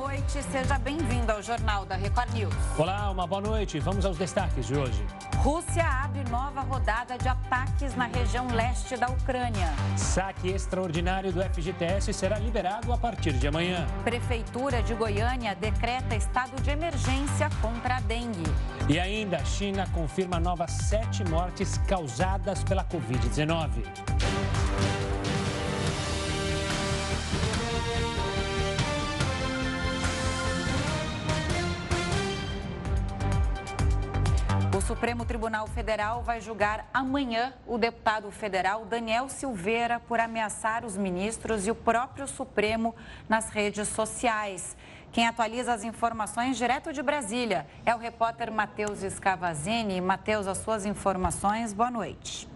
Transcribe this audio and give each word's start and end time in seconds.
noite, 0.00 0.42
seja 0.50 0.78
bem-vindo 0.78 1.30
ao 1.30 1.42
Jornal 1.42 1.84
da 1.84 1.94
Record 1.94 2.32
News. 2.32 2.54
Olá, 2.78 3.10
uma 3.10 3.26
boa 3.26 3.42
noite. 3.42 3.78
Vamos 3.78 4.06
aos 4.06 4.16
destaques 4.16 4.66
de 4.66 4.74
hoje. 4.74 5.04
Rússia 5.36 5.84
abre 5.84 6.24
nova 6.30 6.62
rodada 6.62 7.18
de 7.18 7.28
ataques 7.28 7.94
na 7.94 8.06
região 8.06 8.46
leste 8.48 8.96
da 8.96 9.08
Ucrânia. 9.10 9.68
Saque 9.98 10.48
extraordinário 10.48 11.30
do 11.30 11.42
FGTS 11.42 12.14
será 12.14 12.38
liberado 12.38 12.90
a 12.94 12.96
partir 12.96 13.34
de 13.34 13.46
amanhã. 13.46 13.86
Prefeitura 14.02 14.82
de 14.82 14.94
Goiânia 14.94 15.54
decreta 15.54 16.16
estado 16.16 16.58
de 16.62 16.70
emergência 16.70 17.50
contra 17.60 17.96
a 17.96 18.00
dengue. 18.00 18.50
E 18.88 18.98
ainda, 18.98 19.36
a 19.36 19.44
China 19.44 19.86
confirma 19.92 20.40
novas 20.40 20.70
sete 20.70 21.22
mortes 21.24 21.76
causadas 21.86 22.64
pela 22.64 22.84
Covid-19. 22.84 23.84
Supremo 34.90 35.24
Tribunal 35.24 35.68
Federal 35.68 36.20
vai 36.20 36.40
julgar 36.40 36.90
amanhã 36.92 37.54
o 37.64 37.78
deputado 37.78 38.28
federal 38.32 38.84
Daniel 38.84 39.28
Silveira 39.28 40.00
por 40.00 40.18
ameaçar 40.18 40.84
os 40.84 40.96
ministros 40.96 41.64
e 41.64 41.70
o 41.70 41.76
próprio 41.76 42.26
Supremo 42.26 42.92
nas 43.28 43.50
redes 43.50 43.86
sociais. 43.86 44.76
Quem 45.12 45.28
atualiza 45.28 45.72
as 45.72 45.84
informações 45.84 46.56
direto 46.56 46.92
de 46.92 47.04
Brasília 47.04 47.68
é 47.86 47.94
o 47.94 47.98
repórter 47.98 48.50
Matheus 48.50 49.04
Escavazini. 49.04 50.00
Matheus, 50.00 50.48
as 50.48 50.58
suas 50.58 50.84
informações, 50.84 51.72
boa 51.72 51.88
noite. 51.88 52.48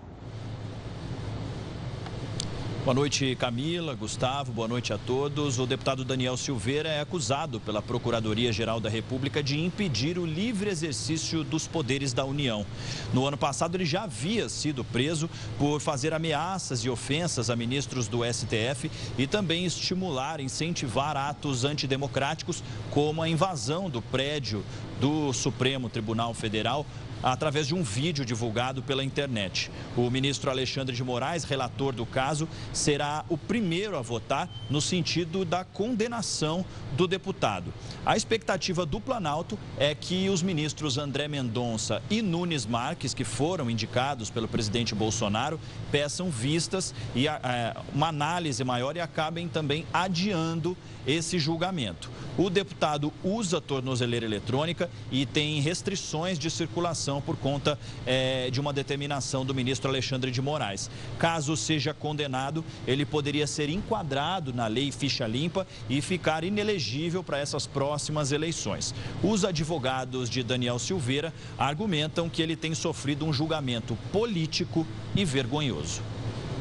Boa 2.85 2.95
noite, 2.95 3.35
Camila, 3.37 3.95
Gustavo, 3.95 4.53
boa 4.53 4.69
noite 4.69 4.93
a 4.93 4.99
todos. 4.99 5.59
O 5.59 5.65
deputado 5.65 6.05
Daniel 6.05 6.37
Silveira 6.37 6.87
é 6.87 7.01
acusado 7.01 7.59
pela 7.59 7.81
Procuradoria-Geral 7.81 8.79
da 8.79 8.91
República 8.91 9.43
de 9.43 9.59
impedir 9.59 10.19
o 10.19 10.27
livre 10.27 10.69
exercício 10.69 11.43
dos 11.43 11.67
poderes 11.67 12.13
da 12.13 12.27
União. 12.27 12.67
No 13.15 13.27
ano 13.27 13.39
passado, 13.39 13.75
ele 13.75 13.87
já 13.87 14.03
havia 14.03 14.51
sido 14.51 14.85
preso 14.85 15.31
por 15.59 15.81
fazer 15.81 16.13
ameaças 16.13 16.81
e 16.81 16.91
ofensas 16.91 17.49
a 17.49 17.57
ministros 17.57 18.07
do 18.07 18.21
STF 18.23 18.91
e 19.17 19.27
também 19.27 19.65
estimular, 19.65 20.39
incentivar 20.39 21.17
atos 21.17 21.65
antidemocráticos, 21.65 22.63
como 22.91 23.23
a 23.23 23.29
invasão 23.31 23.89
do 23.89 24.03
prédio 24.03 24.63
do 25.01 25.33
Supremo 25.33 25.89
Tribunal 25.89 26.35
Federal 26.35 26.85
através 27.33 27.67
de 27.67 27.75
um 27.75 27.83
vídeo 27.83 28.25
divulgado 28.25 28.83
pela 28.83 29.03
internet. 29.03 29.71
O 29.97 30.11
ministro 30.11 30.51
Alexandre 30.51 30.95
de 30.95 31.03
Moraes, 31.03 31.45
relator 31.45 31.95
do 31.95 32.05
caso, 32.05 32.49
será 32.73 33.25
o 33.29 33.39
primeiro 33.39 33.97
a 33.97 34.03
votar 34.03 34.49
no 34.69 34.81
sentido 34.81 35.45
da 35.45 35.65
condenação 35.65 36.65
do 36.93 37.07
deputado. 37.07 37.73
A 38.05 38.17
expectativa 38.17 38.85
do 38.85 39.01
Planalto 39.01 39.59
é 39.79 39.95
que 39.95 40.29
os 40.29 40.43
ministros 40.43 40.99
André 40.99 41.27
Mendonça 41.27 42.03
e 42.11 42.21
Nunes 42.21 42.67
Marques, 42.67 43.15
que 43.15 43.25
foram 43.25 43.71
indicados 43.71 44.29
pelo 44.29 44.47
presidente 44.47 44.95
Bolsonaro, 44.95 45.59
peçam 45.91 46.31
vistas 46.31 46.95
e 47.15 47.27
é, 47.27 47.75
uma 47.95 48.09
análise 48.09 48.63
maior 48.63 48.97
e 48.97 49.01
acabem 49.01 49.49
também 49.49 49.87
adiando 49.93 50.77
esse 51.07 51.39
julgamento. 51.39 52.11
O 52.37 52.51
deputado 52.51 53.13
usa 53.23 53.61
tornozeleira 53.61 54.27
eletrônica 54.27 54.91
e 55.11 55.25
tem 55.25 55.61
restrições 55.61 56.39
de 56.39 56.51
circulação 56.51 57.21
por 57.21 57.37
conta 57.37 57.79
é, 58.05 58.51
de 58.51 58.61
uma 58.61 58.73
determinação 58.73 59.45
do 59.45 59.55
ministro 59.55 59.89
Alexandre 59.89 60.31
de 60.31 60.43
Moraes. 60.43 60.91
Caso 61.19 61.57
seja 61.57 61.95
condenado, 61.95 62.65
ele 62.87 63.05
poderia 63.07 63.47
ser 63.47 63.69
enquadrado 63.69 64.53
na 64.53 64.67
lei 64.67 64.91
ficha 64.91 65.27
limpa 65.27 65.67
e 65.89 66.01
ficar 66.01 66.45
inelegível 66.45 67.23
para 67.23 67.39
essas 67.39 67.67
próximas 67.67 68.33
eleições. 68.33 68.95
Os 69.23 69.45
advogados 69.45 70.29
de 70.29 70.43
Daniel 70.43 70.79
Silveira 70.79 71.33
argumentam 71.57 72.29
que 72.29 72.43
ele 72.43 72.57
tem 72.57 72.75
sofrido 72.75 73.25
um 73.25 73.33
julgamento 73.33 73.97
político 74.13 74.87
e 75.15 75.25
vergonhoso. 75.25 76.03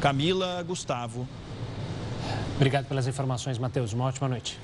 Camila 0.02 0.62
Gustavo. 0.64 1.28
Obrigado 2.56 2.86
pelas 2.86 3.08
informações, 3.08 3.58
Matheus. 3.58 3.94
Uma 3.94 4.06
ótima 4.06 4.28
noite. 4.30 4.60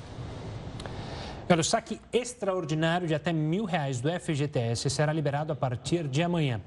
O 1.58 1.64
saque 1.64 2.00
extraordinário 2.12 3.08
de 3.08 3.14
até 3.14 3.32
mil 3.32 3.64
reais 3.64 4.00
do 4.00 4.08
FGTS 4.08 4.88
será 4.88 5.12
liberado 5.12 5.52
a 5.52 5.56
partir 5.56 6.06
de 6.06 6.22
amanhã. 6.22 6.60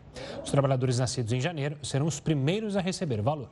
Os 0.44 0.52
trabalhadores 0.52 1.00
nascidos 1.00 1.32
em 1.32 1.40
janeiro 1.40 1.78
serão 1.82 2.06
os 2.06 2.20
primeiros 2.20 2.76
a 2.76 2.82
receber 2.82 3.22
o 3.22 3.24
valor. 3.24 3.50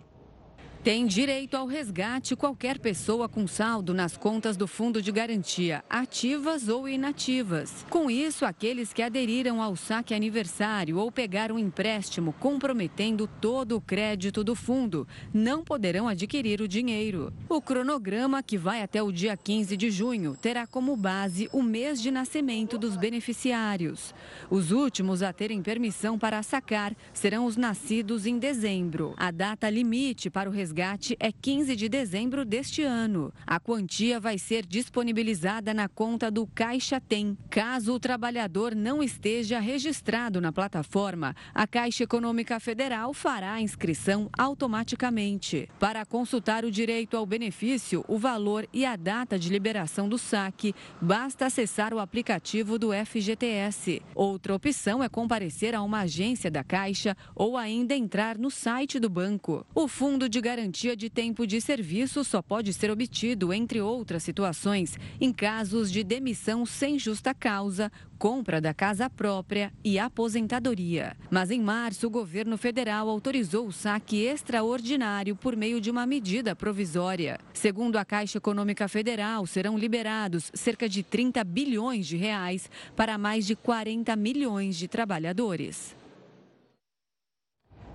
Tem 0.83 1.05
direito 1.05 1.55
ao 1.55 1.67
resgate 1.67 2.35
qualquer 2.35 2.79
pessoa 2.79 3.29
com 3.29 3.45
saldo 3.45 3.93
nas 3.93 4.17
contas 4.17 4.57
do 4.57 4.65
Fundo 4.65 4.99
de 4.99 5.11
Garantia, 5.11 5.83
ativas 5.87 6.67
ou 6.67 6.89
inativas. 6.89 7.85
Com 7.87 8.09
isso, 8.09 8.45
aqueles 8.45 8.91
que 8.91 9.03
aderiram 9.03 9.61
ao 9.61 9.75
saque 9.75 10.15
aniversário 10.15 10.97
ou 10.97 11.11
pegaram 11.11 11.53
um 11.53 11.59
empréstimo 11.59 12.33
comprometendo 12.33 13.29
todo 13.39 13.75
o 13.75 13.81
crédito 13.81 14.43
do 14.43 14.55
fundo 14.55 15.07
não 15.31 15.63
poderão 15.63 16.07
adquirir 16.07 16.61
o 16.61 16.67
dinheiro. 16.67 17.31
O 17.47 17.61
cronograma, 17.61 18.41
que 18.41 18.57
vai 18.57 18.81
até 18.81 19.03
o 19.03 19.11
dia 19.11 19.37
15 19.37 19.77
de 19.77 19.91
junho, 19.91 20.35
terá 20.41 20.65
como 20.65 20.95
base 20.95 21.47
o 21.53 21.61
mês 21.61 22.01
de 22.01 22.09
nascimento 22.09 22.75
dos 22.79 22.97
beneficiários. 22.97 24.15
Os 24.49 24.71
últimos 24.71 25.21
a 25.21 25.31
terem 25.31 25.61
permissão 25.61 26.17
para 26.17 26.41
sacar 26.41 26.95
serão 27.13 27.45
os 27.45 27.55
nascidos 27.55 28.25
em 28.25 28.39
dezembro. 28.39 29.13
A 29.15 29.29
data 29.29 29.69
limite 29.69 30.27
para 30.27 30.49
o 30.49 30.51
resgate 30.51 30.70
resgate 30.71 31.17
é 31.19 31.31
15 31.33 31.75
de 31.75 31.89
dezembro 31.89 32.45
deste 32.45 32.81
ano. 32.81 33.33
A 33.45 33.59
quantia 33.59 34.21
vai 34.21 34.37
ser 34.37 34.65
disponibilizada 34.65 35.73
na 35.73 35.89
conta 35.89 36.31
do 36.31 36.47
Caixa 36.47 37.01
Tem. 37.01 37.37
Caso 37.49 37.93
o 37.93 37.99
trabalhador 37.99 38.73
não 38.73 39.03
esteja 39.03 39.59
registrado 39.59 40.39
na 40.39 40.51
plataforma, 40.53 41.35
a 41.53 41.67
Caixa 41.67 42.05
Econômica 42.05 42.57
Federal 42.59 43.13
fará 43.13 43.53
a 43.53 43.61
inscrição 43.61 44.29
automaticamente. 44.37 45.67
Para 45.77 46.05
consultar 46.05 46.63
o 46.63 46.71
direito 46.71 47.17
ao 47.17 47.25
benefício, 47.25 48.05
o 48.07 48.17
valor 48.17 48.65
e 48.71 48.85
a 48.85 48.95
data 48.95 49.37
de 49.37 49.49
liberação 49.49 50.07
do 50.07 50.17
saque, 50.17 50.73
basta 51.01 51.47
acessar 51.47 51.93
o 51.93 51.99
aplicativo 51.99 52.79
do 52.79 52.91
FGTS. 52.93 54.01
Outra 54.15 54.55
opção 54.55 55.03
é 55.03 55.09
comparecer 55.09 55.75
a 55.75 55.81
uma 55.81 56.01
agência 56.01 56.49
da 56.49 56.63
Caixa 56.63 57.17
ou 57.35 57.57
ainda 57.57 57.93
entrar 57.93 58.37
no 58.37 58.49
site 58.49 58.99
do 58.99 59.09
banco. 59.09 59.65
O 59.75 59.87
Fundo 59.89 60.29
de 60.29 60.39
Garantia 60.39 60.60
garantia 60.61 60.95
de 60.95 61.09
tempo 61.09 61.47
de 61.47 61.59
serviço 61.59 62.23
só 62.23 62.39
pode 62.39 62.71
ser 62.71 62.91
obtido, 62.91 63.51
entre 63.51 63.81
outras 63.81 64.21
situações, 64.21 64.95
em 65.19 65.33
casos 65.33 65.91
de 65.91 66.03
demissão 66.03 66.67
sem 66.67 66.99
justa 66.99 67.33
causa, 67.33 67.91
compra 68.19 68.61
da 68.61 68.71
casa 68.71 69.09
própria 69.09 69.73
e 69.83 69.97
aposentadoria. 69.97 71.17
Mas 71.31 71.49
em 71.49 71.59
março, 71.59 72.05
o 72.05 72.11
governo 72.11 72.59
federal 72.59 73.09
autorizou 73.09 73.65
o 73.65 73.71
saque 73.71 74.23
extraordinário 74.23 75.35
por 75.35 75.55
meio 75.55 75.81
de 75.81 75.89
uma 75.89 76.05
medida 76.05 76.55
provisória. 76.55 77.39
Segundo 77.55 77.95
a 77.97 78.05
Caixa 78.05 78.37
Econômica 78.37 78.87
Federal, 78.87 79.47
serão 79.47 79.75
liberados 79.75 80.51
cerca 80.53 80.87
de 80.87 81.01
30 81.01 81.43
bilhões 81.43 82.05
de 82.05 82.17
reais 82.17 82.69
para 82.95 83.17
mais 83.17 83.47
de 83.47 83.55
40 83.55 84.15
milhões 84.15 84.77
de 84.77 84.87
trabalhadores 84.87 85.99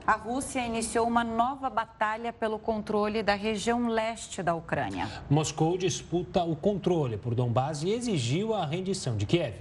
a 0.07 0.13
Rússia 0.13 0.65
iniciou 0.65 1.07
uma 1.07 1.25
nova 1.25 1.69
batalha 1.69 2.33
pelo 2.33 2.59
controle 2.59 3.23
da 3.23 3.35
região 3.35 3.89
leste 3.89 4.41
da 4.41 4.55
Ucrânia. 4.55 5.09
Moscou 5.29 5.77
disputa 5.77 6.45
o 6.45 6.55
controle 6.55 7.17
por 7.17 7.35
Donbás 7.35 7.83
e 7.83 7.91
exigiu 7.91 8.55
a 8.55 8.65
rendição 8.65 9.17
de 9.17 9.27
Kiev. 9.27 9.55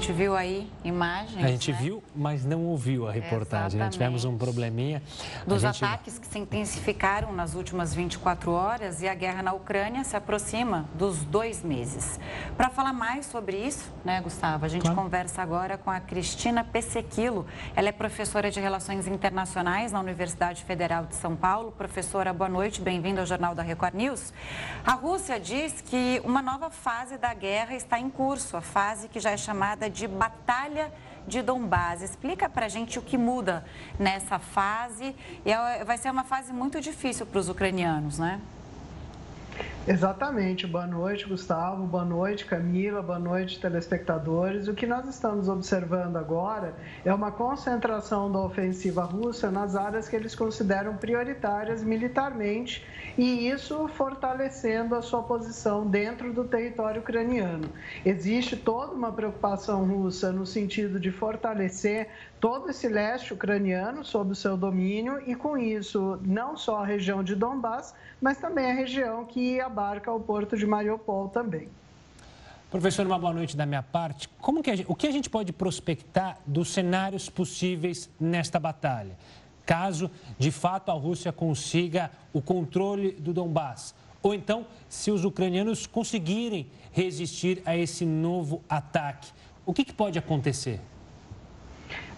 Gente 0.00 0.12
viu 0.12 0.34
aí 0.34 0.70
imagens. 0.82 1.44
A 1.44 1.48
gente 1.48 1.72
né? 1.72 1.78
viu, 1.78 2.02
mas 2.16 2.44
não 2.44 2.64
ouviu 2.64 3.06
a 3.06 3.12
reportagem. 3.12 3.78
Né? 3.78 3.90
Tivemos 3.90 4.24
um 4.24 4.36
probleminha. 4.36 5.02
Dos 5.46 5.60
gente... 5.60 5.84
ataques 5.84 6.18
que 6.18 6.26
se 6.26 6.38
intensificaram 6.38 7.32
nas 7.32 7.54
últimas 7.54 7.94
24 7.94 8.50
horas 8.50 9.02
e 9.02 9.08
a 9.08 9.14
guerra 9.14 9.42
na 9.42 9.52
Ucrânia 9.52 10.02
se 10.02 10.16
aproxima 10.16 10.86
dos 10.94 11.22
dois 11.24 11.62
meses. 11.62 12.18
Para 12.56 12.70
falar 12.70 12.94
mais 12.94 13.26
sobre 13.26 13.58
isso, 13.58 13.92
né, 14.02 14.20
Gustavo, 14.22 14.64
a 14.64 14.68
gente 14.68 14.82
claro. 14.82 14.96
conversa 14.96 15.42
agora 15.42 15.76
com 15.76 15.90
a 15.90 16.00
Cristina 16.00 16.64
Pessequilo. 16.64 17.46
Ela 17.76 17.90
é 17.90 17.92
professora 17.92 18.50
de 18.50 18.58
Relações 18.58 19.06
Internacionais 19.06 19.92
na 19.92 20.00
Universidade 20.00 20.64
Federal 20.64 21.04
de 21.04 21.14
São 21.14 21.36
Paulo. 21.36 21.72
Professora, 21.72 22.32
boa 22.32 22.48
noite, 22.48 22.80
bem-vinda 22.80 23.20
ao 23.20 23.26
Jornal 23.26 23.54
da 23.54 23.62
Record 23.62 23.94
News. 23.94 24.32
A 24.84 24.92
Rússia 24.92 25.38
diz 25.38 25.82
que 25.82 26.22
uma 26.24 26.40
nova 26.40 26.70
fase 26.70 27.18
da 27.18 27.34
guerra 27.34 27.74
está 27.74 28.00
em 28.00 28.08
curso, 28.08 28.56
a 28.56 28.62
fase 28.62 29.06
que 29.06 29.20
já 29.20 29.32
é 29.32 29.36
chamada 29.36 29.50
chamada 29.50 29.89
de 29.90 30.06
Batalha 30.06 30.92
de 31.26 31.42
Donbás. 31.42 32.02
Explica 32.02 32.48
para 32.48 32.68
gente 32.68 32.98
o 32.98 33.02
que 33.02 33.18
muda 33.18 33.64
nessa 33.98 34.38
fase. 34.38 35.14
E 35.44 35.52
é, 35.52 35.84
vai 35.84 35.98
ser 35.98 36.10
uma 36.10 36.24
fase 36.24 36.52
muito 36.52 36.80
difícil 36.80 37.26
para 37.26 37.38
os 37.38 37.48
ucranianos, 37.48 38.18
né? 38.18 38.40
Exatamente. 39.88 40.66
Boa 40.66 40.86
noite, 40.86 41.26
Gustavo. 41.26 41.86
Boa 41.86 42.04
noite, 42.04 42.44
Camila. 42.44 43.00
Boa 43.00 43.18
noite, 43.18 43.58
telespectadores. 43.58 44.68
O 44.68 44.74
que 44.74 44.86
nós 44.86 45.08
estamos 45.08 45.48
observando 45.48 46.16
agora 46.16 46.74
é 47.02 47.12
uma 47.12 47.32
concentração 47.32 48.30
da 48.30 48.40
ofensiva 48.40 49.02
russa 49.04 49.50
nas 49.50 49.74
áreas 49.74 50.06
que 50.06 50.14
eles 50.14 50.34
consideram 50.34 50.98
prioritárias 50.98 51.82
militarmente 51.82 52.84
e 53.16 53.48
isso 53.48 53.88
fortalecendo 53.88 54.94
a 54.94 55.00
sua 55.00 55.22
posição 55.22 55.86
dentro 55.86 56.30
do 56.32 56.44
território 56.44 57.00
ucraniano. 57.00 57.68
Existe 58.04 58.56
toda 58.56 58.92
uma 58.92 59.10
preocupação 59.10 59.84
russa 59.86 60.30
no 60.30 60.44
sentido 60.44 61.00
de 61.00 61.10
fortalecer 61.10 62.08
todo 62.38 62.70
esse 62.70 62.88
leste 62.88 63.34
ucraniano 63.34 64.04
sob 64.04 64.32
o 64.32 64.34
seu 64.34 64.56
domínio 64.56 65.22
e, 65.26 65.34
com 65.34 65.58
isso, 65.58 66.18
não 66.22 66.56
só 66.56 66.82
a 66.82 66.86
região 66.86 67.22
de 67.22 67.34
Donbass, 67.34 67.94
mas 68.20 68.38
também 68.38 68.70
a 68.70 68.74
região 68.74 69.24
que 69.24 69.60
abarca 69.70 70.12
o 70.12 70.20
porto 70.20 70.56
de 70.56 70.66
Mariupol 70.66 71.28
também. 71.28 71.68
Professor, 72.70 73.06
uma 73.06 73.18
boa 73.18 73.32
noite 73.32 73.56
da 73.56 73.64
minha 73.64 73.82
parte. 73.82 74.28
Como 74.40 74.62
que 74.62 74.76
gente, 74.76 74.86
o 74.88 74.94
que 74.94 75.06
a 75.06 75.10
gente 75.10 75.30
pode 75.30 75.52
prospectar 75.52 76.38
dos 76.46 76.68
cenários 76.68 77.28
possíveis 77.28 78.10
nesta 78.18 78.58
batalha? 78.58 79.16
Caso, 79.64 80.10
de 80.38 80.50
fato, 80.50 80.90
a 80.90 80.94
Rússia 80.94 81.32
consiga 81.32 82.10
o 82.32 82.42
controle 82.42 83.12
do 83.12 83.32
Donbass. 83.32 83.94
Ou 84.22 84.34
então, 84.34 84.66
se 84.88 85.10
os 85.10 85.24
ucranianos 85.24 85.86
conseguirem 85.86 86.66
resistir 86.92 87.62
a 87.64 87.76
esse 87.76 88.04
novo 88.04 88.62
ataque. 88.68 89.30
O 89.64 89.72
que, 89.72 89.84
que 89.84 89.92
pode 89.92 90.18
acontecer? 90.18 90.80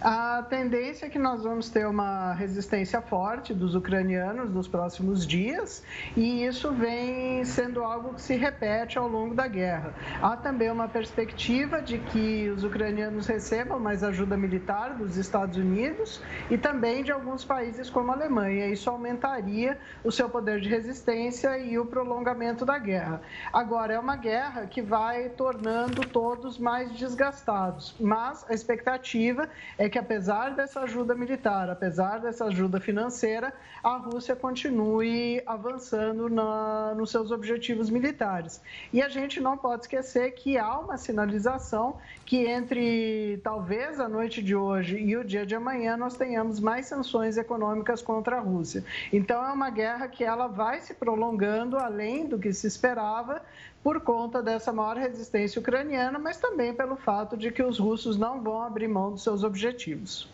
A 0.03 0.43
tendência 0.49 1.05
é 1.05 1.09
que 1.09 1.17
nós 1.17 1.43
vamos 1.43 1.69
ter 1.69 1.87
uma 1.87 2.33
resistência 2.33 3.01
forte 3.01 3.53
dos 3.53 3.73
ucranianos 3.73 4.49
nos 4.49 4.67
próximos 4.67 5.25
dias 5.25 5.81
e 6.17 6.43
isso 6.43 6.73
vem 6.73 7.45
sendo 7.45 7.81
algo 7.81 8.13
que 8.15 8.21
se 8.21 8.35
repete 8.35 8.97
ao 8.97 9.07
longo 9.07 9.33
da 9.33 9.47
guerra. 9.47 9.93
Há 10.21 10.35
também 10.35 10.69
uma 10.69 10.89
perspectiva 10.89 11.81
de 11.81 11.99
que 11.99 12.49
os 12.49 12.65
ucranianos 12.65 13.27
recebam 13.27 13.79
mais 13.79 14.03
ajuda 14.03 14.35
militar 14.35 14.93
dos 14.95 15.15
Estados 15.15 15.55
Unidos 15.55 16.21
e 16.51 16.57
também 16.57 17.01
de 17.01 17.13
alguns 17.13 17.45
países 17.45 17.89
como 17.89 18.11
a 18.11 18.15
Alemanha. 18.15 18.67
Isso 18.67 18.89
aumentaria 18.89 19.79
o 20.03 20.11
seu 20.11 20.29
poder 20.29 20.59
de 20.59 20.67
resistência 20.67 21.57
e 21.57 21.79
o 21.79 21.85
prolongamento 21.85 22.65
da 22.65 22.77
guerra. 22.77 23.21
Agora, 23.53 23.93
é 23.93 23.99
uma 23.99 24.17
guerra 24.17 24.67
que 24.67 24.81
vai 24.81 25.29
tornando 25.29 26.05
todos 26.05 26.59
mais 26.59 26.91
desgastados, 26.91 27.95
mas 28.01 28.45
a 28.49 28.53
expectativa 28.53 29.47
é 29.77 29.92
que 29.93 29.99
apesar 29.99 30.55
dessa 30.55 30.79
ajuda 30.79 31.13
militar, 31.13 31.69
apesar 31.69 32.19
dessa 32.19 32.45
ajuda 32.45 32.79
financeira, 32.79 33.53
a 33.83 33.95
Rússia 33.97 34.35
continue 34.35 35.39
avançando 35.45 36.27
na, 36.27 36.95
nos 36.95 37.11
seus 37.11 37.29
objetivos 37.29 37.91
militares. 37.91 38.59
E 38.91 39.03
a 39.03 39.07
gente 39.07 39.39
não 39.39 39.55
pode 39.55 39.83
esquecer 39.83 40.31
que 40.31 40.57
há 40.57 40.79
uma 40.79 40.97
sinalização 40.97 41.97
que 42.25 42.37
entre 42.37 43.39
talvez 43.43 43.99
a 43.99 44.09
noite 44.09 44.41
de 44.41 44.55
hoje 44.55 44.97
e 44.97 45.15
o 45.15 45.23
dia 45.23 45.45
de 45.45 45.53
amanhã 45.53 45.95
nós 45.95 46.17
tenhamos 46.17 46.59
mais 46.59 46.87
sanções 46.87 47.37
econômicas 47.37 48.01
contra 48.01 48.37
a 48.37 48.39
Rússia. 48.39 48.83
Então 49.11 49.45
é 49.45 49.51
uma 49.51 49.69
guerra 49.69 50.07
que 50.07 50.23
ela 50.23 50.47
vai 50.47 50.81
se 50.81 50.95
prolongando 50.95 51.77
além 51.77 52.25
do 52.25 52.39
que 52.39 52.51
se 52.51 52.65
esperava, 52.65 53.43
por 53.83 53.99
conta 53.99 54.41
dessa 54.41 54.71
maior 54.71 54.95
resistência 54.95 55.59
ucraniana, 55.59 56.17
mas 56.17 56.37
também 56.37 56.73
pelo 56.73 56.95
fato 56.95 57.35
de 57.35 57.51
que 57.51 57.61
os 57.61 57.77
russos 57.77 58.17
não 58.17 58.41
vão 58.41 58.63
abrir 58.63 58.87
mão 58.87 59.11
dos 59.11 59.23
seus 59.23 59.43
objetivos. 59.43 60.31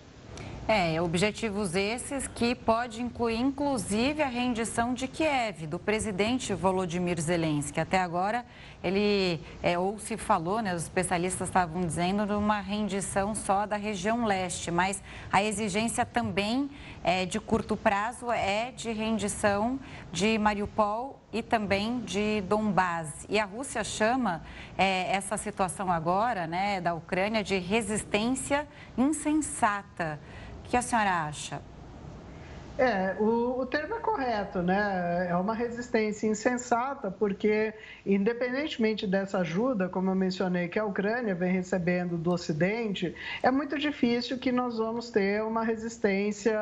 É, 0.71 1.01
objetivos 1.01 1.75
esses 1.75 2.27
que 2.27 2.53
pode 2.53 3.01
incluir 3.01 3.39
inclusive 3.39 4.21
a 4.21 4.27
rendição 4.27 4.93
de 4.93 5.07
Kiev, 5.07 5.65
do 5.65 5.79
presidente 5.79 6.53
Volodymyr 6.53 7.19
Zelensky. 7.19 7.79
Até 7.79 7.97
agora, 7.99 8.45
ele, 8.83 9.41
é, 9.63 9.79
ou 9.79 9.97
se 9.97 10.15
falou, 10.15 10.61
né, 10.61 10.75
os 10.75 10.83
especialistas 10.83 11.47
estavam 11.47 11.81
dizendo, 11.81 12.23
de 12.27 12.33
uma 12.33 12.59
rendição 12.59 13.33
só 13.33 13.65
da 13.65 13.77
região 13.77 14.25
leste, 14.25 14.69
mas 14.69 15.01
a 15.31 15.43
exigência 15.43 16.05
também 16.05 16.69
é, 17.09 17.25
de 17.25 17.39
curto 17.39 17.75
prazo 17.75 18.31
é 18.31 18.71
de 18.71 18.91
rendição 18.91 19.79
de 20.11 20.38
Mariupol 20.38 21.19
e 21.33 21.41
também 21.41 22.01
de 22.01 22.41
Donbás. 22.41 23.25
E 23.27 23.39
a 23.39 23.45
Rússia 23.45 23.83
chama 23.83 24.44
é, 24.77 25.11
essa 25.11 25.35
situação 25.35 25.91
agora, 25.91 26.45
né, 26.45 26.79
da 26.79 26.94
Ucrânia, 26.94 27.44
de 27.44 27.57
resistência 27.57 28.67
insensata 28.95 30.19
que 30.65 30.77
a 30.77 30.83
senhora 30.83 31.23
acha? 31.23 31.63
É, 32.79 33.13
o, 33.19 33.59
o, 33.59 33.65
termo 33.65 33.95
é 33.95 33.99
correto, 33.99 34.61
né? 34.61 35.27
É 35.29 35.35
uma 35.35 35.53
resistência 35.53 36.25
insensata, 36.27 37.11
porque, 37.11 37.73
independentemente 38.05 39.05
dessa 39.05 39.39
ajuda, 39.39 39.89
como 39.89 40.09
eu 40.09 40.15
mencionei, 40.15 40.69
que 40.69 40.79
a 40.79 40.85
Ucrânia 40.85 41.35
vem 41.35 41.51
recebendo 41.51 42.17
do 42.17 42.31
Ocidente, 42.31 43.13
é 43.43 43.51
muito 43.51 43.77
difícil 43.77 44.37
que 44.37 44.49
nós 44.49 44.77
vamos 44.77 45.09
ter 45.09 45.43
uma 45.43 45.61
resistência 45.61 46.57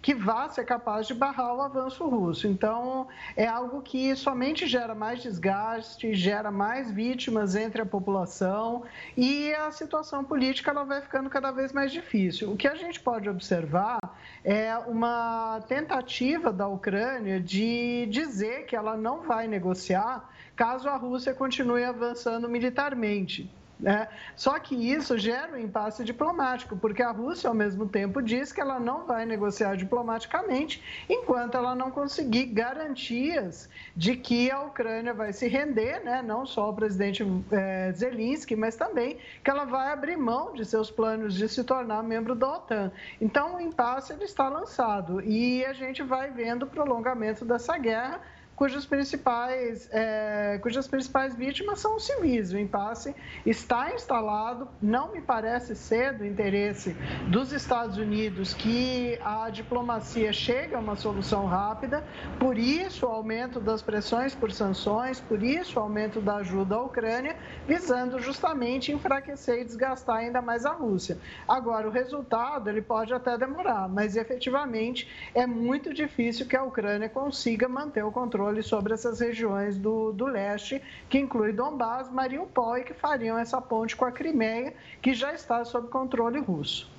que 0.00 0.14
vá 0.14 0.48
ser 0.48 0.64
capaz 0.64 1.08
de 1.08 1.14
barrar 1.14 1.52
o 1.56 1.60
avanço 1.60 2.06
russo. 2.08 2.46
Então, 2.46 3.08
é 3.36 3.48
algo 3.48 3.82
que 3.82 4.14
somente 4.14 4.64
gera 4.64 4.94
mais 4.94 5.20
desgaste, 5.20 6.14
gera 6.14 6.52
mais 6.52 6.88
vítimas 6.88 7.56
entre 7.56 7.82
a 7.82 7.86
população 7.86 8.84
e 9.16 9.52
a 9.54 9.72
situação 9.72 10.22
política 10.22 10.70
ela 10.70 10.84
vai 10.84 11.00
ficando 11.00 11.28
cada 11.28 11.50
vez 11.50 11.72
mais 11.72 11.90
difícil. 11.90 12.52
O 12.52 12.56
que 12.56 12.68
a 12.68 12.76
gente 12.76 13.00
pode 13.00 13.28
observar 13.28 13.98
é 14.44 14.78
uma 14.86 15.47
tentativa 15.66 16.52
da 16.52 16.68
Ucrânia 16.68 17.40
de 17.40 18.06
dizer 18.10 18.66
que 18.66 18.76
ela 18.76 18.96
não 18.96 19.22
vai 19.22 19.46
negociar 19.46 20.28
caso 20.54 20.88
a 20.88 20.96
Rússia 20.96 21.32
continue 21.32 21.84
avançando 21.84 22.48
militarmente. 22.48 23.50
Né? 23.78 24.08
Só 24.34 24.58
que 24.58 24.74
isso 24.74 25.16
gera 25.16 25.52
um 25.52 25.58
impasse 25.58 26.02
diplomático, 26.04 26.76
porque 26.76 27.00
a 27.00 27.12
Rússia, 27.12 27.48
ao 27.48 27.54
mesmo 27.54 27.86
tempo, 27.88 28.20
diz 28.20 28.52
que 28.52 28.60
ela 28.60 28.80
não 28.80 29.06
vai 29.06 29.24
negociar 29.24 29.76
diplomaticamente 29.76 30.82
enquanto 31.08 31.56
ela 31.56 31.76
não 31.76 31.90
conseguir 31.90 32.46
garantias 32.46 33.68
de 33.94 34.16
que 34.16 34.50
a 34.50 34.62
Ucrânia 34.62 35.14
vai 35.14 35.32
se 35.32 35.46
render, 35.46 36.02
né? 36.04 36.22
não 36.22 36.44
só 36.44 36.70
o 36.70 36.74
presidente 36.74 37.24
é, 37.52 37.92
Zelensky, 37.92 38.56
mas 38.56 38.74
também 38.74 39.18
que 39.44 39.50
ela 39.50 39.64
vai 39.64 39.92
abrir 39.92 40.16
mão 40.16 40.52
de 40.52 40.64
seus 40.64 40.90
planos 40.90 41.34
de 41.34 41.48
se 41.48 41.62
tornar 41.62 42.02
membro 42.02 42.34
da 42.34 42.56
OTAN. 42.56 42.90
Então, 43.20 43.56
o 43.56 43.60
impasse 43.60 44.12
ele 44.12 44.24
está 44.24 44.48
lançado 44.48 45.20
e 45.20 45.64
a 45.64 45.72
gente 45.72 46.02
vai 46.02 46.30
vendo 46.30 46.64
o 46.64 46.66
prolongamento 46.66 47.44
dessa 47.44 47.78
guerra 47.78 48.20
cujas 48.58 48.84
principais, 48.84 49.88
é, 49.92 50.58
cujas 50.60 50.88
principais 50.88 51.32
vítimas 51.36 51.78
são 51.78 51.94
os 51.94 52.04
civis. 52.04 52.52
O 52.52 52.58
impasse 52.58 53.14
está 53.46 53.94
instalado, 53.94 54.66
não 54.82 55.12
me 55.12 55.20
parece 55.20 55.76
ser 55.76 56.14
do 56.14 56.26
interesse 56.26 56.96
dos 57.28 57.52
Estados 57.52 57.96
Unidos 57.98 58.52
que 58.54 59.16
a 59.24 59.48
diplomacia 59.48 60.32
chegue 60.32 60.74
a 60.74 60.80
uma 60.80 60.96
solução 60.96 61.46
rápida, 61.46 62.04
por 62.40 62.58
isso 62.58 63.06
o 63.06 63.08
aumento 63.08 63.60
das 63.60 63.80
pressões 63.80 64.34
por 64.34 64.50
sanções, 64.50 65.20
por 65.20 65.40
isso 65.40 65.78
o 65.78 65.82
aumento 65.82 66.20
da 66.20 66.38
ajuda 66.38 66.74
à 66.74 66.82
Ucrânia, 66.82 67.36
visando 67.64 68.18
justamente 68.18 68.90
enfraquecer 68.90 69.60
e 69.60 69.64
desgastar 69.64 70.16
ainda 70.16 70.42
mais 70.42 70.66
a 70.66 70.72
Rússia. 70.72 71.16
Agora, 71.46 71.86
o 71.86 71.92
resultado 71.92 72.68
ele 72.68 72.82
pode 72.82 73.14
até 73.14 73.38
demorar, 73.38 73.88
mas 73.88 74.16
efetivamente 74.16 75.08
é 75.32 75.46
muito 75.46 75.94
difícil 75.94 76.44
que 76.44 76.56
a 76.56 76.64
Ucrânia 76.64 77.08
consiga 77.08 77.68
manter 77.68 78.02
o 78.02 78.10
controle 78.10 78.47
controle 78.48 78.62
sobre 78.62 78.94
essas 78.94 79.20
regiões 79.20 79.76
do, 79.76 80.12
do 80.12 80.26
leste, 80.26 80.80
que 81.08 81.18
inclui 81.18 81.52
Donbass, 81.52 82.10
Mariupol 82.10 82.78
e 82.78 82.84
que 82.84 82.94
fariam 82.94 83.38
essa 83.38 83.60
ponte 83.60 83.94
com 83.94 84.04
a 84.04 84.12
Crimeia, 84.12 84.74
que 85.02 85.12
já 85.12 85.32
está 85.34 85.64
sob 85.64 85.88
controle 85.88 86.38
russo. 86.40 86.90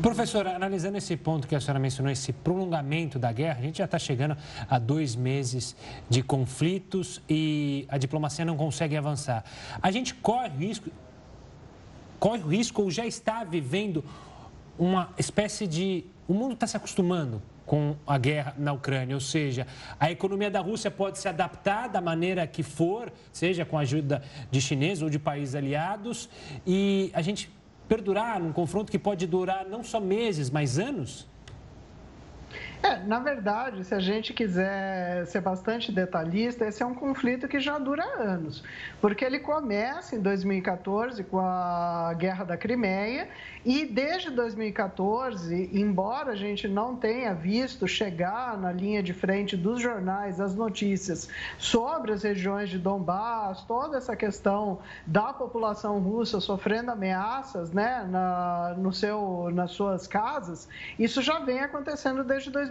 Professora, 0.00 0.54
analisando 0.54 0.96
esse 0.96 1.16
ponto 1.16 1.46
que 1.46 1.54
a 1.54 1.60
senhora 1.60 1.78
mencionou, 1.78 2.10
esse 2.10 2.32
prolongamento 2.32 3.18
da 3.18 3.32
guerra, 3.32 3.58
a 3.58 3.62
gente 3.62 3.78
já 3.78 3.84
está 3.84 3.98
chegando 3.98 4.36
a 4.68 4.78
dois 4.78 5.14
meses 5.14 5.76
de 6.08 6.22
conflitos 6.22 7.20
e 7.28 7.84
a 7.88 7.98
diplomacia 7.98 8.44
não 8.44 8.56
consegue 8.56 8.96
avançar. 8.96 9.44
A 9.82 9.90
gente 9.90 10.14
corre 10.14 10.48
risco, 10.48 10.88
corre 12.18 12.42
risco 12.56 12.82
ou 12.82 12.90
já 12.90 13.04
está 13.04 13.44
vivendo 13.44 14.04
uma 14.78 15.10
espécie 15.18 15.66
de. 15.66 16.04
O 16.30 16.32
mundo 16.32 16.54
está 16.54 16.64
se 16.64 16.76
acostumando 16.76 17.42
com 17.66 17.96
a 18.06 18.16
guerra 18.16 18.54
na 18.56 18.72
Ucrânia, 18.72 19.16
ou 19.16 19.20
seja, 19.20 19.66
a 19.98 20.12
economia 20.12 20.48
da 20.48 20.60
Rússia 20.60 20.88
pode 20.88 21.18
se 21.18 21.26
adaptar 21.26 21.88
da 21.88 22.00
maneira 22.00 22.46
que 22.46 22.62
for, 22.62 23.12
seja 23.32 23.64
com 23.64 23.76
a 23.76 23.80
ajuda 23.80 24.22
de 24.48 24.60
chineses 24.60 25.02
ou 25.02 25.10
de 25.10 25.18
países 25.18 25.56
aliados, 25.56 26.30
e 26.64 27.10
a 27.14 27.20
gente 27.20 27.50
perdurar 27.88 28.38
num 28.38 28.52
confronto 28.52 28.92
que 28.92 28.98
pode 28.98 29.26
durar 29.26 29.66
não 29.66 29.82
só 29.82 29.98
meses, 29.98 30.50
mas 30.50 30.78
anos? 30.78 31.26
É, 32.82 32.96
na 33.04 33.18
verdade, 33.18 33.84
se 33.84 33.94
a 33.94 34.00
gente 34.00 34.32
quiser 34.32 35.26
ser 35.26 35.42
bastante 35.42 35.92
detalhista, 35.92 36.64
esse 36.64 36.82
é 36.82 36.86
um 36.86 36.94
conflito 36.94 37.46
que 37.46 37.60
já 37.60 37.78
dura 37.78 38.02
anos, 38.18 38.64
porque 39.02 39.22
ele 39.22 39.38
começa 39.38 40.16
em 40.16 40.20
2014 40.20 41.22
com 41.24 41.38
a 41.38 42.14
Guerra 42.16 42.44
da 42.44 42.56
Crimeia 42.56 43.28
e 43.66 43.84
desde 43.84 44.30
2014, 44.30 45.68
embora 45.74 46.32
a 46.32 46.34
gente 46.34 46.66
não 46.66 46.96
tenha 46.96 47.34
visto 47.34 47.86
chegar 47.86 48.56
na 48.56 48.72
linha 48.72 49.02
de 49.02 49.12
frente 49.12 49.58
dos 49.58 49.82
jornais 49.82 50.40
as 50.40 50.54
notícias 50.54 51.28
sobre 51.58 52.12
as 52.12 52.22
regiões 52.22 52.70
de 52.70 52.78
Donbass, 52.78 53.62
toda 53.64 53.98
essa 53.98 54.16
questão 54.16 54.78
da 55.06 55.34
população 55.34 55.98
russa 55.98 56.40
sofrendo 56.40 56.90
ameaças 56.90 57.70
né, 57.72 58.06
na, 58.08 58.74
no 58.78 58.90
seu, 58.90 59.50
nas 59.52 59.72
suas 59.72 60.06
casas, 60.06 60.66
isso 60.98 61.20
já 61.20 61.40
vem 61.40 61.60
acontecendo 61.60 62.24
desde 62.24 62.50
2014, 62.50 62.69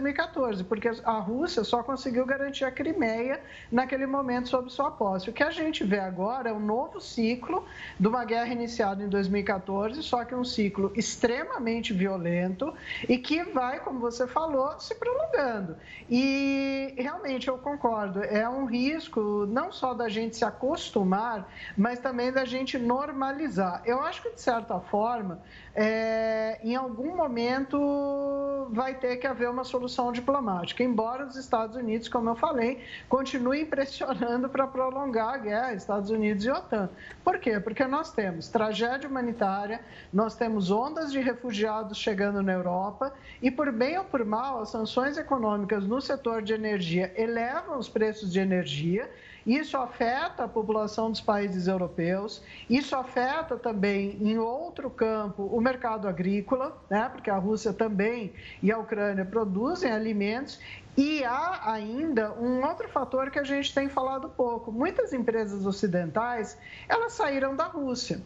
porque 0.64 0.88
a 1.04 1.18
Rússia 1.18 1.62
só 1.62 1.82
conseguiu 1.82 2.24
garantir 2.24 2.64
a 2.64 2.70
Crimeia 2.70 3.40
naquele 3.70 4.06
momento 4.06 4.48
sob 4.48 4.70
sua 4.70 4.90
posse. 4.90 5.28
O 5.28 5.32
que 5.32 5.42
a 5.42 5.50
gente 5.50 5.84
vê 5.84 5.98
agora 5.98 6.50
é 6.50 6.52
um 6.52 6.60
novo 6.60 7.00
ciclo 7.00 7.64
de 7.98 8.08
uma 8.08 8.24
guerra 8.24 8.52
iniciada 8.52 9.02
em 9.02 9.08
2014, 9.08 10.02
só 10.02 10.24
que 10.24 10.34
um 10.34 10.44
ciclo 10.44 10.90
extremamente 10.94 11.92
violento 11.92 12.72
e 13.08 13.18
que 13.18 13.42
vai, 13.44 13.80
como 13.80 14.00
você 14.00 14.26
falou, 14.26 14.78
se 14.80 14.94
prolongando. 14.94 15.76
E 16.08 16.94
realmente 16.96 17.48
eu 17.48 17.58
concordo, 17.58 18.22
é 18.22 18.48
um 18.48 18.64
risco 18.64 19.46
não 19.46 19.70
só 19.70 19.92
da 19.92 20.08
gente 20.08 20.36
se 20.36 20.44
acostumar, 20.44 21.48
mas 21.76 21.98
também 21.98 22.32
da 22.32 22.44
gente 22.44 22.78
normalizar. 22.78 23.82
Eu 23.84 24.00
acho 24.00 24.22
que, 24.22 24.30
de 24.30 24.40
certa 24.40 24.80
forma, 24.80 25.40
é, 25.74 26.58
em 26.62 26.74
algum 26.74 27.16
momento 27.16 28.68
vai 28.70 28.94
ter 28.94 29.16
que 29.16 29.26
haver 29.26 29.48
uma 29.48 29.64
solução 29.64 29.89
diplomática, 30.12 30.82
embora 30.82 31.26
os 31.26 31.36
Estados 31.36 31.76
Unidos, 31.76 32.08
como 32.08 32.30
eu 32.30 32.36
falei, 32.36 32.84
continuem 33.08 33.66
pressionando 33.66 34.48
para 34.48 34.66
prolongar 34.66 35.34
a 35.34 35.38
guerra, 35.38 35.74
Estados 35.74 36.10
Unidos 36.10 36.44
e 36.44 36.50
OTAN. 36.50 36.88
Por 37.24 37.38
quê? 37.38 37.58
Porque 37.58 37.84
nós 37.86 38.12
temos 38.12 38.48
tragédia 38.48 39.08
humanitária, 39.08 39.80
nós 40.12 40.34
temos 40.34 40.70
ondas 40.70 41.12
de 41.12 41.20
refugiados 41.20 41.98
chegando 41.98 42.42
na 42.42 42.52
Europa 42.52 43.12
e, 43.42 43.50
por 43.50 43.70
bem 43.72 43.98
ou 43.98 44.04
por 44.04 44.24
mal, 44.24 44.60
as 44.62 44.70
sanções 44.70 45.18
econômicas 45.18 45.84
no 45.84 46.00
setor 46.00 46.42
de 46.42 46.52
energia 46.52 47.12
elevam 47.16 47.78
os 47.78 47.88
preços 47.88 48.32
de 48.32 48.40
energia 48.40 49.10
isso 49.46 49.76
afeta 49.76 50.44
a 50.44 50.48
população 50.48 51.10
dos 51.10 51.20
países 51.20 51.66
europeus, 51.66 52.42
isso 52.68 52.94
afeta 52.94 53.56
também, 53.56 54.18
em 54.20 54.38
outro 54.38 54.90
campo, 54.90 55.44
o 55.44 55.60
mercado 55.60 56.06
agrícola, 56.06 56.76
né? 56.88 57.08
porque 57.08 57.30
a 57.30 57.36
Rússia 57.36 57.72
também 57.72 58.32
e 58.62 58.70
a 58.70 58.78
Ucrânia 58.78 59.24
produzem 59.24 59.90
alimentos, 59.90 60.60
e 60.96 61.24
há 61.24 61.72
ainda 61.72 62.32
um 62.32 62.64
outro 62.66 62.88
fator 62.88 63.30
que 63.30 63.38
a 63.38 63.44
gente 63.44 63.72
tem 63.72 63.88
falado 63.88 64.28
pouco. 64.28 64.70
Muitas 64.72 65.12
empresas 65.12 65.64
ocidentais, 65.64 66.58
elas 66.88 67.12
saíram 67.12 67.54
da 67.54 67.64
Rússia 67.64 68.20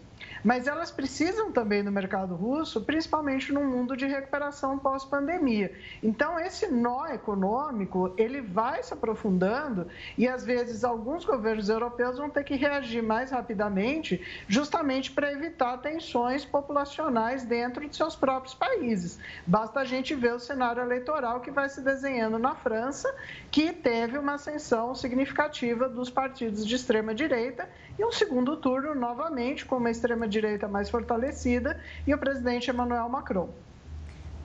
mas 0.44 0.66
elas 0.66 0.90
precisam 0.90 1.50
também 1.50 1.82
do 1.82 1.90
mercado 1.90 2.34
russo, 2.34 2.82
principalmente 2.82 3.52
no 3.52 3.64
mundo 3.64 3.96
de 3.96 4.06
recuperação 4.06 4.78
pós-pandemia. 4.78 5.72
Então, 6.02 6.38
esse 6.38 6.66
nó 6.66 7.06
econômico, 7.06 8.12
ele 8.18 8.42
vai 8.42 8.82
se 8.82 8.92
aprofundando 8.92 9.88
e, 10.18 10.28
às 10.28 10.44
vezes, 10.44 10.84
alguns 10.84 11.24
governos 11.24 11.70
europeus 11.70 12.18
vão 12.18 12.28
ter 12.28 12.44
que 12.44 12.54
reagir 12.54 13.02
mais 13.02 13.30
rapidamente, 13.30 14.20
justamente 14.46 15.10
para 15.10 15.32
evitar 15.32 15.78
tensões 15.78 16.44
populacionais 16.44 17.44
dentro 17.44 17.88
de 17.88 17.96
seus 17.96 18.14
próprios 18.14 18.54
países. 18.54 19.18
Basta 19.46 19.80
a 19.80 19.84
gente 19.84 20.14
ver 20.14 20.34
o 20.34 20.38
cenário 20.38 20.82
eleitoral 20.82 21.40
que 21.40 21.50
vai 21.50 21.68
se 21.70 21.80
desenhando 21.80 22.38
na 22.38 22.54
França, 22.54 23.12
que 23.50 23.72
teve 23.72 24.18
uma 24.18 24.34
ascensão 24.34 24.94
significativa 24.94 25.88
dos 25.88 26.10
partidos 26.10 26.66
de 26.66 26.74
extrema-direita 26.74 27.68
e 27.98 28.04
um 28.04 28.12
segundo 28.12 28.56
turno, 28.56 28.94
novamente, 28.94 29.64
com 29.64 29.76
uma 29.76 29.90
extrema-direita 29.90 30.66
mais 30.66 30.90
fortalecida 30.90 31.80
e 32.06 32.12
o 32.14 32.18
presidente 32.18 32.70
Emmanuel 32.70 33.08
Macron. 33.08 33.48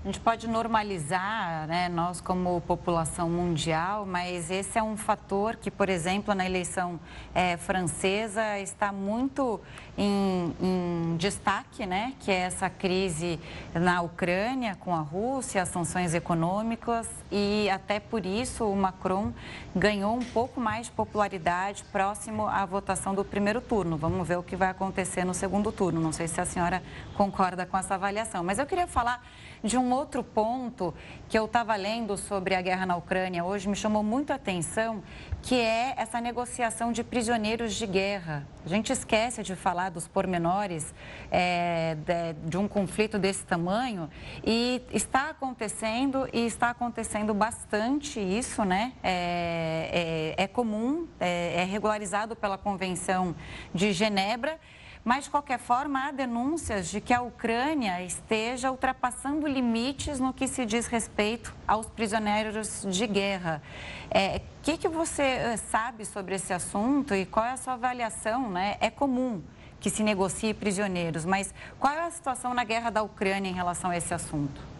A 0.01 0.07
gente 0.07 0.21
pode 0.21 0.47
normalizar, 0.47 1.67
né, 1.67 1.89
nós 1.89 2.21
como 2.21 2.61
população 2.61 3.29
mundial, 3.29 4.05
mas 4.05 4.49
esse 4.49 4.79
é 4.79 4.81
um 4.81 4.95
fator 4.95 5.57
que, 5.57 5.69
por 5.69 5.89
exemplo, 5.89 6.33
na 6.33 6.45
eleição 6.45 6.97
é, 7.35 7.57
francesa 7.57 8.57
está 8.59 8.93
muito 8.93 9.59
em, 9.97 10.55
em, 10.61 11.17
destaque, 11.17 11.85
né, 11.85 12.13
que 12.21 12.31
é 12.31 12.35
essa 12.35 12.69
crise 12.69 13.41
na 13.73 14.01
Ucrânia 14.01 14.73
com 14.79 14.95
a 14.95 15.01
Rússia, 15.01 15.61
as 15.61 15.67
sanções 15.67 16.13
econômicas 16.13 17.09
e 17.29 17.69
até 17.69 17.99
por 17.99 18.25
isso 18.25 18.63
o 18.63 18.75
Macron 18.77 19.33
ganhou 19.75 20.15
um 20.15 20.23
pouco 20.23 20.61
mais 20.61 20.85
de 20.85 20.93
popularidade 20.93 21.83
próximo 21.91 22.47
à 22.47 22.65
votação 22.65 23.13
do 23.13 23.25
primeiro 23.25 23.59
turno. 23.59 23.97
Vamos 23.97 24.25
ver 24.25 24.37
o 24.37 24.43
que 24.43 24.55
vai 24.55 24.69
acontecer 24.69 25.25
no 25.25 25.33
segundo 25.33 25.73
turno. 25.73 25.99
Não 25.99 26.13
sei 26.13 26.29
se 26.29 26.39
a 26.39 26.45
senhora 26.45 26.81
concorda 27.17 27.65
com 27.65 27.77
essa 27.77 27.95
avaliação, 27.95 28.45
mas 28.45 28.59
eu 28.59 28.65
queria 28.65 28.87
falar 28.87 29.21
de 29.63 29.77
um 29.77 29.91
outro 29.91 30.23
ponto 30.23 30.93
que 31.27 31.37
eu 31.37 31.45
estava 31.45 31.75
lendo 31.75 32.17
sobre 32.17 32.55
a 32.55 32.61
guerra 32.61 32.85
na 32.85 32.95
Ucrânia 32.95 33.43
hoje, 33.43 33.67
me 33.67 33.75
chamou 33.75 34.01
muito 34.01 34.31
a 34.31 34.35
atenção, 34.35 35.03
que 35.41 35.55
é 35.55 35.93
essa 35.97 36.19
negociação 36.19 36.91
de 36.91 37.03
prisioneiros 37.03 37.75
de 37.75 37.85
guerra. 37.85 38.47
A 38.65 38.69
gente 38.69 38.91
esquece 38.91 39.43
de 39.43 39.55
falar 39.55 39.89
dos 39.89 40.07
pormenores 40.07 40.93
é, 41.31 41.95
de, 41.95 42.49
de 42.49 42.57
um 42.57 42.67
conflito 42.67 43.19
desse 43.19 43.45
tamanho 43.45 44.09
e 44.43 44.81
está 44.91 45.29
acontecendo 45.29 46.27
e 46.33 46.45
está 46.45 46.69
acontecendo 46.69 47.33
bastante 47.33 48.19
isso, 48.19 48.63
né? 48.63 48.93
É, 49.03 50.35
é, 50.37 50.43
é 50.43 50.47
comum, 50.47 51.07
é, 51.19 51.61
é 51.61 51.63
regularizado 51.63 52.35
pela 52.35 52.57
Convenção 52.57 53.35
de 53.73 53.93
Genebra. 53.93 54.59
Mas, 55.03 55.25
de 55.25 55.29
qualquer 55.29 55.59
forma, 55.59 56.07
há 56.07 56.11
denúncias 56.11 56.89
de 56.89 56.99
que 56.99 57.13
a 57.13 57.21
Ucrânia 57.21 58.03
esteja 58.03 58.69
ultrapassando 58.69 59.47
limites 59.47 60.19
no 60.19 60.33
que 60.33 60.47
se 60.47 60.65
diz 60.65 60.87
respeito 60.87 61.55
aos 61.67 61.87
prisioneiros 61.87 62.85
de 62.87 63.07
guerra. 63.07 63.61
O 64.05 64.17
é, 64.17 64.41
que, 64.61 64.77
que 64.77 64.87
você 64.87 65.23
eh, 65.23 65.57
sabe 65.57 66.05
sobre 66.05 66.35
esse 66.35 66.51
assunto 66.51 67.15
e 67.15 67.25
qual 67.25 67.45
é 67.45 67.51
a 67.51 67.57
sua 67.57 67.73
avaliação? 67.73 68.49
Né? 68.49 68.77
É 68.81 68.89
comum 68.89 69.41
que 69.79 69.89
se 69.89 70.03
negocie 70.03 70.53
prisioneiros, 70.53 71.25
mas 71.25 71.53
qual 71.79 71.93
é 71.93 72.05
a 72.05 72.11
situação 72.11 72.53
na 72.53 72.65
guerra 72.65 72.89
da 72.89 73.01
Ucrânia 73.01 73.49
em 73.49 73.53
relação 73.53 73.91
a 73.91 73.97
esse 73.97 74.13
assunto? 74.13 74.78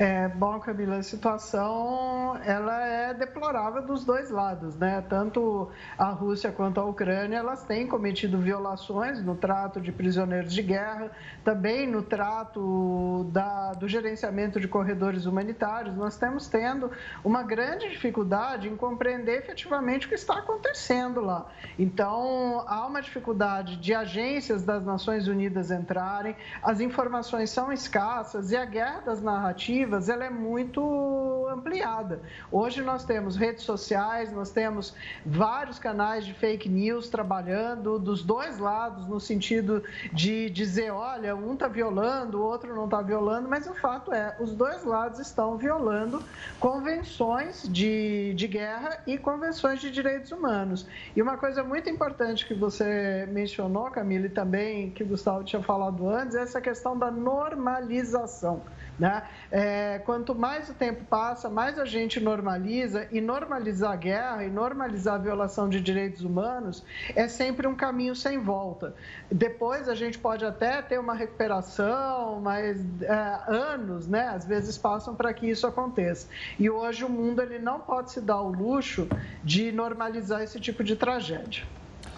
É, 0.00 0.28
bom, 0.28 0.60
Camila, 0.60 0.98
a 0.98 1.02
situação 1.02 2.38
ela 2.44 2.86
é 2.86 3.12
deplorável 3.12 3.82
dos 3.82 4.04
dois 4.04 4.30
lados, 4.30 4.76
né? 4.76 5.04
Tanto 5.08 5.70
a 5.98 6.10
Rússia 6.10 6.52
quanto 6.52 6.78
a 6.78 6.84
Ucrânia, 6.84 7.38
elas 7.38 7.64
têm 7.64 7.84
cometido 7.84 8.38
violações 8.38 9.20
no 9.20 9.34
trato 9.34 9.80
de 9.80 9.90
prisioneiros 9.90 10.54
de 10.54 10.62
guerra, 10.62 11.10
também 11.42 11.84
no 11.84 12.00
trato 12.00 13.28
da, 13.32 13.72
do 13.72 13.88
gerenciamento 13.88 14.60
de 14.60 14.68
corredores 14.68 15.26
humanitários. 15.26 15.96
Nós 15.96 16.12
estamos 16.12 16.46
tendo 16.46 16.92
uma 17.24 17.42
grande 17.42 17.88
dificuldade 17.88 18.68
em 18.68 18.76
compreender 18.76 19.38
efetivamente 19.38 20.06
o 20.06 20.10
que 20.10 20.14
está 20.14 20.38
acontecendo 20.38 21.20
lá. 21.20 21.46
Então, 21.76 22.62
há 22.68 22.86
uma 22.86 23.02
dificuldade 23.02 23.76
de 23.78 23.92
agências 23.92 24.62
das 24.62 24.84
Nações 24.84 25.26
Unidas 25.26 25.72
entrarem, 25.72 26.36
as 26.62 26.78
informações 26.78 27.50
são 27.50 27.72
escassas 27.72 28.52
e 28.52 28.56
a 28.56 28.64
guerra 28.64 29.00
das 29.00 29.20
narrativas 29.20 29.87
ela 30.08 30.24
é 30.24 30.30
muito 30.30 31.46
ampliada. 31.50 32.20
Hoje 32.50 32.82
nós 32.82 33.04
temos 33.04 33.36
redes 33.36 33.64
sociais, 33.64 34.32
nós 34.32 34.50
temos 34.50 34.94
vários 35.24 35.78
canais 35.78 36.24
de 36.24 36.34
fake 36.34 36.68
news 36.68 37.08
trabalhando 37.08 37.98
dos 37.98 38.22
dois 38.22 38.58
lados, 38.58 39.06
no 39.06 39.18
sentido 39.18 39.82
de 40.12 40.50
dizer, 40.50 40.90
olha, 40.90 41.34
um 41.34 41.54
está 41.54 41.68
violando, 41.68 42.38
o 42.38 42.42
outro 42.42 42.74
não 42.74 42.84
está 42.84 43.00
violando, 43.00 43.48
mas 43.48 43.66
o 43.66 43.74
fato 43.74 44.12
é, 44.12 44.36
os 44.40 44.52
dois 44.52 44.84
lados 44.84 45.18
estão 45.18 45.56
violando 45.56 46.22
convenções 46.60 47.68
de, 47.68 48.34
de 48.34 48.46
guerra 48.46 49.02
e 49.06 49.16
convenções 49.16 49.80
de 49.80 49.90
direitos 49.90 50.32
humanos. 50.32 50.86
E 51.14 51.22
uma 51.22 51.36
coisa 51.36 51.62
muito 51.62 51.88
importante 51.88 52.46
que 52.46 52.54
você 52.54 53.26
mencionou, 53.30 53.90
Camila, 53.90 54.26
e 54.26 54.30
também 54.30 54.90
que 54.90 55.02
o 55.02 55.06
Gustavo 55.06 55.44
tinha 55.44 55.62
falado 55.62 56.08
antes, 56.08 56.34
é 56.36 56.42
essa 56.42 56.60
questão 56.60 56.98
da 56.98 57.10
normalização. 57.10 58.62
Né? 58.98 59.22
É, 59.50 60.00
quanto 60.04 60.34
mais 60.34 60.68
o 60.68 60.74
tempo 60.74 61.04
passa, 61.04 61.48
mais 61.48 61.78
a 61.78 61.84
gente 61.84 62.18
normaliza, 62.18 63.06
e 63.12 63.20
normalizar 63.20 63.92
a 63.92 63.96
guerra 63.96 64.44
e 64.44 64.50
normalizar 64.50 65.14
a 65.14 65.18
violação 65.18 65.68
de 65.68 65.80
direitos 65.80 66.22
humanos 66.22 66.82
é 67.14 67.28
sempre 67.28 67.66
um 67.66 67.76
caminho 67.76 68.16
sem 68.16 68.38
volta. 68.38 68.94
Depois 69.30 69.88
a 69.88 69.94
gente 69.94 70.18
pode 70.18 70.44
até 70.44 70.82
ter 70.82 70.98
uma 70.98 71.14
recuperação, 71.14 72.40
mas 72.40 72.80
é, 73.02 73.40
anos, 73.46 74.08
né, 74.08 74.28
às 74.28 74.44
vezes 74.44 74.76
passam 74.76 75.14
para 75.14 75.32
que 75.32 75.48
isso 75.48 75.66
aconteça. 75.66 76.26
E 76.58 76.68
hoje 76.68 77.04
o 77.04 77.08
mundo 77.08 77.40
ele 77.40 77.58
não 77.58 77.78
pode 77.78 78.10
se 78.10 78.20
dar 78.20 78.40
o 78.40 78.50
luxo 78.50 79.08
de 79.44 79.70
normalizar 79.70 80.42
esse 80.42 80.58
tipo 80.58 80.82
de 80.82 80.96
tragédia. 80.96 81.64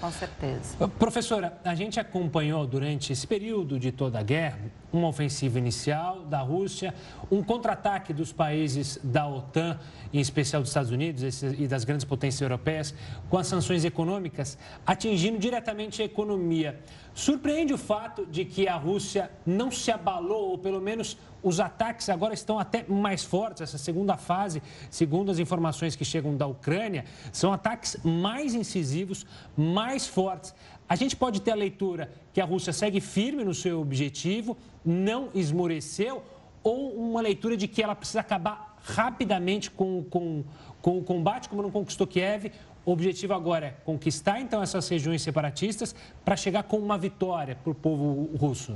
Com 0.01 0.11
certeza. 0.11 0.89
Professora, 0.99 1.59
a 1.63 1.75
gente 1.75 2.01
acompanhou 2.01 2.67
durante 2.67 3.13
esse 3.13 3.27
período 3.27 3.79
de 3.79 3.93
toda 3.93 4.19
a 4.19 4.23
guerra 4.23 4.59
uma 4.93 5.09
ofensiva 5.09 5.59
inicial 5.59 6.23
da 6.25 6.41
Rússia, 6.41 6.95
um 7.31 7.43
contra-ataque 7.43 8.13
dos 8.13 8.33
países 8.33 8.99
da 9.03 9.27
OTAN, 9.27 9.79
em 10.13 10.21
especial 10.21 10.63
dos 10.63 10.71
Estados 10.71 10.91
Unidos 10.91 11.43
e 11.43 11.67
das 11.67 11.85
grandes 11.85 12.05
potências 12.05 12.41
europeias, 12.41 12.95
com 13.29 13.39
as 13.39 13.47
sanções 13.47 13.85
econômicas 13.85 14.59
atingindo 14.87 15.39
diretamente 15.39 16.03
a 16.03 16.05
economia. 16.05 16.81
Surpreende 17.15 17.73
o 17.73 17.79
fato 17.79 18.27
de 18.27 18.45
que 18.45 18.69
a 18.69 18.77
Rússia 18.77 19.31
não 19.45 19.71
se 19.71 19.91
abalou, 19.91 20.51
ou 20.51 20.59
pelo 20.59 20.81
menos 20.81 21.17
os 21.43 21.59
ataques 21.59 22.09
agora 22.09 22.35
estão 22.35 22.59
até 22.59 22.85
mais 22.89 23.25
fortes. 23.25 23.63
Essa 23.63 23.79
segunda 23.79 24.17
fase, 24.17 24.63
segundo 24.91 25.31
as 25.31 25.39
informações 25.39 25.97
que 25.97 26.05
chegam 26.05 26.37
da 26.37 26.47
Ucrânia, 26.47 27.05
são 27.33 27.53
ataques 27.53 27.97
mais 28.05 28.55
incisivos, 28.55 29.27
mais 29.57 30.07
fortes. 30.07 30.55
A 30.91 30.97
gente 30.97 31.15
pode 31.15 31.41
ter 31.41 31.53
a 31.53 31.55
leitura 31.55 32.11
que 32.33 32.41
a 32.41 32.45
Rússia 32.45 32.73
segue 32.73 33.01
firme 33.01 33.45
no 33.45 33.55
seu 33.55 33.81
objetivo, 33.81 34.59
não 34.85 35.29
esmoreceu, 35.33 36.21
ou 36.65 36.93
uma 36.97 37.21
leitura 37.21 37.57
de 37.57 37.69
que 37.69 37.81
ela 37.81 37.95
precisa 37.95 38.19
acabar 38.19 38.77
rapidamente 38.83 39.71
com, 39.71 40.03
com, 40.11 40.43
com 40.83 40.99
o 40.99 41.05
combate, 41.05 41.49
como 41.49 41.63
não 41.63 41.71
conquistou 41.71 42.09
Kiev. 42.09 42.51
O 42.85 42.91
objetivo 42.91 43.35
agora 43.35 43.67
é 43.67 43.71
conquistar 43.85 44.41
então 44.41 44.61
essas 44.61 44.89
regiões 44.89 45.23
separatistas 45.23 45.95
para 46.25 46.35
chegar 46.37 46.65
com 46.65 46.79
uma 46.79 46.99
vitória 46.99 47.55
para 47.55 47.71
o 47.71 47.75
povo 47.75 48.29
russo. 48.37 48.75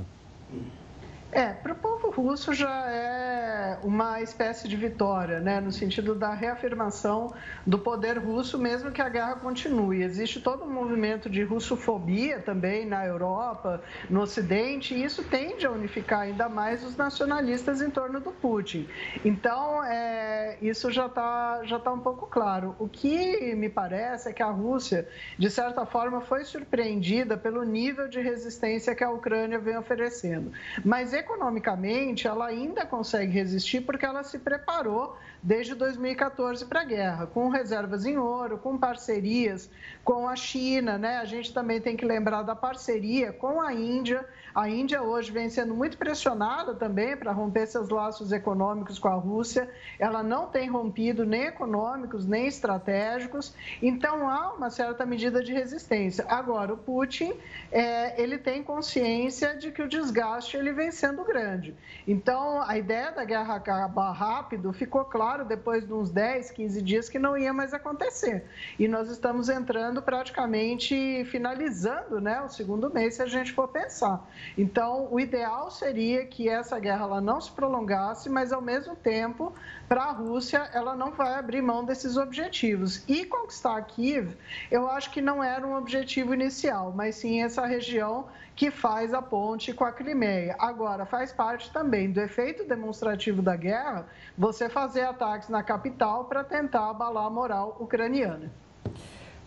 É, 1.35 1.51
para 1.51 1.73
o 1.73 1.75
povo 1.75 2.09
russo 2.11 2.53
já 2.53 2.89
é 2.89 3.77
uma 3.83 4.21
espécie 4.21 4.69
de 4.69 4.77
vitória, 4.77 5.41
né, 5.41 5.59
no 5.59 5.69
sentido 5.69 6.15
da 6.15 6.33
reafirmação 6.33 7.33
do 7.67 7.77
poder 7.77 8.17
russo, 8.17 8.57
mesmo 8.57 8.89
que 8.89 9.01
a 9.01 9.09
guerra 9.09 9.35
continue. 9.35 10.01
Existe 10.01 10.39
todo 10.39 10.63
um 10.63 10.71
movimento 10.71 11.29
de 11.29 11.43
russofobia 11.43 12.39
também 12.39 12.85
na 12.85 13.05
Europa, 13.05 13.83
no 14.09 14.21
Ocidente, 14.21 14.93
e 14.93 15.03
isso 15.03 15.25
tende 15.25 15.65
a 15.65 15.71
unificar 15.71 16.21
ainda 16.21 16.47
mais 16.47 16.85
os 16.85 16.95
nacionalistas 16.95 17.81
em 17.81 17.89
torno 17.89 18.21
do 18.21 18.31
Putin. 18.31 18.87
Então, 19.25 19.83
é, 19.83 20.57
isso 20.61 20.89
já 20.89 21.07
está 21.07 21.65
já 21.65 21.77
tá 21.77 21.91
um 21.91 21.99
pouco 21.99 22.27
claro. 22.27 22.77
O 22.79 22.87
que 22.87 23.53
me 23.55 23.67
parece 23.67 24.29
é 24.29 24.33
que 24.33 24.41
a 24.41 24.49
Rússia, 24.49 25.05
de 25.37 25.49
certa 25.49 25.85
forma, 25.85 26.21
foi 26.21 26.45
surpreendida 26.45 27.35
pelo 27.35 27.61
nível 27.63 28.07
de 28.07 28.21
resistência 28.21 28.95
que 28.95 29.03
a 29.03 29.09
Ucrânia 29.09 29.59
vem 29.59 29.77
oferecendo. 29.77 30.53
Mas, 30.83 31.11
economicamente, 31.25 32.27
ela 32.27 32.45
ainda 32.47 32.85
consegue 32.85 33.31
resistir 33.31 33.81
porque 33.81 34.05
ela 34.05 34.23
se 34.23 34.39
preparou 34.39 35.17
desde 35.45 35.75
2014 35.75 36.65
para 36.65 36.81
a 36.81 36.83
guerra, 36.83 37.27
com 37.27 37.49
reservas 37.49 38.03
em 38.03 38.17
ouro, 38.17 38.57
com 38.57 38.75
parcerias 38.79 39.69
com 40.03 40.27
a 40.27 40.35
China, 40.35 40.97
né? 40.97 41.17
A 41.17 41.25
gente 41.25 41.53
também 41.53 41.79
tem 41.79 41.95
que 41.95 42.03
lembrar 42.03 42.41
da 42.41 42.55
parceria 42.55 43.31
com 43.31 43.61
a 43.61 43.71
Índia. 43.71 44.25
A 44.53 44.69
Índia 44.69 45.01
hoje 45.01 45.31
vem 45.31 45.49
sendo 45.49 45.75
muito 45.75 45.97
pressionada 45.97 46.73
também 46.73 47.17
para 47.17 47.31
romper 47.31 47.67
seus 47.67 47.89
laços 47.89 48.31
econômicos 48.31 48.97
com 48.97 49.07
a 49.07 49.15
Rússia. 49.15 49.69
Ela 49.99 50.23
não 50.23 50.47
tem 50.47 50.69
rompido 50.69 51.25
nem 51.25 51.43
econômicos, 51.43 52.25
nem 52.25 52.47
estratégicos. 52.47 53.53
Então 53.81 54.29
há 54.29 54.53
uma 54.53 54.69
certa 54.69 55.05
medida 55.05 55.43
de 55.43 55.51
resistência. 55.51 56.25
Agora, 56.27 56.73
o 56.73 56.77
Putin, 56.77 57.33
é, 57.71 58.21
ele 58.21 58.37
tem 58.37 58.63
consciência 58.63 59.55
de 59.55 59.71
que 59.71 59.81
o 59.81 59.87
desgaste 59.87 60.55
ele 60.55 60.71
vem 60.71 60.91
sendo 60.91 61.23
grande. 61.23 61.75
Então, 62.07 62.61
a 62.61 62.77
ideia 62.77 63.11
da 63.11 63.23
guerra 63.23 63.55
acabar 63.55 64.11
rápido 64.11 64.71
ficou 64.71 65.03
claro 65.03 65.34
claro 65.35 65.45
depois 65.45 65.85
de 65.85 65.93
uns 65.93 66.09
10, 66.09 66.51
15 66.51 66.81
dias 66.81 67.09
que 67.09 67.19
não 67.19 67.37
ia 67.37 67.51
mais 67.51 67.73
acontecer. 67.73 68.45
E 68.79 68.87
nós 68.87 69.09
estamos 69.09 69.49
entrando 69.49 70.01
praticamente 70.01 71.25
finalizando 71.25 72.21
né, 72.21 72.41
o 72.41 72.47
segundo 72.47 72.89
mês, 72.89 73.15
se 73.15 73.21
a 73.21 73.25
gente 73.25 73.51
for 73.51 73.67
pensar. 73.67 74.25
Então, 74.57 75.09
o 75.11 75.19
ideal 75.19 75.69
seria 75.69 76.25
que 76.25 76.47
essa 76.47 76.79
guerra 76.79 77.03
ela 77.03 77.21
não 77.21 77.41
se 77.41 77.51
prolongasse, 77.51 78.29
mas 78.29 78.53
ao 78.53 78.61
mesmo 78.61 78.95
tempo, 78.95 79.53
para 79.89 80.03
a 80.03 80.11
Rússia, 80.11 80.69
ela 80.73 80.95
não 80.95 81.11
vai 81.11 81.33
abrir 81.33 81.61
mão 81.61 81.83
desses 81.83 82.15
objetivos. 82.15 83.03
E 83.07 83.25
conquistar 83.25 83.81
Kiev, 83.81 84.37
eu 84.71 84.89
acho 84.89 85.11
que 85.11 85.21
não 85.21 85.43
era 85.43 85.67
um 85.67 85.75
objetivo 85.75 86.33
inicial, 86.33 86.93
mas 86.95 87.15
sim 87.15 87.43
essa 87.43 87.65
região 87.65 88.27
que 88.55 88.71
faz 88.71 89.13
a 89.13 89.21
ponte 89.21 89.73
com 89.73 89.83
a 89.83 89.91
Crimeia. 89.91 90.55
Agora, 90.57 91.05
faz 91.05 91.33
parte 91.33 91.71
também 91.71 92.11
do 92.11 92.21
efeito 92.21 92.63
demonstrativo 92.63 93.41
da 93.41 93.55
guerra 93.55 94.07
você 94.37 94.69
fazer 94.69 95.01
ataques 95.01 95.49
na 95.49 95.61
capital 95.61 96.25
para 96.25 96.43
tentar 96.43 96.89
abalar 96.89 97.25
a 97.25 97.29
moral 97.29 97.75
ucraniana. 97.79 98.51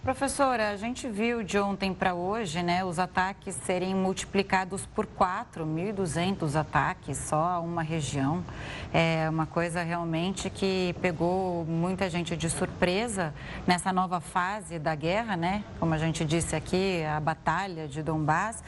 Professora, 0.03 0.71
a 0.71 0.77
gente 0.77 1.09
viu 1.09 1.43
de 1.43 1.59
ontem 1.59 1.93
para 1.93 2.15
hoje 2.15 2.63
né, 2.63 2.85
os 2.85 2.99
ataques 2.99 3.55
serem 3.55 3.95
multiplicados 3.95 4.87
por 4.87 5.05
4, 5.05 5.67
1.200 5.67 6.59
ataques 6.59 7.19
só 7.19 7.37
a 7.37 7.61
uma 7.61 7.83
região. 7.83 8.43
É 8.95 9.29
uma 9.29 9.45
coisa 9.45 9.83
realmente 9.83 10.49
que 10.49 10.95
pegou 11.03 11.65
muita 11.67 12.09
gente 12.09 12.37
de 12.37 12.49
surpresa 12.49 13.35
nessa 13.67 13.93
nova 13.93 14.21
fase 14.21 14.79
da 14.79 14.95
guerra, 14.95 15.37
né? 15.37 15.65
Como 15.79 15.93
a 15.93 15.99
gente 15.99 16.25
disse 16.25 16.57
aqui, 16.57 17.05
a 17.05 17.21
batalha 17.21 17.87
de 17.87 18.03
Donbass. 18.03 18.63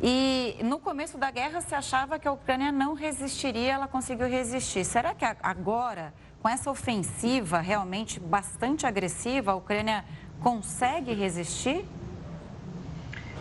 E 0.00 0.56
no 0.62 0.78
começo 0.78 1.18
da 1.18 1.30
guerra 1.30 1.60
se 1.60 1.74
achava 1.74 2.18
que 2.18 2.28
a 2.28 2.32
Ucrânia 2.32 2.70
não 2.70 2.94
resistiria, 2.94 3.72
ela 3.72 3.88
conseguiu 3.88 4.28
resistir. 4.28 4.84
Será 4.84 5.12
que 5.12 5.24
agora, 5.42 6.14
com 6.40 6.48
essa 6.48 6.70
ofensiva 6.70 7.58
realmente 7.58 8.20
bastante 8.20 8.86
agressiva, 8.86 9.52
a 9.52 9.54
Ucrânia 9.56 10.04
consegue 10.40 11.12
resistir? 11.14 11.84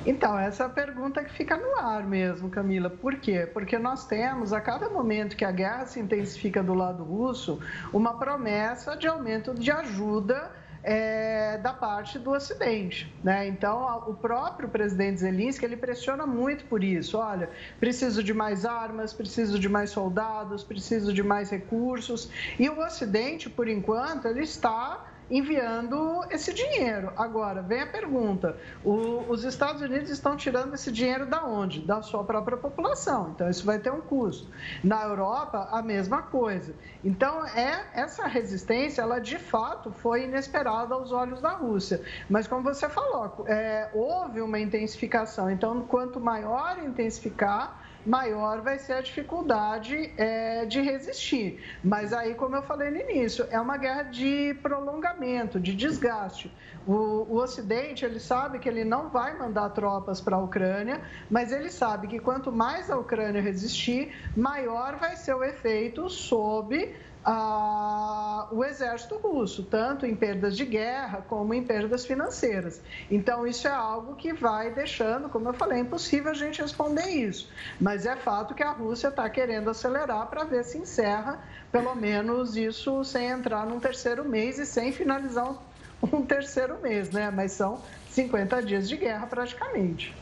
Então, 0.03 0.39
essa 0.39 0.63
é 0.63 0.65
a 0.65 0.69
pergunta 0.69 1.23
que 1.23 1.31
fica 1.33 1.57
no 1.57 1.77
ar 1.77 2.03
mesmo, 2.03 2.49
Camila. 2.49 2.89
Por 2.89 3.17
quê? 3.17 3.47
Porque 3.53 3.77
nós 3.77 4.07
temos, 4.07 4.53
a 4.53 4.61
cada 4.61 4.89
momento 4.89 5.35
que 5.35 5.45
a 5.45 5.51
guerra 5.51 5.85
se 5.85 5.99
intensifica 5.99 6.63
do 6.63 6.73
lado 6.73 7.03
russo, 7.03 7.59
uma 7.93 8.17
promessa 8.17 8.95
de 8.95 9.05
aumento 9.05 9.53
de 9.53 9.69
ajuda 9.69 10.49
é, 10.89 11.57
da 11.57 11.73
parte 11.73 12.17
do 12.17 12.31
Ocidente. 12.31 13.13
Né? 13.21 13.45
Então, 13.49 14.05
o 14.07 14.13
próprio 14.13 14.69
presidente 14.69 15.19
Zelensky 15.19 15.65
ele 15.65 15.75
pressiona 15.75 16.25
muito 16.25 16.63
por 16.63 16.81
isso. 16.81 17.17
Olha, 17.17 17.49
preciso 17.77 18.23
de 18.23 18.33
mais 18.33 18.65
armas, 18.65 19.11
preciso 19.11 19.59
de 19.59 19.67
mais 19.67 19.89
soldados, 19.89 20.63
preciso 20.63 21.11
de 21.11 21.21
mais 21.21 21.49
recursos. 21.49 22.31
E 22.57 22.69
o 22.69 22.79
Ocidente, 22.79 23.49
por 23.49 23.67
enquanto, 23.67 24.29
ele 24.29 24.43
está 24.43 25.05
enviando 25.29 26.25
esse 26.31 26.53
dinheiro. 26.53 27.11
Agora, 27.17 27.61
vem 27.61 27.81
a 27.81 27.87
pergunta: 27.87 28.57
o, 28.83 29.25
os 29.29 29.43
Estados 29.43 29.81
Unidos 29.81 30.09
estão 30.09 30.35
tirando 30.35 30.73
esse 30.73 30.91
dinheiro 30.91 31.25
da 31.25 31.45
onde? 31.45 31.81
Da 31.81 32.01
sua 32.01 32.23
própria 32.23 32.57
população. 32.57 33.31
Então, 33.35 33.49
isso 33.49 33.65
vai 33.65 33.79
ter 33.79 33.91
um 33.91 34.01
custo. 34.01 34.47
Na 34.83 35.03
Europa, 35.03 35.67
a 35.71 35.81
mesma 35.81 36.21
coisa. 36.21 36.73
Então, 37.03 37.45
é 37.45 37.85
essa 37.93 38.27
resistência, 38.27 39.01
ela 39.01 39.19
de 39.19 39.37
fato 39.37 39.91
foi 39.91 40.23
inesperada 40.23 40.93
aos 40.93 41.11
olhos 41.11 41.41
da 41.41 41.51
Rússia. 41.51 42.01
Mas, 42.29 42.47
como 42.47 42.63
você 42.63 42.87
falou, 42.89 43.45
é, 43.47 43.89
houve 43.93 44.41
uma 44.41 44.59
intensificação. 44.59 45.49
Então, 45.49 45.81
quanto 45.81 46.19
maior 46.19 46.77
intensificar, 46.83 47.87
maior 48.07 48.61
vai 48.61 48.79
ser 48.79 48.93
a 48.93 49.01
dificuldade 49.01 50.13
é, 50.17 50.65
de 50.65 50.79
resistir. 50.81 51.61
Mas 51.83 52.13
aí, 52.13 52.33
como 52.35 52.55
eu 52.55 52.61
falei 52.61 52.89
no 52.89 52.97
início, 52.97 53.45
é 53.51 53.59
uma 53.59 53.75
guerra 53.77 54.03
de 54.03 54.57
prolongamento, 54.63 55.59
de 55.59 55.75
desgaste. 55.75 56.51
O, 56.87 56.93
o 56.93 57.35
Ocidente, 57.35 58.05
ele 58.05 58.19
sabe 58.19 58.59
que 58.59 58.69
ele 58.69 58.85
não 58.85 59.09
vai 59.09 59.37
mandar 59.37 59.69
tropas 59.71 60.21
para 60.21 60.37
a 60.37 60.39
Ucrânia, 60.39 61.01
mas 61.29 61.51
ele 61.51 61.69
sabe 61.69 62.07
que 62.07 62.17
quanto 62.17 62.49
mais 62.49 62.89
a 62.89 62.97
Ucrânia 62.97 63.41
resistir, 63.41 64.15
maior 64.35 64.95
vai 64.95 65.17
ser 65.17 65.33
o 65.33 65.43
efeito 65.43 66.09
sob 66.09 66.95
a, 67.29 68.47
o 68.51 68.63
exército 68.63 69.17
russo, 69.17 69.61
tanto 69.63 70.05
em 70.05 70.15
perdas 70.15 70.55
de 70.55 70.63
guerra 70.63 71.25
como 71.27 71.53
em 71.53 71.61
perdas 71.61 72.05
financeiras. 72.05 72.81
Então, 73.11 73.45
isso 73.45 73.67
é 73.67 73.71
algo 73.71 74.15
que 74.15 74.31
vai 74.31 74.71
deixando, 74.71 75.27
como 75.27 75.49
eu 75.49 75.53
falei, 75.53 75.79
impossível 75.79 76.31
a 76.31 76.33
gente 76.33 76.61
responder 76.61 77.05
isso. 77.09 77.51
Mas 77.81 78.05
é 78.05 78.15
fato 78.15 78.55
que 78.55 78.63
a 78.63 78.71
Rússia 78.71 79.09
está 79.09 79.29
querendo 79.29 79.69
acelerar 79.69 80.27
para 80.27 80.45
ver 80.45 80.63
se 80.63 80.77
encerra, 80.77 81.43
pelo 81.69 81.93
menos, 81.95 82.55
isso 82.55 83.03
sem 83.03 83.27
entrar 83.27 83.65
num 83.65 83.79
terceiro 83.79 84.23
mês 84.23 84.57
e 84.57 84.65
sem 84.65 84.93
finalizar 84.93 85.51
um, 85.51 85.57
um 86.01 86.25
terceiro 86.25 86.79
mês, 86.81 87.11
né? 87.11 87.29
Mas 87.29 87.51
são 87.51 87.81
50 88.09 88.63
dias 88.63 88.87
de 88.87 88.95
guerra 88.95 89.27
praticamente. 89.27 90.15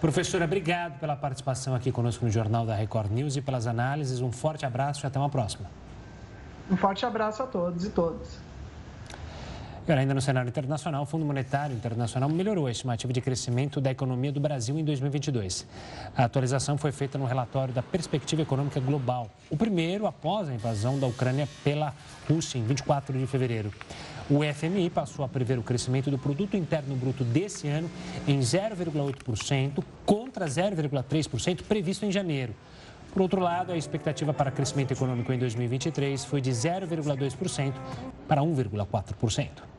Professora, 0.00 0.46
obrigado 0.46 0.98
pela 0.98 1.14
participação 1.14 1.76
aqui 1.76 1.92
conosco 1.92 2.24
no 2.24 2.30
Jornal 2.30 2.66
da 2.66 2.74
Record 2.74 3.12
News 3.12 3.36
e 3.36 3.40
pelas 3.40 3.68
análises. 3.68 4.20
Um 4.20 4.32
forte 4.32 4.66
abraço 4.66 5.04
e 5.04 5.06
até 5.06 5.16
uma 5.16 5.30
próxima. 5.30 5.79
Um 6.70 6.76
forte 6.76 7.04
abraço 7.04 7.42
a 7.42 7.46
todos 7.46 7.84
e 7.84 7.90
todas. 7.90 8.38
E 9.88 9.92
ainda 9.92 10.14
no 10.14 10.20
cenário 10.20 10.48
internacional, 10.48 11.02
o 11.02 11.06
Fundo 11.06 11.24
Monetário 11.24 11.74
Internacional 11.74 12.28
melhorou 12.28 12.68
a 12.68 12.70
estimativa 12.70 13.12
de 13.12 13.20
crescimento 13.20 13.80
da 13.80 13.90
economia 13.90 14.30
do 14.30 14.38
Brasil 14.38 14.78
em 14.78 14.84
2022. 14.84 15.66
A 16.16 16.24
atualização 16.24 16.78
foi 16.78 16.92
feita 16.92 17.18
no 17.18 17.24
relatório 17.24 17.74
da 17.74 17.82
Perspectiva 17.82 18.42
Econômica 18.42 18.78
Global, 18.78 19.28
o 19.50 19.56
primeiro 19.56 20.06
após 20.06 20.48
a 20.48 20.54
invasão 20.54 20.96
da 20.96 21.08
Ucrânia 21.08 21.48
pela 21.64 21.92
Rússia 22.28 22.56
em 22.56 22.64
24 22.64 23.18
de 23.18 23.26
fevereiro. 23.26 23.72
O 24.30 24.42
FMI 24.44 24.90
passou 24.90 25.24
a 25.24 25.28
prever 25.28 25.58
o 25.58 25.62
crescimento 25.62 26.08
do 26.08 26.18
produto 26.18 26.56
interno 26.56 26.94
bruto 26.94 27.24
desse 27.24 27.66
ano 27.66 27.90
em 28.28 28.38
0,8% 28.38 29.82
contra 30.06 30.46
0,3% 30.46 31.64
previsto 31.64 32.06
em 32.06 32.12
janeiro. 32.12 32.54
Por 33.12 33.22
outro 33.22 33.40
lado, 33.40 33.72
a 33.72 33.76
expectativa 33.76 34.32
para 34.32 34.50
crescimento 34.50 34.92
econômico 34.92 35.32
em 35.32 35.38
2023 35.38 36.24
foi 36.24 36.40
de 36.40 36.50
0,2% 36.50 37.74
para 38.28 38.40
1,4%. 38.40 39.70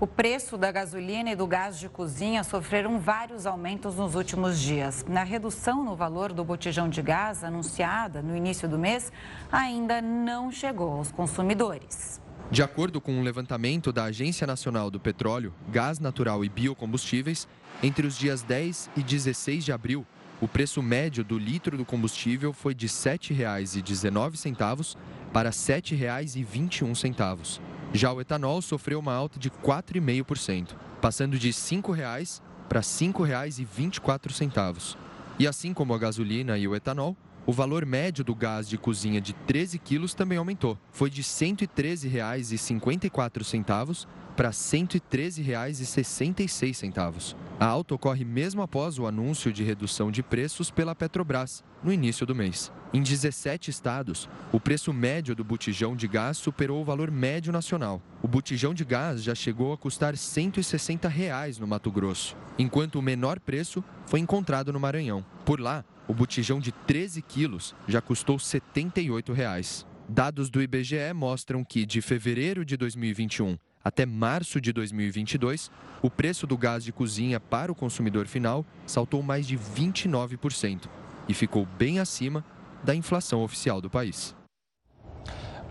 O 0.00 0.06
preço 0.06 0.58
da 0.58 0.72
gasolina 0.72 1.30
e 1.30 1.36
do 1.36 1.46
gás 1.46 1.78
de 1.78 1.88
cozinha 1.88 2.42
sofreram 2.42 2.98
vários 2.98 3.46
aumentos 3.46 3.94
nos 3.94 4.14
últimos 4.14 4.58
dias. 4.58 5.04
Na 5.08 5.22
redução 5.22 5.84
no 5.84 5.94
valor 5.94 6.32
do 6.32 6.44
botijão 6.44 6.88
de 6.88 7.00
gás 7.00 7.44
anunciada 7.44 8.20
no 8.20 8.36
início 8.36 8.68
do 8.68 8.78
mês, 8.78 9.12
ainda 9.52 10.02
não 10.02 10.50
chegou 10.50 10.94
aos 10.94 11.12
consumidores. 11.12 12.20
De 12.50 12.62
acordo 12.62 13.00
com 13.00 13.12
um 13.12 13.22
levantamento 13.22 13.92
da 13.92 14.04
Agência 14.04 14.46
Nacional 14.46 14.90
do 14.90 15.00
Petróleo, 15.00 15.54
Gás 15.68 15.98
Natural 15.98 16.44
e 16.44 16.48
Biocombustíveis, 16.48 17.48
entre 17.82 18.06
os 18.06 18.18
dias 18.18 18.42
10 18.42 18.90
e 18.96 19.02
16 19.02 19.64
de 19.64 19.72
abril, 19.72 20.04
o 20.44 20.48
preço 20.48 20.82
médio 20.82 21.24
do 21.24 21.38
litro 21.38 21.78
do 21.78 21.86
combustível 21.86 22.52
foi 22.52 22.74
de 22.74 22.84
R$ 22.84 22.92
7,19 22.92 24.94
para 25.32 25.48
R$ 25.48 25.56
7,21. 25.56 27.60
Já 27.94 28.12
o 28.12 28.20
etanol 28.20 28.60
sofreu 28.60 28.98
uma 28.98 29.14
alta 29.14 29.38
de 29.38 29.48
4,5%, 29.48 30.74
passando 31.00 31.38
de 31.38 31.46
R$ 31.46 31.54
5,00 31.54 32.42
para 32.68 32.80
R$ 32.80 32.84
5,24. 32.84 34.96
E 35.38 35.46
assim 35.46 35.72
como 35.72 35.94
a 35.94 35.98
gasolina 35.98 36.58
e 36.58 36.68
o 36.68 36.76
etanol, 36.76 37.16
o 37.46 37.52
valor 37.52 37.86
médio 37.86 38.22
do 38.22 38.34
gás 38.34 38.68
de 38.68 38.76
cozinha 38.76 39.22
de 39.22 39.32
13 39.32 39.78
quilos 39.78 40.12
também 40.12 40.36
aumentou. 40.36 40.78
Foi 40.92 41.08
de 41.08 41.22
R$ 41.22 41.26
113,54 41.26 44.06
para 44.36 44.48
R$ 44.48 44.54
113,66. 44.54 47.36
A 47.58 47.66
alta 47.66 47.94
ocorre 47.94 48.24
mesmo 48.24 48.62
após 48.62 48.98
o 48.98 49.06
anúncio 49.06 49.52
de 49.52 49.62
redução 49.62 50.10
de 50.10 50.22
preços 50.22 50.70
pela 50.70 50.94
Petrobras, 50.94 51.62
no 51.82 51.92
início 51.92 52.26
do 52.26 52.34
mês. 52.34 52.72
Em 52.92 53.02
17 53.02 53.70
estados, 53.70 54.28
o 54.52 54.58
preço 54.58 54.92
médio 54.92 55.34
do 55.34 55.44
botijão 55.44 55.96
de 55.96 56.08
gás 56.08 56.36
superou 56.36 56.80
o 56.80 56.84
valor 56.84 57.10
médio 57.10 57.52
nacional. 57.52 58.02
O 58.22 58.28
botijão 58.28 58.74
de 58.74 58.84
gás 58.84 59.22
já 59.22 59.34
chegou 59.34 59.72
a 59.72 59.78
custar 59.78 60.16
160 60.16 61.08
reais 61.08 61.58
no 61.58 61.66
Mato 61.66 61.90
Grosso, 61.90 62.36
enquanto 62.58 62.96
o 62.96 63.02
menor 63.02 63.40
preço 63.40 63.82
foi 64.06 64.20
encontrado 64.20 64.72
no 64.72 64.80
Maranhão. 64.80 65.24
Por 65.44 65.60
lá, 65.60 65.84
o 66.06 66.14
botijão 66.14 66.60
de 66.60 66.72
13 66.72 67.22
quilos 67.22 67.74
já 67.86 68.00
custou 68.00 68.38
78 68.38 69.32
reais. 69.32 69.86
Dados 70.08 70.50
do 70.50 70.60
IBGE 70.60 71.12
mostram 71.14 71.64
que, 71.64 71.86
de 71.86 72.02
fevereiro 72.02 72.64
de 72.64 72.76
2021 72.76 73.56
até 73.84 74.06
março 74.06 74.60
de 74.60 74.72
2022, 74.72 75.70
o 76.00 76.10
preço 76.10 76.46
do 76.46 76.56
gás 76.56 76.82
de 76.82 76.92
cozinha 76.92 77.38
para 77.38 77.70
o 77.70 77.74
consumidor 77.74 78.26
final 78.26 78.64
saltou 78.86 79.22
mais 79.22 79.46
de 79.46 79.58
29% 79.58 80.88
e 81.28 81.34
ficou 81.34 81.66
bem 81.78 82.00
acima 82.00 82.42
da 82.82 82.94
inflação 82.94 83.42
oficial 83.42 83.80
do 83.80 83.90
país. 83.90 84.34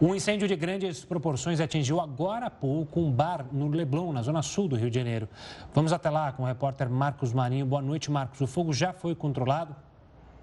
Um 0.01 0.13
incêndio 0.13 0.47
de 0.47 0.55
grandes 0.55 1.05
proporções 1.05 1.59
atingiu 1.59 2.01
agora 2.01 2.47
há 2.47 2.49
pouco 2.49 2.99
um 2.99 3.11
bar 3.11 3.45
no 3.51 3.69
Leblon, 3.69 4.11
na 4.11 4.21
zona 4.21 4.41
sul 4.41 4.67
do 4.67 4.75
Rio 4.75 4.89
de 4.89 4.95
Janeiro. 4.95 5.29
Vamos 5.73 5.93
até 5.93 6.09
lá 6.09 6.31
com 6.31 6.43
o 6.43 6.45
repórter 6.45 6.89
Marcos 6.89 7.31
Marinho. 7.31 7.65
Boa 7.65 7.81
noite, 7.81 8.11
Marcos. 8.11 8.41
O 8.41 8.47
fogo 8.47 8.73
já 8.73 8.91
foi 8.91 9.15
controlado? 9.15 9.75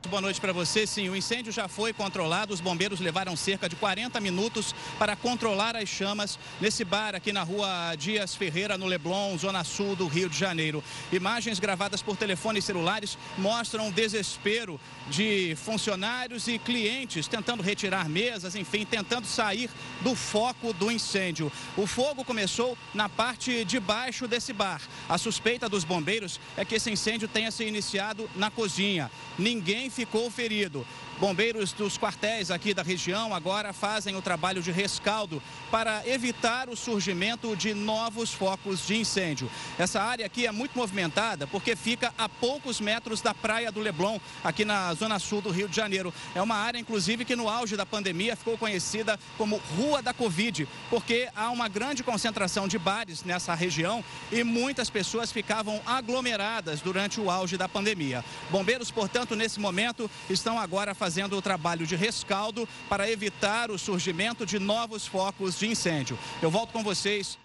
Boa 0.08 0.22
noite 0.22 0.40
para 0.40 0.52
você. 0.52 0.86
Sim, 0.86 1.08
o 1.08 1.14
incêndio 1.14 1.52
já 1.52 1.68
foi 1.68 1.92
controlado. 1.92 2.54
Os 2.54 2.60
bombeiros 2.60 3.00
levaram 3.00 3.36
cerca 3.36 3.68
de 3.68 3.76
40 3.76 4.18
minutos 4.18 4.74
para 4.98 5.14
controlar 5.14 5.76
as 5.76 5.88
chamas 5.88 6.38
nesse 6.60 6.84
bar 6.84 7.14
aqui 7.14 7.32
na 7.32 7.42
rua 7.42 7.94
Dias 7.96 8.34
Ferreira, 8.34 8.78
no 8.78 8.86
Leblon, 8.86 9.36
zona 9.36 9.62
sul 9.62 9.94
do 9.94 10.08
Rio 10.08 10.28
de 10.28 10.36
Janeiro. 10.36 10.82
Imagens 11.12 11.60
gravadas 11.60 12.02
por 12.02 12.16
telefones 12.16 12.64
celulares 12.64 13.18
mostram 13.36 13.88
o 13.88 13.92
desespero 13.92 14.80
de 15.08 15.54
funcionários 15.56 16.48
e 16.48 16.58
clientes 16.58 17.28
tentando 17.28 17.62
retirar 17.62 18.08
mesas, 18.08 18.56
enfim, 18.56 18.84
tentando 18.84 19.26
sair 19.26 19.68
do 20.00 20.14
foco 20.16 20.72
do 20.72 20.90
incêndio. 20.90 21.52
O 21.76 21.86
fogo 21.86 22.24
começou 22.24 22.76
na 22.94 23.08
parte 23.08 23.64
de 23.64 23.78
baixo 23.78 24.26
desse 24.26 24.52
bar. 24.52 24.80
A 25.08 25.18
suspeita 25.18 25.68
dos 25.68 25.84
bombeiros 25.84 26.40
é 26.56 26.64
que 26.64 26.76
esse 26.76 26.90
incêndio 26.90 27.28
tenha 27.28 27.50
se 27.50 27.64
iniciado 27.64 28.28
na 28.34 28.50
cozinha. 28.50 29.10
Ninguém 29.38 29.89
ficou 29.90 30.30
ferido. 30.30 30.86
Bombeiros 31.20 31.72
dos 31.74 31.98
quartéis 31.98 32.50
aqui 32.50 32.72
da 32.72 32.82
região 32.82 33.34
agora 33.34 33.74
fazem 33.74 34.16
o 34.16 34.22
trabalho 34.22 34.62
de 34.62 34.72
rescaldo 34.72 35.42
para 35.70 36.02
evitar 36.08 36.70
o 36.70 36.74
surgimento 36.74 37.54
de 37.54 37.74
novos 37.74 38.32
focos 38.32 38.86
de 38.86 38.96
incêndio. 38.96 39.50
Essa 39.78 40.00
área 40.00 40.24
aqui 40.24 40.46
é 40.46 40.50
muito 40.50 40.78
movimentada 40.78 41.46
porque 41.46 41.76
fica 41.76 42.10
a 42.16 42.26
poucos 42.26 42.80
metros 42.80 43.20
da 43.20 43.34
praia 43.34 43.70
do 43.70 43.80
Leblon, 43.80 44.18
aqui 44.42 44.64
na 44.64 44.94
zona 44.94 45.18
sul 45.18 45.42
do 45.42 45.50
Rio 45.50 45.68
de 45.68 45.76
Janeiro. 45.76 46.10
É 46.34 46.40
uma 46.40 46.54
área, 46.54 46.78
inclusive, 46.78 47.26
que 47.26 47.36
no 47.36 47.50
auge 47.50 47.76
da 47.76 47.84
pandemia 47.84 48.34
ficou 48.34 48.56
conhecida 48.56 49.20
como 49.36 49.60
Rua 49.76 50.00
da 50.00 50.14
Covid, 50.14 50.66
porque 50.88 51.28
há 51.36 51.50
uma 51.50 51.68
grande 51.68 52.02
concentração 52.02 52.66
de 52.66 52.78
bares 52.78 53.24
nessa 53.24 53.54
região 53.54 54.02
e 54.32 54.42
muitas 54.42 54.88
pessoas 54.88 55.30
ficavam 55.30 55.82
aglomeradas 55.84 56.80
durante 56.80 57.20
o 57.20 57.30
auge 57.30 57.58
da 57.58 57.68
pandemia. 57.68 58.24
Bombeiros, 58.48 58.90
portanto, 58.90 59.36
nesse 59.36 59.60
momento, 59.60 60.10
estão 60.30 60.58
agora 60.58 60.94
fazendo 60.94 61.09
fazendo 61.10 61.36
o 61.36 61.42
trabalho 61.42 61.84
de 61.88 61.96
rescaldo 61.96 62.68
para 62.88 63.10
evitar 63.10 63.68
o 63.68 63.76
surgimento 63.76 64.46
de 64.46 64.60
novos 64.60 65.08
focos 65.08 65.58
de 65.58 65.66
incêndio. 65.66 66.16
Eu 66.40 66.52
volto 66.52 66.72
com 66.72 66.84
vocês. 66.84 67.36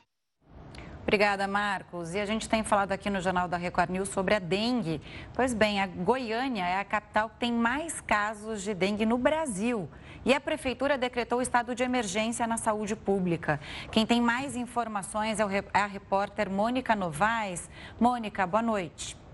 Obrigada, 1.02 1.48
Marcos. 1.48 2.14
E 2.14 2.20
a 2.20 2.28
gente 2.28 2.48
tem 2.48 2.64
falado 2.64 2.92
aqui 2.92 3.10
no 3.10 3.20
Jornal 3.20 3.48
da 3.48 3.58
Record 3.58 3.90
News 3.90 4.10
sobre 4.10 4.36
a 4.36 4.40
dengue. 4.40 5.02
Pois 5.34 5.52
bem, 5.52 5.82
a 5.82 5.88
Goiânia 5.88 6.64
é 6.64 6.80
a 6.80 6.86
capital 6.86 7.28
que 7.28 7.38
tem 7.40 7.52
mais 7.52 8.00
casos 8.02 8.62
de 8.62 8.76
dengue 8.76 9.04
no 9.04 9.18
Brasil. 9.18 9.90
E 10.24 10.32
a 10.32 10.40
prefeitura 10.40 10.96
decretou 10.96 11.42
estado 11.42 11.74
de 11.74 11.82
emergência 11.82 12.46
na 12.46 12.58
saúde 12.58 12.96
pública. 12.96 13.60
Quem 13.92 14.06
tem 14.06 14.22
mais 14.22 14.56
informações 14.56 15.40
é, 15.40 15.44
é 15.74 15.80
a 15.80 15.88
repórter 15.88 16.52
Mônica 16.52 16.96
Novaes. 16.96 17.68
Mônica, 18.00 18.46
boa 18.46 18.62
noite. 18.62 19.25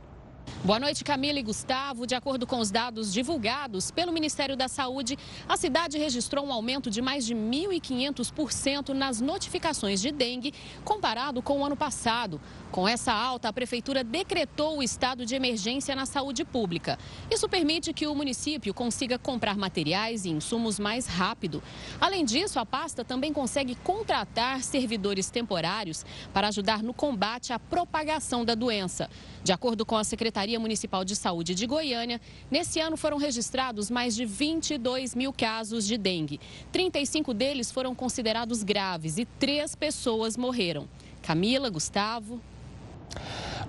Boa 0.64 0.80
noite, 0.80 1.04
Camila 1.04 1.40
e 1.40 1.42
Gustavo. 1.42 2.06
De 2.06 2.14
acordo 2.14 2.46
com 2.46 2.60
os 2.60 2.70
dados 2.70 3.12
divulgados 3.12 3.90
pelo 3.90 4.12
Ministério 4.12 4.56
da 4.56 4.68
Saúde, 4.68 5.18
a 5.50 5.58
cidade 5.58 5.98
registrou 5.98 6.46
um 6.46 6.54
aumento 6.54 6.88
de 6.88 7.02
mais 7.02 7.26
de 7.26 7.34
1.500% 7.34 8.90
nas 8.90 9.20
notificações 9.20 10.00
de 10.00 10.12
dengue 10.12 10.54
comparado 10.86 11.42
com 11.42 11.60
o 11.60 11.66
ano 11.66 11.76
passado. 11.76 12.40
Com 12.72 12.88
essa 12.88 13.12
alta, 13.12 13.50
a 13.50 13.54
Prefeitura 13.54 14.04
decretou 14.04 14.78
o 14.78 14.84
estado 14.84 15.26
de 15.26 15.34
emergência 15.34 15.96
na 15.96 16.06
saúde 16.06 16.46
pública. 16.46 16.98
Isso 17.32 17.50
permite 17.50 17.92
que 17.92 18.06
o 18.06 18.14
município 18.14 18.72
consiga 18.72 19.18
comprar 19.18 19.58
materiais 19.58 20.26
e 20.26 20.30
insumos 20.30 20.80
mais 20.80 21.08
rápido. 21.08 21.62
Além 22.00 22.24
disso, 22.24 22.60
a 22.60 22.66
pasta 22.66 23.04
também 23.04 23.34
consegue 23.34 23.74
contratar 23.76 24.62
servidores 24.62 25.32
temporários 25.32 26.06
para 26.32 26.50
ajudar 26.50 26.84
no 26.84 26.94
combate 26.94 27.52
à 27.52 27.58
propagação 27.58 28.46
da 28.46 28.54
doença. 28.54 29.10
De 29.44 29.52
acordo 29.52 29.86
com 29.86 29.98
a 29.98 30.04
Secretaria 30.04 30.41
Municipal 30.60 31.06
de 31.06 31.16
Saúde 31.16 31.54
de 31.54 31.68
Goiânia, 31.68 32.20
nesse 32.50 32.80
ano 32.80 32.98
foram 32.98 33.18
registrados 33.18 33.90
mais 33.90 34.16
de 34.16 34.26
22 34.26 35.14
mil 35.14 35.32
casos 35.32 35.86
de 35.86 35.98
dengue. 35.98 36.40
35 36.72 37.34
deles 37.34 37.72
foram 37.72 37.94
considerados 37.94 38.64
graves 38.64 39.18
e 39.18 39.26
três 39.26 39.76
pessoas 39.76 40.36
morreram. 40.36 40.88
Camila, 41.22 41.70
Gustavo. 41.70 42.42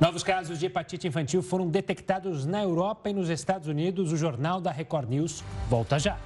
Novos 0.01 0.23
casos 0.23 0.59
de 0.59 0.67
hepatite 0.67 1.07
infantil 1.07 1.43
foram 1.43 1.69
detectados 1.69 2.47
na 2.47 2.63
Europa 2.63 3.11
e 3.11 3.13
nos 3.13 3.29
Estados 3.29 3.69
Unidos. 3.69 4.13
O 4.13 4.17
Jornal 4.17 4.61
da 4.61 4.71
Record 4.71 5.09
News 5.09 5.45
volta 5.69 5.99
já. 5.99 6.19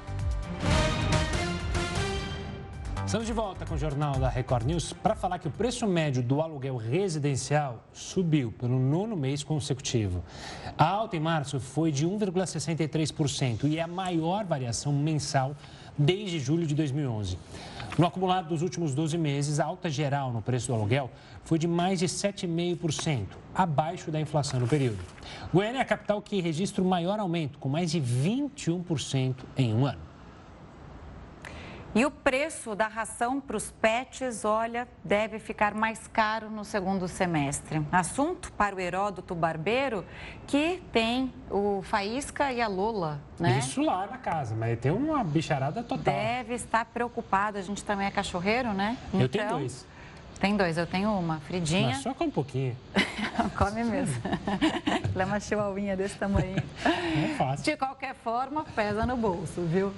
Estamos 3.07 3.29
de 3.29 3.33
volta 3.33 3.65
com 3.65 3.77
o 3.77 3.79
Jornal 3.79 4.19
da 4.19 4.29
Record 4.29 4.67
News 4.67 4.93
para 4.93 5.15
falar 5.15 5.39
que 5.39 5.47
o 5.47 5.51
preço 5.51 5.87
médio 5.87 6.25
do 6.25 6.43
aluguel 6.43 6.77
residencial 6.77 7.85
subiu 7.93 8.51
pelo 8.51 8.81
nono 8.81 9.17
mês 9.17 9.45
consecutivo. 9.45 10.25
A 10.77 10.89
alta 10.89 11.17
em 11.17 11.21
março 11.21 11.61
foi 11.61 11.93
de 11.93 12.05
1,63% 12.05 13.63
e 13.71 13.79
é 13.79 13.83
a 13.83 13.87
maior 13.87 14.45
variação 14.45 14.93
mensal 14.93 15.55
desde 15.97 16.41
julho 16.41 16.67
de 16.67 16.75
2011. 16.75 17.39
No 17.97 18.07
acumulado 18.09 18.49
dos 18.49 18.61
últimos 18.61 18.93
12 18.93 19.17
meses, 19.17 19.61
a 19.61 19.67
alta 19.67 19.89
geral 19.89 20.33
no 20.33 20.43
preço 20.43 20.67
do 20.67 20.75
aluguel 20.75 21.09
foi 21.45 21.61
de 21.61 21.69
mais 21.69 22.01
de 22.01 22.07
7,5%, 22.07 23.27
abaixo 23.55 24.11
da 24.11 24.21
inflação 24.21 24.59
no 24.59 24.67
período. 24.67 24.99
Goiânia 25.55 25.79
é 25.79 25.83
a 25.83 25.85
capital 25.85 26.21
que 26.21 26.41
registra 26.41 26.83
o 26.83 26.87
maior 26.87 27.21
aumento, 27.21 27.57
com 27.61 27.69
mais 27.69 27.93
de 27.93 28.01
21% 28.01 29.37
em 29.57 29.73
um 29.73 29.87
ano. 29.87 30.06
E 31.97 32.05
o 32.05 32.11
preço 32.11 32.75
da 32.75 32.89
ração 32.89 33.41
para 33.41 33.57
os 33.57 33.71
pets, 33.71 34.45
olha, 34.45 34.87
deve 35.03 35.39
ficar 35.39 35.75
mais 35.75 36.07
caro 36.07 36.51
no 36.51 36.63
segundo 36.63 37.09
semestre. 37.09 37.81
Assunto 37.91 38.53
para 38.53 38.77
o 38.77 38.79
Heródoto 38.79 39.35
Barbeiro, 39.35 40.05
que 40.47 40.83
tem 40.93 41.33
o 41.51 41.81
Faísca 41.81 42.53
e 42.53 42.61
a 42.61 42.69
Lola, 42.69 43.19
né? 43.41 43.61
Isso 43.61 43.81
lá 43.81 44.07
na 44.07 44.19
casa, 44.19 44.55
mas 44.55 44.79
tem 44.79 44.93
uma 44.93 45.25
bicharada 45.25 45.83
total. 45.83 46.15
Deve 46.15 46.53
estar 46.53 46.85
preocupado, 46.85 47.57
a 47.57 47.63
gente 47.63 47.83
também 47.83 48.07
é 48.07 48.11
cachorreiro, 48.11 48.75
né? 48.75 48.99
Eu 49.15 49.27
tenho 49.27 49.47
então, 49.47 49.59
dois. 49.59 49.87
Tem 50.41 50.55
dois, 50.55 50.77
eu 50.77 50.87
tenho 50.87 51.11
uma, 51.11 51.41
Fridinha. 51.41 51.89
Mas 51.89 52.03
só 52.03 52.13
com 52.13 52.25
um 52.25 52.31
pouquinho. 52.31 52.77
Come 53.57 53.85
mesmo. 53.85 54.21
Ela 55.15 55.23
é 55.23 55.25
uma 55.25 55.41
chihuahuinha 55.41 55.97
desse 55.97 56.17
tamanho. 56.17 56.57
É 56.85 57.35
fácil. 57.39 57.65
De 57.65 57.77
qualquer 57.77 58.15
forma, 58.17 58.65
pesa 58.75 59.07
no 59.07 59.17
bolso, 59.17 59.63
viu? 59.63 59.93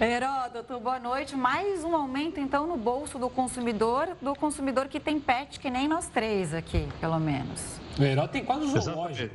Heródoto, 0.00 0.78
boa 0.78 1.00
noite. 1.00 1.34
Mais 1.34 1.82
um 1.82 1.96
aumento, 1.96 2.38
então, 2.38 2.66
no 2.66 2.76
bolso 2.76 3.18
do 3.18 3.28
consumidor, 3.28 4.16
do 4.20 4.34
consumidor 4.36 4.86
que 4.86 5.00
tem 5.00 5.18
pet, 5.18 5.58
que 5.58 5.68
nem 5.68 5.88
nós 5.88 6.08
três 6.08 6.54
aqui, 6.54 6.88
pelo 7.00 7.18
menos. 7.18 7.80
O 7.98 8.02
Heródoto 8.02 8.32
tem 8.34 8.44
quase 8.44 8.64
um 8.64 8.80
zoológico. 8.80 9.34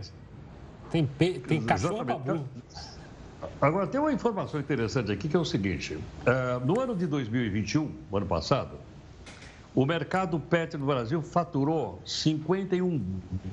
Tem, 0.89 1.05
pe... 1.05 1.39
tem 1.39 1.61
cachorro 1.61 2.05
babu. 2.05 2.45
Agora, 3.61 3.85
tem 3.85 3.99
uma 3.99 4.13
informação 4.13 4.59
interessante 4.59 5.11
aqui 5.11 5.27
que 5.27 5.35
é 5.35 5.39
o 5.39 5.45
seguinte: 5.45 5.95
uh, 5.95 6.65
no 6.65 6.79
ano 6.79 6.95
de 6.95 7.05
2021, 7.05 7.91
ano 8.13 8.25
passado, 8.25 8.86
o 9.75 9.85
mercado 9.85 10.39
pet 10.39 10.75
no 10.77 10.85
Brasil 10.85 11.21
faturou 11.21 12.01
51 12.05 12.99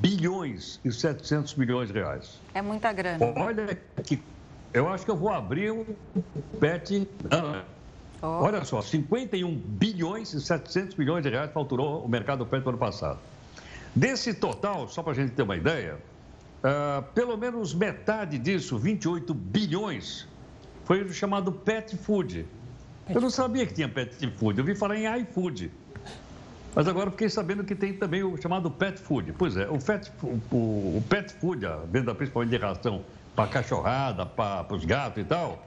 bilhões 0.01 0.81
e 0.85 0.91
700 0.91 1.55
milhões 1.57 1.89
de 1.89 1.95
reais. 1.95 2.41
É 2.55 2.63
muita 2.63 2.93
grana. 2.93 3.25
Olha 3.37 3.79
que 4.03 4.21
eu 4.73 4.89
acho 4.89 5.05
que 5.05 5.11
eu 5.11 5.17
vou 5.17 5.31
abrir 5.31 5.71
um 5.71 5.85
pet. 6.59 7.07
Oh. 8.23 8.27
Olha 8.27 8.65
só, 8.65 8.81
51 8.81 9.55
bilhões 9.55 10.33
e 10.33 10.41
700 10.41 10.97
milhões 10.97 11.23
de 11.23 11.29
reais 11.29 11.53
faturou 11.53 12.05
o 12.05 12.09
mercado 12.09 12.47
pet 12.47 12.63
no 12.65 12.71
ano 12.71 12.79
passado. 12.79 13.19
Desse 13.95 14.35
total, 14.35 14.89
só 14.89 15.03
para 15.03 15.13
a 15.13 15.15
gente 15.15 15.33
ter 15.33 15.43
uma 15.43 15.57
ideia, 15.57 15.99
uh, 16.65 17.03
pelo 17.13 17.37
menos 17.37 17.75
metade 17.75 18.39
disso, 18.39 18.79
28 18.79 19.33
bilhões, 19.33 20.27
foi 20.85 21.03
o 21.03 21.13
chamado 21.13 21.53
pet 21.53 21.97
food. 21.97 22.47
Eu 23.09 23.21
não 23.21 23.31
sabia 23.31 23.67
que 23.67 23.75
tinha 23.75 23.89
pet 23.89 24.27
food, 24.39 24.59
eu 24.59 24.65
vi 24.65 24.75
falar 24.75 24.97
em 24.97 25.21
iFood. 25.21 25.71
Mas 26.75 26.89
agora 26.89 27.11
fiquei 27.11 27.29
sabendo 27.29 27.63
que 27.63 27.75
tem 27.75 27.93
também 27.93 28.25
o 28.25 28.37
chamado 28.37 28.71
pet 28.71 28.99
food. 29.01 29.33
Pois 29.39 29.57
é, 29.57 29.69
o 29.69 29.79
pet, 29.79 30.11
o, 30.23 30.27
o 30.97 31.05
pet 31.09 31.33
food, 31.35 31.65
a 31.65 31.77
venda 31.77 32.15
principalmente 32.15 32.51
de 32.51 32.57
ração 32.57 33.05
para 33.37 33.49
cachorrada, 33.49 34.27
para 34.27 34.75
os 34.75 34.85
gatos 34.85 35.23
e 35.23 35.25
tal, 35.25 35.65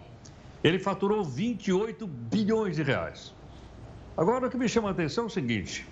ele 0.63 0.79
faturou 0.79 1.23
28 1.23 2.05
bilhões 2.05 2.75
de 2.75 2.83
reais. 2.83 3.33
Agora, 4.17 4.47
o 4.47 4.49
que 4.49 4.57
me 4.57 4.67
chama 4.67 4.89
a 4.89 4.91
atenção 4.91 5.25
é 5.25 5.27
o 5.27 5.29
seguinte: 5.29 5.87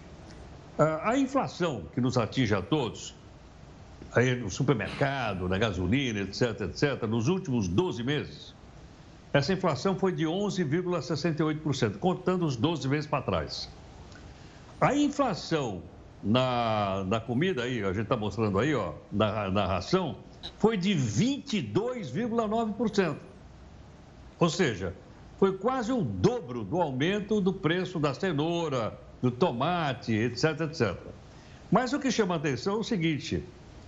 a 0.78 1.18
inflação 1.18 1.84
que 1.94 2.02
nos 2.02 2.18
atinge 2.18 2.54
a 2.54 2.62
todos, 2.62 3.16
aí 4.14 4.36
no 4.36 4.50
supermercado, 4.50 5.48
na 5.48 5.58
gasolina, 5.58 6.20
etc., 6.22 6.62
etc., 6.62 7.04
nos 7.08 7.30
últimos 7.30 7.68
12 7.70 8.04
meses, 8.04 8.54
essa 9.32 9.54
inflação 9.54 9.98
foi 9.98 10.12
de 10.12 10.26
11,68%, 10.26 12.00
contando 12.00 12.46
os 12.46 12.56
12 12.58 12.88
meses 12.90 13.06
para 13.06 13.22
trás. 13.22 13.70
A 14.80 14.96
inflação 14.96 15.82
na, 16.22 17.04
na 17.08 17.20
comida 17.20 17.64
aí, 17.64 17.84
a 17.84 17.92
gente 17.94 18.04
está 18.04 18.16
mostrando 18.18 18.60
aí, 18.60 18.76
ó, 18.76 18.94
na, 19.12 19.50
na 19.50 19.66
ração, 19.66 20.18
foi 20.58 20.76
de 20.76 20.94
22,9%. 20.96 23.16
Ou 24.40 24.50
seja, 24.50 24.94
foi 25.38 25.58
quase 25.58 25.92
o 25.92 26.02
dobro 26.02 26.64
do 26.64 26.82
aumento 26.82 27.40
do 27.40 27.54
preço 27.54 28.00
da 28.00 28.12
cenoura, 28.14 29.00
do 29.22 29.32
tomate, 29.32 30.14
etc, 30.14 30.62
etc. 30.62 30.96
Mas 31.72 31.94
o 31.94 32.00
que 32.00 32.12
chama 32.12 32.36
a 32.36 32.38
atenção 32.38 32.76
é 32.76 32.80
o 32.80 32.84
seguinte: 32.84 33.44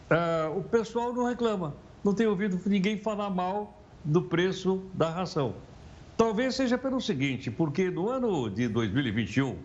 uh, 0.10 0.58
o 0.58 0.64
pessoal 0.64 1.14
não 1.14 1.26
reclama, 1.26 1.76
não 2.04 2.14
tem 2.14 2.28
ouvido 2.28 2.60
ninguém 2.66 2.98
falar 2.98 3.30
mal 3.30 3.78
do 4.04 4.22
preço 4.22 4.84
da 4.94 5.10
ração. 5.10 5.56
Talvez 6.16 6.56
seja 6.56 6.78
pelo 6.78 7.02
seguinte, 7.02 7.52
porque 7.52 7.90
no 7.90 8.10
ano 8.10 8.50
de 8.50 8.68
2021 8.68 9.58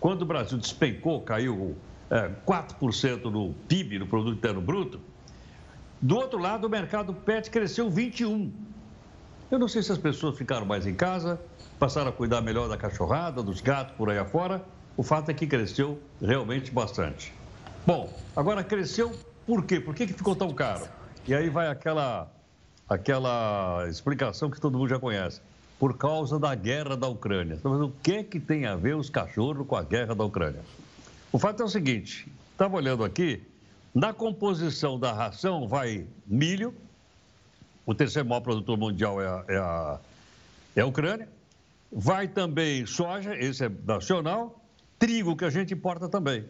quando 0.00 0.22
o 0.22 0.24
Brasil 0.24 0.56
despencou, 0.56 1.20
caiu 1.20 1.76
é, 2.10 2.30
4% 2.46 3.24
no 3.24 3.52
PIB, 3.68 3.98
no 3.98 4.06
Produto 4.06 4.36
Interno 4.36 4.60
Bruto, 4.60 4.98
do 6.00 6.16
outro 6.16 6.38
lado, 6.38 6.66
o 6.66 6.70
mercado 6.70 7.12
PET 7.12 7.50
cresceu 7.50 7.90
21%. 7.90 8.50
Eu 9.50 9.58
não 9.58 9.68
sei 9.68 9.82
se 9.82 9.92
as 9.92 9.98
pessoas 9.98 10.38
ficaram 10.38 10.64
mais 10.64 10.86
em 10.86 10.94
casa, 10.94 11.40
passaram 11.78 12.08
a 12.08 12.12
cuidar 12.12 12.40
melhor 12.40 12.68
da 12.68 12.76
cachorrada, 12.76 13.42
dos 13.42 13.60
gatos 13.60 13.94
por 13.96 14.08
aí 14.08 14.16
afora. 14.16 14.64
O 14.96 15.02
fato 15.02 15.30
é 15.30 15.34
que 15.34 15.46
cresceu 15.46 16.00
realmente 16.22 16.70
bastante. 16.70 17.34
Bom, 17.84 18.12
agora 18.34 18.62
cresceu 18.62 19.12
por 19.44 19.64
quê? 19.64 19.80
Por 19.80 19.94
que, 19.94 20.06
que 20.06 20.12
ficou 20.12 20.36
tão 20.36 20.54
caro? 20.54 20.86
E 21.26 21.34
aí 21.34 21.50
vai 21.50 21.66
aquela, 21.66 22.30
aquela 22.88 23.86
explicação 23.88 24.50
que 24.50 24.60
todo 24.60 24.78
mundo 24.78 24.88
já 24.88 25.00
conhece 25.00 25.42
por 25.80 25.96
causa 25.96 26.38
da 26.38 26.54
guerra 26.54 26.94
da 26.94 27.08
Ucrânia. 27.08 27.54
Então, 27.54 27.86
o 27.86 27.90
que 28.02 28.12
é 28.12 28.22
que 28.22 28.38
tem 28.38 28.66
a 28.66 28.76
ver 28.76 28.94
os 28.94 29.08
cachorros 29.08 29.66
com 29.66 29.74
a 29.74 29.82
guerra 29.82 30.14
da 30.14 30.22
Ucrânia? 30.22 30.60
O 31.32 31.38
fato 31.38 31.62
é 31.62 31.64
o 31.64 31.68
seguinte: 31.70 32.30
estava 32.52 32.76
olhando 32.76 33.02
aqui, 33.02 33.42
na 33.94 34.12
composição 34.12 35.00
da 35.00 35.10
ração 35.10 35.66
vai 35.66 36.06
milho, 36.26 36.74
o 37.86 37.94
terceiro 37.94 38.28
maior 38.28 38.42
produtor 38.42 38.76
mundial 38.76 39.22
é 39.22 39.26
a, 39.26 39.44
é 39.48 39.56
a, 39.56 39.98
é 40.76 40.80
a 40.82 40.86
Ucrânia, 40.86 41.26
vai 41.90 42.28
também 42.28 42.84
soja, 42.84 43.34
esse 43.34 43.64
é 43.64 43.70
nacional, 43.86 44.62
trigo, 44.98 45.34
que 45.34 45.46
a 45.46 45.50
gente 45.50 45.72
importa 45.72 46.10
também. 46.10 46.44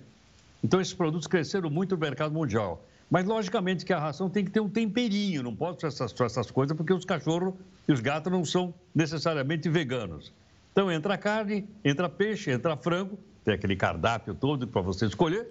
Então, 0.62 0.80
esses 0.80 0.92
produtos 0.92 1.28
cresceram 1.28 1.70
muito 1.70 1.94
no 1.94 2.00
mercado 2.00 2.34
mundial. 2.34 2.84
Mas, 3.10 3.26
logicamente, 3.26 3.84
que 3.84 3.92
a 3.92 3.98
ração 3.98 4.30
tem 4.30 4.44
que 4.44 4.50
ter 4.52 4.60
um 4.60 4.68
temperinho, 4.68 5.42
não 5.42 5.54
pode 5.54 5.80
ser 5.80 5.88
essas, 5.88 6.14
essas 6.20 6.50
coisas, 6.50 6.76
porque 6.76 6.92
os 6.92 7.04
cachorros 7.04 7.54
e 7.88 7.92
os 7.92 8.00
gatos 8.00 8.32
não 8.32 8.44
são 8.44 8.72
necessariamente 8.94 9.68
veganos. 9.68 10.32
Então, 10.70 10.90
entra 10.92 11.18
carne, 11.18 11.68
entra 11.84 12.08
peixe, 12.08 12.52
entra 12.52 12.76
frango, 12.76 13.18
tem 13.44 13.52
aquele 13.52 13.74
cardápio 13.74 14.32
todo 14.32 14.68
para 14.68 14.80
você 14.80 15.06
escolher, 15.06 15.48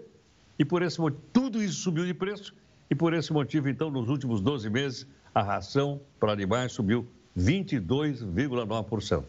e 0.58 0.64
por 0.64 0.82
esse 0.82 1.02
motivo, 1.02 1.22
tudo 1.34 1.62
isso 1.62 1.82
subiu 1.82 2.06
de 2.06 2.14
preço, 2.14 2.56
e 2.90 2.96
por 2.96 3.14
esse 3.14 3.34
motivo, 3.34 3.68
então, 3.68 3.92
nos 3.92 4.08
últimos 4.08 4.40
12 4.40 4.70
meses, 4.70 5.06
a 5.36 5.44
ração 5.44 6.00
para 6.18 6.32
animais 6.32 6.72
subiu 6.72 7.06
22,9%. 7.38 9.24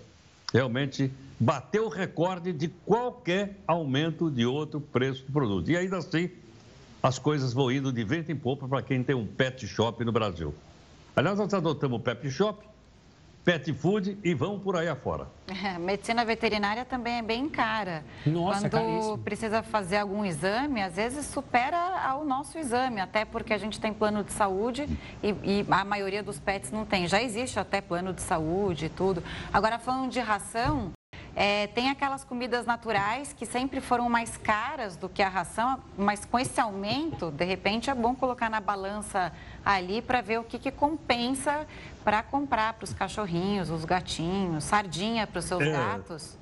Realmente 0.52 1.10
bateu 1.38 1.86
o 1.86 1.88
recorde 1.88 2.52
de 2.52 2.68
qualquer 2.68 3.58
aumento 3.66 4.30
de 4.30 4.46
outro 4.46 4.80
preço 4.80 5.24
do 5.24 5.32
produto. 5.32 5.70
E 5.70 5.76
ainda 5.76 5.98
assim, 5.98 6.30
as 7.02 7.18
coisas 7.18 7.52
vão 7.52 7.70
indo 7.70 7.92
de 7.92 8.04
vento 8.04 8.30
em 8.30 8.36
popa 8.36 8.68
para 8.68 8.82
quem 8.82 9.02
tem 9.02 9.14
um 9.14 9.26
pet 9.26 9.66
shop 9.66 10.04
no 10.04 10.12
Brasil. 10.12 10.54
Aliás, 11.16 11.38
nós 11.38 11.52
adotamos 11.52 11.98
o 11.98 12.02
pet 12.02 12.30
shop, 12.30 12.64
pet 13.44 13.72
food 13.72 14.18
e 14.22 14.34
vão 14.34 14.58
por 14.60 14.76
aí 14.76 14.88
afora. 14.88 15.26
É, 15.48 15.78
medicina 15.78 16.24
veterinária 16.24 16.84
também 16.84 17.14
é 17.18 17.22
bem 17.22 17.48
cara. 17.48 18.04
Nossa, 18.26 18.68
Quando 18.68 18.72
caríssimo. 18.72 19.18
precisa 19.18 19.62
fazer 19.62 19.96
algum 19.96 20.24
exame, 20.24 20.82
às 20.82 20.96
vezes 20.96 21.26
supera 21.26 21.76
ao 22.06 22.24
nosso 22.24 22.58
exame, 22.58 23.00
até 23.00 23.24
porque 23.24 23.52
a 23.54 23.58
gente 23.58 23.80
tem 23.80 23.92
plano 23.92 24.22
de 24.22 24.32
saúde 24.32 24.86
e, 25.22 25.28
e 25.42 25.66
a 25.70 25.84
maioria 25.84 26.22
dos 26.22 26.38
pets 26.38 26.70
não 26.70 26.84
tem. 26.84 27.08
Já 27.08 27.22
existe 27.22 27.58
até 27.58 27.80
plano 27.80 28.12
de 28.12 28.20
saúde 28.22 28.86
e 28.86 28.88
tudo. 28.90 29.22
Agora, 29.52 29.78
falando 29.78 30.10
de 30.10 30.20
ração, 30.20 30.92
é, 31.34 31.66
tem 31.68 31.90
aquelas 31.90 32.24
comidas 32.24 32.66
naturais 32.66 33.32
que 33.32 33.46
sempre 33.46 33.80
foram 33.80 34.08
mais 34.08 34.36
caras 34.36 34.96
do 34.96 35.08
que 35.08 35.22
a 35.22 35.28
ração, 35.28 35.80
mas 35.96 36.24
com 36.24 36.38
esse 36.38 36.60
aumento, 36.60 37.30
de 37.30 37.44
repente 37.44 37.88
é 37.88 37.94
bom 37.94 38.14
colocar 38.14 38.50
na 38.50 38.60
balança 38.60 39.32
ali 39.64 40.02
para 40.02 40.20
ver 40.20 40.40
o 40.40 40.44
que, 40.44 40.58
que 40.58 40.70
compensa 40.70 41.66
para 42.04 42.22
comprar 42.22 42.74
para 42.74 42.84
os 42.84 42.92
cachorrinhos, 42.92 43.70
os 43.70 43.84
gatinhos, 43.84 44.64
sardinha 44.64 45.26
para 45.26 45.38
os 45.38 45.44
seus 45.44 45.62
é. 45.62 45.70
gatos. 45.70 46.38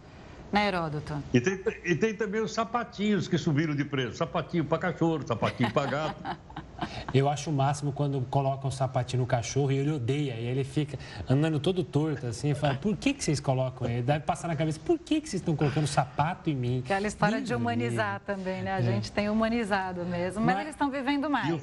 Né, 0.50 0.68
Heródoto? 0.68 1.22
E 1.34 1.40
tem, 1.42 1.60
e 1.84 1.94
tem 1.94 2.14
também 2.14 2.40
os 2.40 2.54
sapatinhos 2.54 3.28
que 3.28 3.36
subiram 3.36 3.76
de 3.76 3.84
preço. 3.84 4.16
Sapatinho 4.16 4.64
para 4.64 4.78
cachorro, 4.78 5.26
sapatinho 5.26 5.70
para 5.70 5.90
gato. 5.90 6.38
Eu 7.12 7.28
acho 7.28 7.50
o 7.50 7.52
máximo 7.52 7.92
quando 7.92 8.20
colocam 8.30 8.68
um 8.68 8.70
sapatinho 8.70 9.22
no 9.22 9.26
cachorro 9.26 9.72
e 9.72 9.78
ele 9.78 9.90
odeia. 9.90 10.34
E 10.34 10.46
ele 10.46 10.64
fica 10.64 10.98
andando 11.28 11.58
todo 11.58 11.82
torto 11.82 12.26
assim. 12.26 12.54
Fala, 12.54 12.74
por 12.74 12.96
que, 12.96 13.14
que 13.14 13.24
vocês 13.24 13.40
colocam 13.40 13.88
ele? 13.88 14.02
Deve 14.02 14.20
passar 14.20 14.48
na 14.48 14.56
cabeça, 14.56 14.80
por 14.84 14.98
que, 14.98 15.20
que 15.20 15.28
vocês 15.28 15.40
estão 15.40 15.56
colocando 15.56 15.86
sapato 15.86 16.50
em 16.50 16.54
mim? 16.54 16.82
Aquela 16.84 17.06
história 17.06 17.40
de 17.40 17.54
humanizar 17.54 18.20
também, 18.20 18.62
né? 18.62 18.74
A 18.74 18.78
é. 18.78 18.82
gente 18.82 19.10
tem 19.10 19.28
humanizado 19.28 20.04
mesmo, 20.04 20.40
mas, 20.40 20.54
mas 20.54 20.62
eles 20.62 20.74
estão 20.74 20.90
vivendo 20.90 21.28
mais. 21.28 21.62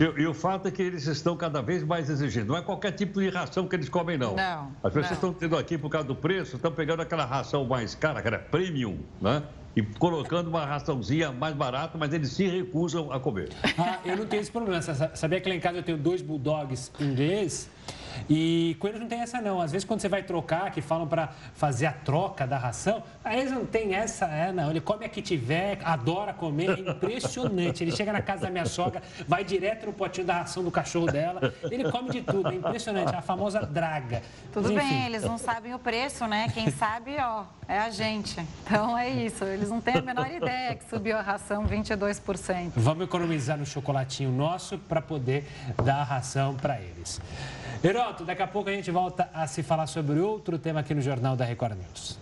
E, 0.00 0.22
e, 0.22 0.26
o 0.26 0.32
fato 0.32 0.66
é 0.66 0.70
que 0.70 0.80
eles 0.80 1.06
estão 1.06 1.36
cada 1.36 1.60
vez 1.60 1.84
mais 1.84 2.08
exigindo. 2.08 2.46
Não 2.48 2.56
é 2.56 2.62
qualquer 2.62 2.92
tipo 2.92 3.20
de 3.20 3.28
ração 3.28 3.68
que 3.68 3.76
eles 3.76 3.88
comem, 3.90 4.16
não. 4.16 4.34
Não. 4.34 4.72
As 4.82 4.94
pessoas 4.94 5.10
não. 5.10 5.12
estão 5.12 5.32
tendo 5.34 5.58
aqui, 5.58 5.76
por 5.76 5.90
causa 5.90 6.08
do 6.08 6.14
preço, 6.14 6.56
estão 6.56 6.72
pegando 6.72 7.02
aquela 7.02 7.26
ração 7.26 7.66
mais 7.66 7.94
cara, 7.94 8.22
que 8.22 8.26
era 8.26 8.38
premium, 8.38 8.98
né? 9.20 9.42
E 9.74 9.82
colocando 9.82 10.48
uma 10.48 10.64
raçãozinha 10.64 11.30
mais 11.32 11.54
barata, 11.54 11.96
mas 11.96 12.12
eles 12.12 12.30
se 12.30 12.46
recusam 12.46 13.12
a 13.12 13.20
comer. 13.20 13.50
Ah, 13.78 13.98
eu 14.04 14.16
não 14.16 14.26
tenho 14.26 14.40
esse 14.40 14.50
problema. 14.50 14.80
Sabia 14.82 15.40
que 15.40 15.48
lá 15.48 15.54
em 15.54 15.60
casa 15.60 15.78
eu 15.78 15.82
tenho 15.82 15.98
dois 15.98 16.20
bulldogs 16.22 16.90
ingleses 17.00 17.68
E 18.28 18.76
com 18.78 18.88
eles 18.88 19.00
não 19.00 19.08
tem 19.08 19.20
essa 19.20 19.40
não. 19.40 19.60
Às 19.60 19.72
vezes 19.72 19.84
quando 19.86 20.00
você 20.00 20.08
vai 20.08 20.22
trocar, 20.22 20.70
que 20.70 20.80
falam 20.80 21.06
para 21.06 21.28
fazer 21.54 21.86
a 21.86 21.92
troca 21.92 22.46
da 22.46 22.58
ração, 22.58 23.02
aí 23.24 23.40
eles 23.40 23.52
não 23.52 23.64
tem 23.64 23.94
essa, 23.94 24.26
é, 24.26 24.52
não. 24.52 24.70
Ele 24.70 24.80
come 24.80 25.04
a 25.04 25.08
que 25.08 25.22
tiver, 25.22 25.78
adora 25.84 26.32
comer, 26.32 26.70
é 26.70 26.90
impressionante. 26.90 27.82
Ele 27.84 27.92
chega 27.92 28.12
na 28.12 28.22
casa 28.22 28.42
da 28.42 28.50
minha 28.50 28.66
sogra, 28.66 29.02
vai 29.26 29.44
direto 29.44 29.86
no 29.86 29.92
potinho 29.92 30.26
da 30.26 30.34
ração 30.38 30.62
do 30.62 30.70
cachorro 30.70 31.06
dela, 31.06 31.52
ele 31.70 31.90
come 31.90 32.10
de 32.10 32.22
tudo, 32.22 32.48
é 32.48 32.54
impressionante, 32.54 33.14
a 33.14 33.22
famosa 33.22 33.60
draga. 33.60 34.22
Tudo 34.52 34.72
Mas, 34.72 34.84
bem, 34.84 35.06
eles 35.06 35.22
não 35.22 35.38
sabem 35.38 35.74
o 35.74 35.78
preço, 35.78 36.26
né? 36.26 36.48
Quem 36.52 36.70
sabe, 36.70 37.16
ó, 37.18 37.44
é 37.68 37.78
a 37.78 37.90
gente. 37.90 38.40
Então 38.64 38.96
é 38.96 39.08
isso, 39.08 39.44
eles 39.44 39.68
não 39.68 39.80
têm 39.80 39.96
a 39.96 40.02
menor 40.02 40.30
ideia 40.30 40.74
que 40.74 40.88
subiu 40.88 41.16
a 41.16 41.22
ração 41.22 41.66
22%. 41.66 42.72
Vamos 42.76 43.04
economizar 43.04 43.58
no 43.58 43.66
chocolatinho 43.66 44.30
nosso 44.30 44.78
para 44.78 45.00
poder 45.00 45.46
dar 45.84 45.96
a 45.96 46.04
ração 46.04 46.54
para 46.54 46.80
eles. 46.80 47.20
Heroto, 47.82 48.26
daqui 48.26 48.42
a 48.42 48.46
pouco 48.46 48.68
a 48.68 48.72
gente 48.72 48.90
volta 48.90 49.30
a 49.32 49.46
se 49.46 49.62
falar 49.62 49.86
sobre 49.86 50.20
outro 50.20 50.58
tema 50.58 50.80
aqui 50.80 50.92
no 50.92 51.00
Jornal 51.00 51.34
da 51.34 51.46
Record 51.46 51.78
News. 51.78 52.18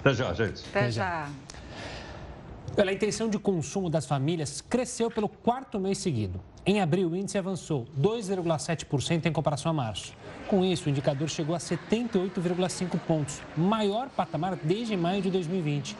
Até 0.00 0.12
já, 0.12 0.34
gente. 0.34 0.62
Até 0.68 0.90
já. 0.90 1.30
Pela 2.74 2.92
intenção 2.92 3.30
de 3.30 3.38
consumo 3.38 3.88
das 3.88 4.04
famílias 4.04 4.60
cresceu 4.60 5.10
pelo 5.10 5.30
quarto 5.30 5.80
mês 5.80 5.96
seguido. 5.96 6.38
Em 6.66 6.82
abril, 6.82 7.08
o 7.08 7.16
índice 7.16 7.38
avançou 7.38 7.86
2,7% 7.98 9.24
em 9.24 9.32
comparação 9.32 9.70
a 9.70 9.72
março. 9.72 10.12
Com 10.48 10.64
isso, 10.64 10.86
o 10.86 10.90
indicador 10.90 11.28
chegou 11.28 11.56
a 11.56 11.58
78,5 11.58 13.00
pontos, 13.00 13.42
maior 13.56 14.08
patamar 14.08 14.54
desde 14.54 14.96
maio 14.96 15.20
de 15.20 15.28
2020. 15.28 15.96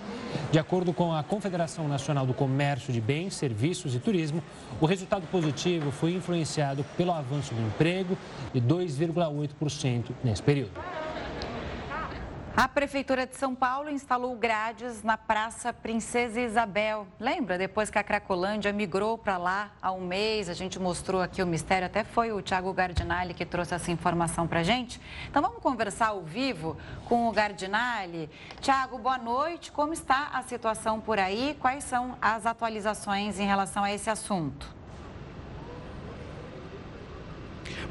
De 0.52 0.58
acordo 0.58 0.92
com 0.92 1.12
a 1.12 1.24
Confederação 1.24 1.88
Nacional 1.88 2.24
do 2.24 2.32
Comércio 2.32 2.92
de 2.92 3.00
Bens, 3.00 3.34
Serviços 3.34 3.96
e 3.96 3.98
Turismo, 3.98 4.40
o 4.80 4.86
resultado 4.86 5.26
positivo 5.32 5.90
foi 5.90 6.12
influenciado 6.12 6.84
pelo 6.96 7.12
avanço 7.12 7.52
do 7.54 7.60
emprego 7.60 8.16
de 8.54 8.60
2,8% 8.60 10.10
nesse 10.22 10.42
período. 10.44 10.80
A 12.56 12.66
Prefeitura 12.66 13.26
de 13.26 13.36
São 13.36 13.54
Paulo 13.54 13.90
instalou 13.90 14.34
grades 14.34 15.02
na 15.02 15.18
Praça 15.18 15.74
Princesa 15.74 16.40
Isabel. 16.40 17.06
Lembra? 17.20 17.58
Depois 17.58 17.90
que 17.90 17.98
a 17.98 18.02
Cracolândia 18.02 18.72
migrou 18.72 19.18
para 19.18 19.36
lá 19.36 19.72
há 19.82 19.92
um 19.92 20.00
mês, 20.00 20.48
a 20.48 20.54
gente 20.54 20.78
mostrou 20.78 21.20
aqui 21.20 21.42
o 21.42 21.46
mistério, 21.46 21.84
até 21.84 22.02
foi 22.02 22.32
o 22.32 22.40
Tiago 22.40 22.72
Gardinali 22.72 23.34
que 23.34 23.44
trouxe 23.44 23.74
essa 23.74 23.90
informação 23.90 24.48
para 24.48 24.60
a 24.60 24.62
gente. 24.62 24.98
Então 25.28 25.42
vamos 25.42 25.58
conversar 25.62 26.08
ao 26.08 26.22
vivo 26.22 26.78
com 27.04 27.28
o 27.28 27.32
Gardinali. 27.32 28.30
Tiago, 28.58 28.96
boa 28.96 29.18
noite. 29.18 29.70
Como 29.70 29.92
está 29.92 30.30
a 30.32 30.42
situação 30.42 30.98
por 30.98 31.18
aí? 31.18 31.58
Quais 31.60 31.84
são 31.84 32.16
as 32.22 32.46
atualizações 32.46 33.38
em 33.38 33.46
relação 33.46 33.84
a 33.84 33.92
esse 33.92 34.08
assunto? 34.08 34.75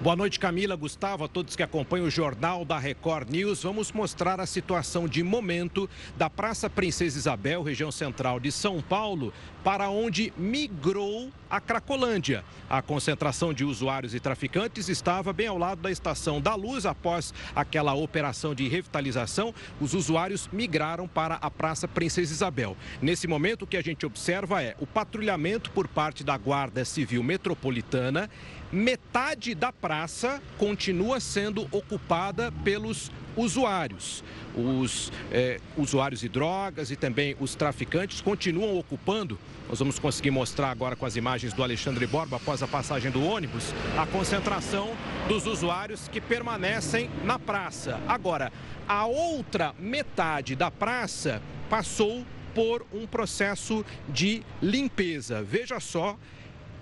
Boa 0.01 0.15
noite, 0.15 0.39
Camila, 0.39 0.75
Gustavo, 0.75 1.23
a 1.23 1.27
todos 1.27 1.55
que 1.55 1.63
acompanham 1.63 2.07
o 2.07 2.11
Jornal 2.11 2.63
da 2.63 2.77
Record 2.77 3.29
News. 3.29 3.63
Vamos 3.63 3.91
mostrar 3.91 4.39
a 4.39 4.45
situação 4.45 5.07
de 5.07 5.23
momento 5.23 5.89
da 6.17 6.29
Praça 6.29 6.69
Princesa 6.69 7.17
Isabel, 7.17 7.63
região 7.63 7.91
central 7.91 8.39
de 8.39 8.51
São 8.51 8.81
Paulo, 8.81 9.33
para 9.63 9.89
onde 9.89 10.31
migrou 10.37 11.31
a 11.49 11.59
Cracolândia. 11.59 12.43
A 12.69 12.81
concentração 12.81 13.53
de 13.53 13.63
usuários 13.63 14.13
e 14.13 14.19
traficantes 14.19 14.89
estava 14.89 15.31
bem 15.31 15.47
ao 15.47 15.57
lado 15.57 15.81
da 15.81 15.89
Estação 15.89 16.41
da 16.41 16.53
Luz. 16.53 16.85
Após 16.85 17.33
aquela 17.55 17.93
operação 17.93 18.53
de 18.53 18.67
revitalização, 18.67 19.53
os 19.79 19.93
usuários 19.93 20.49
migraram 20.51 21.07
para 21.07 21.35
a 21.35 21.49
Praça 21.49 21.87
Princesa 21.87 22.33
Isabel. 22.33 22.75
Nesse 23.01 23.27
momento, 23.27 23.63
o 23.63 23.67
que 23.67 23.77
a 23.77 23.81
gente 23.81 24.05
observa 24.05 24.61
é 24.61 24.75
o 24.79 24.85
patrulhamento 24.85 25.71
por 25.71 25.87
parte 25.87 26.23
da 26.23 26.37
Guarda 26.37 26.83
Civil 26.83 27.23
Metropolitana 27.23 28.29
metade 28.75 29.55
da 29.55 29.71
praça 29.71 30.41
continua 30.57 31.19
sendo 31.19 31.67
ocupada 31.71 32.51
pelos 32.63 33.09
usuários. 33.35 34.23
Os 34.53 35.11
é, 35.31 35.59
usuários 35.77 36.19
de 36.21 36.29
drogas 36.29 36.91
e 36.91 36.95
também 36.95 37.35
os 37.39 37.55
traficantes 37.55 38.21
continuam 38.21 38.77
ocupando. 38.77 39.39
Nós 39.69 39.79
vamos 39.79 39.97
conseguir 39.97 40.31
mostrar 40.31 40.69
agora 40.69 40.95
com 40.95 41.05
as 41.05 41.15
imagens 41.15 41.53
do 41.53 41.63
Alexandre 41.63 42.05
Borba 42.05 42.35
após 42.35 42.61
a 42.61 42.67
passagem 42.67 43.11
do 43.11 43.23
ônibus 43.23 43.73
a 43.97 44.05
concentração 44.05 44.95
dos 45.27 45.47
usuários 45.47 46.07
que 46.07 46.21
permanecem 46.21 47.09
na 47.23 47.39
praça. 47.39 47.99
Agora, 48.07 48.51
a 48.87 49.05
outra 49.05 49.73
metade 49.79 50.55
da 50.55 50.69
praça 50.69 51.41
passou 51.69 52.25
por 52.53 52.85
um 52.93 53.07
processo 53.07 53.85
de 54.07 54.43
limpeza. 54.61 55.41
Veja 55.41 55.79
só 55.79 56.17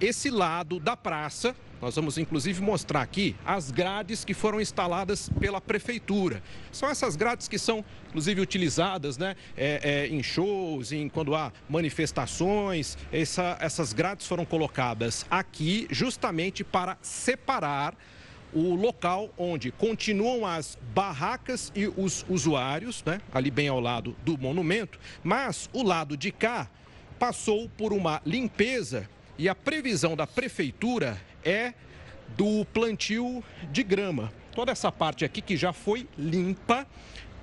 esse 0.03 0.29
lado 0.29 0.79
da 0.79 0.97
praça 0.97 1.55
nós 1.83 1.97
vamos 1.97 2.17
inclusive 2.17 2.61
mostrar 2.61 3.01
aqui 3.01 3.35
as 3.45 3.69
grades 3.69 4.23
que 4.23 4.33
foram 4.33 4.61
instaladas 4.61 5.29
pela 5.37 5.59
prefeitura. 5.59 6.41
São 6.71 6.89
essas 6.89 7.17
grades 7.17 7.49
que 7.49 7.59
são 7.59 7.83
inclusive 8.07 8.39
utilizadas 8.39 9.17
né, 9.17 9.35
é, 9.57 9.81
é, 9.83 10.07
em 10.07 10.23
shows, 10.23 10.93
em, 10.93 11.09
quando 11.09 11.35
há 11.35 11.51
manifestações. 11.69 12.97
Essa, 13.11 13.57
essas 13.59 13.91
grades 13.91 14.25
foram 14.25 14.45
colocadas 14.45 15.25
aqui 15.29 15.85
justamente 15.91 16.63
para 16.63 16.97
separar 17.01 17.93
o 18.53 18.75
local 18.75 19.29
onde 19.37 19.69
continuam 19.69 20.45
as 20.45 20.77
barracas 20.93 21.69
e 21.75 21.87
os 21.87 22.25
usuários, 22.29 23.03
né, 23.03 23.19
ali 23.33 23.51
bem 23.51 23.67
ao 23.67 23.81
lado 23.81 24.15
do 24.23 24.37
monumento, 24.37 24.97
mas 25.21 25.69
o 25.73 25.83
lado 25.83 26.15
de 26.15 26.31
cá 26.31 26.69
passou 27.19 27.67
por 27.77 27.91
uma 27.91 28.21
limpeza 28.25 29.09
e 29.37 29.49
a 29.49 29.55
previsão 29.55 30.15
da 30.15 30.27
prefeitura 30.27 31.19
é 31.43 31.73
do 32.37 32.65
plantio 32.65 33.43
de 33.71 33.83
grama. 33.83 34.31
Toda 34.53 34.71
essa 34.71 34.91
parte 34.91 35.25
aqui 35.25 35.41
que 35.41 35.57
já 35.57 35.73
foi 35.73 36.07
limpa 36.17 36.85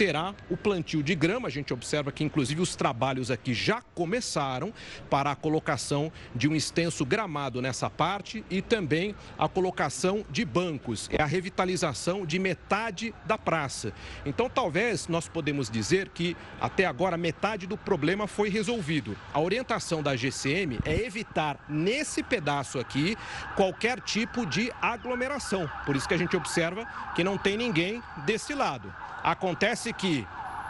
terá 0.00 0.34
o 0.48 0.56
plantio 0.56 1.02
de 1.02 1.14
grama. 1.14 1.46
A 1.46 1.50
gente 1.50 1.74
observa 1.74 2.10
que, 2.10 2.24
inclusive, 2.24 2.62
os 2.62 2.74
trabalhos 2.74 3.30
aqui 3.30 3.52
já 3.52 3.82
começaram 3.94 4.72
para 5.10 5.30
a 5.30 5.36
colocação 5.36 6.10
de 6.34 6.48
um 6.48 6.54
extenso 6.54 7.04
gramado 7.04 7.60
nessa 7.60 7.90
parte 7.90 8.42
e 8.48 8.62
também 8.62 9.14
a 9.38 9.46
colocação 9.46 10.24
de 10.30 10.42
bancos. 10.42 11.06
É 11.12 11.22
a 11.22 11.26
revitalização 11.26 12.24
de 12.24 12.38
metade 12.38 13.12
da 13.26 13.36
praça. 13.36 13.92
Então, 14.24 14.48
talvez 14.48 15.06
nós 15.06 15.28
podemos 15.28 15.68
dizer 15.68 16.08
que 16.08 16.34
até 16.58 16.86
agora 16.86 17.18
metade 17.18 17.66
do 17.66 17.76
problema 17.76 18.26
foi 18.26 18.48
resolvido. 18.48 19.14
A 19.34 19.40
orientação 19.40 20.02
da 20.02 20.16
GCM 20.16 20.78
é 20.86 20.94
evitar 20.94 21.62
nesse 21.68 22.22
pedaço 22.22 22.78
aqui 22.78 23.18
qualquer 23.54 24.00
tipo 24.00 24.46
de 24.46 24.72
aglomeração. 24.80 25.70
Por 25.84 25.94
isso 25.94 26.08
que 26.08 26.14
a 26.14 26.18
gente 26.18 26.38
observa 26.38 26.86
que 27.14 27.22
não 27.22 27.36
tem 27.36 27.58
ninguém 27.58 28.02
desse 28.24 28.54
lado. 28.54 28.90
Acontece 29.22 29.92
que 29.92 30.26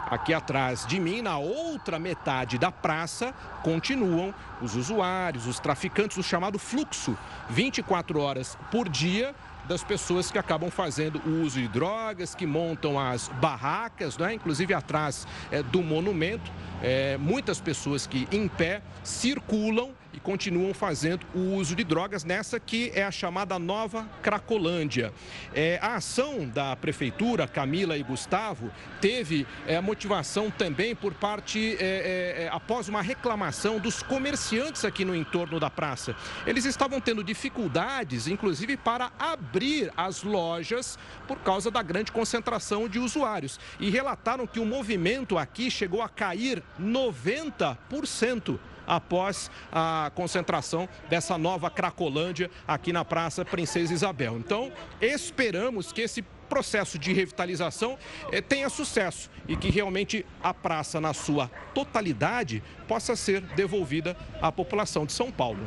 aqui 0.06 0.34
atrás 0.34 0.84
de 0.86 0.98
mim, 0.98 1.22
na 1.22 1.38
outra 1.38 1.98
metade 1.98 2.58
da 2.58 2.72
praça, 2.72 3.32
continuam 3.62 4.34
os 4.60 4.74
usuários, 4.74 5.46
os 5.46 5.60
traficantes, 5.60 6.16
o 6.16 6.22
chamado 6.22 6.58
fluxo, 6.58 7.16
24 7.48 8.20
horas 8.20 8.58
por 8.70 8.88
dia 8.88 9.34
das 9.68 9.84
pessoas 9.84 10.32
que 10.32 10.38
acabam 10.38 10.68
fazendo 10.68 11.20
o 11.24 11.42
uso 11.42 11.60
de 11.60 11.68
drogas, 11.68 12.34
que 12.34 12.44
montam 12.44 12.98
as 12.98 13.28
barracas, 13.40 14.18
né? 14.18 14.34
inclusive 14.34 14.74
atrás 14.74 15.28
é, 15.52 15.62
do 15.62 15.80
monumento. 15.80 16.50
É, 16.82 17.16
muitas 17.18 17.60
pessoas 17.60 18.06
que 18.06 18.26
em 18.32 18.48
pé 18.48 18.82
circulam 19.02 19.94
e 20.12 20.18
continuam 20.18 20.74
fazendo 20.74 21.26
o 21.34 21.54
uso 21.54 21.74
de 21.74 21.84
drogas 21.84 22.24
nessa 22.24 22.58
que 22.58 22.90
é 22.94 23.04
a 23.04 23.10
chamada 23.10 23.58
nova 23.58 24.08
Cracolândia. 24.22 25.12
É, 25.54 25.78
a 25.80 25.96
ação 25.96 26.48
da 26.48 26.74
prefeitura, 26.74 27.46
Camila 27.46 27.96
e 27.96 28.02
Gustavo, 28.02 28.70
teve 29.00 29.46
é, 29.66 29.80
motivação 29.80 30.50
também 30.50 30.94
por 30.94 31.14
parte, 31.14 31.76
é, 31.78 31.84
é, 31.84 32.42
é, 32.44 32.48
após 32.50 32.88
uma 32.88 33.02
reclamação 33.02 33.78
dos 33.78 34.02
comerciantes 34.02 34.84
aqui 34.84 35.04
no 35.04 35.14
entorno 35.14 35.60
da 35.60 35.70
praça. 35.70 36.14
Eles 36.46 36.64
estavam 36.64 37.00
tendo 37.00 37.22
dificuldades, 37.22 38.26
inclusive, 38.26 38.76
para 38.76 39.12
abrir 39.18 39.92
as 39.96 40.22
lojas 40.22 40.98
por 41.28 41.38
causa 41.38 41.70
da 41.70 41.82
grande 41.82 42.10
concentração 42.10 42.88
de 42.88 42.98
usuários. 42.98 43.60
E 43.78 43.90
relataram 43.90 44.46
que 44.46 44.58
o 44.58 44.66
movimento 44.66 45.38
aqui 45.38 45.70
chegou 45.70 46.02
a 46.02 46.08
cair 46.08 46.62
90% 46.78 48.58
após 48.86 49.50
a 49.70 50.10
concentração 50.14 50.88
dessa 51.08 51.38
nova 51.38 51.70
Cracolândia 51.70 52.50
aqui 52.66 52.92
na 52.92 53.04
Praça 53.04 53.44
Princesa 53.44 53.94
Isabel. 53.94 54.36
Então, 54.36 54.72
esperamos 55.00 55.92
que 55.92 56.00
esse 56.02 56.22
processo 56.48 56.98
de 56.98 57.12
revitalização 57.12 57.96
eh, 58.32 58.40
tenha 58.40 58.68
sucesso 58.68 59.30
e 59.46 59.56
que 59.56 59.70
realmente 59.70 60.26
a 60.42 60.52
praça, 60.52 61.00
na 61.00 61.14
sua 61.14 61.48
totalidade, 61.72 62.60
possa 62.88 63.14
ser 63.14 63.40
devolvida 63.40 64.16
à 64.42 64.50
população 64.50 65.06
de 65.06 65.12
São 65.12 65.30
Paulo. 65.30 65.64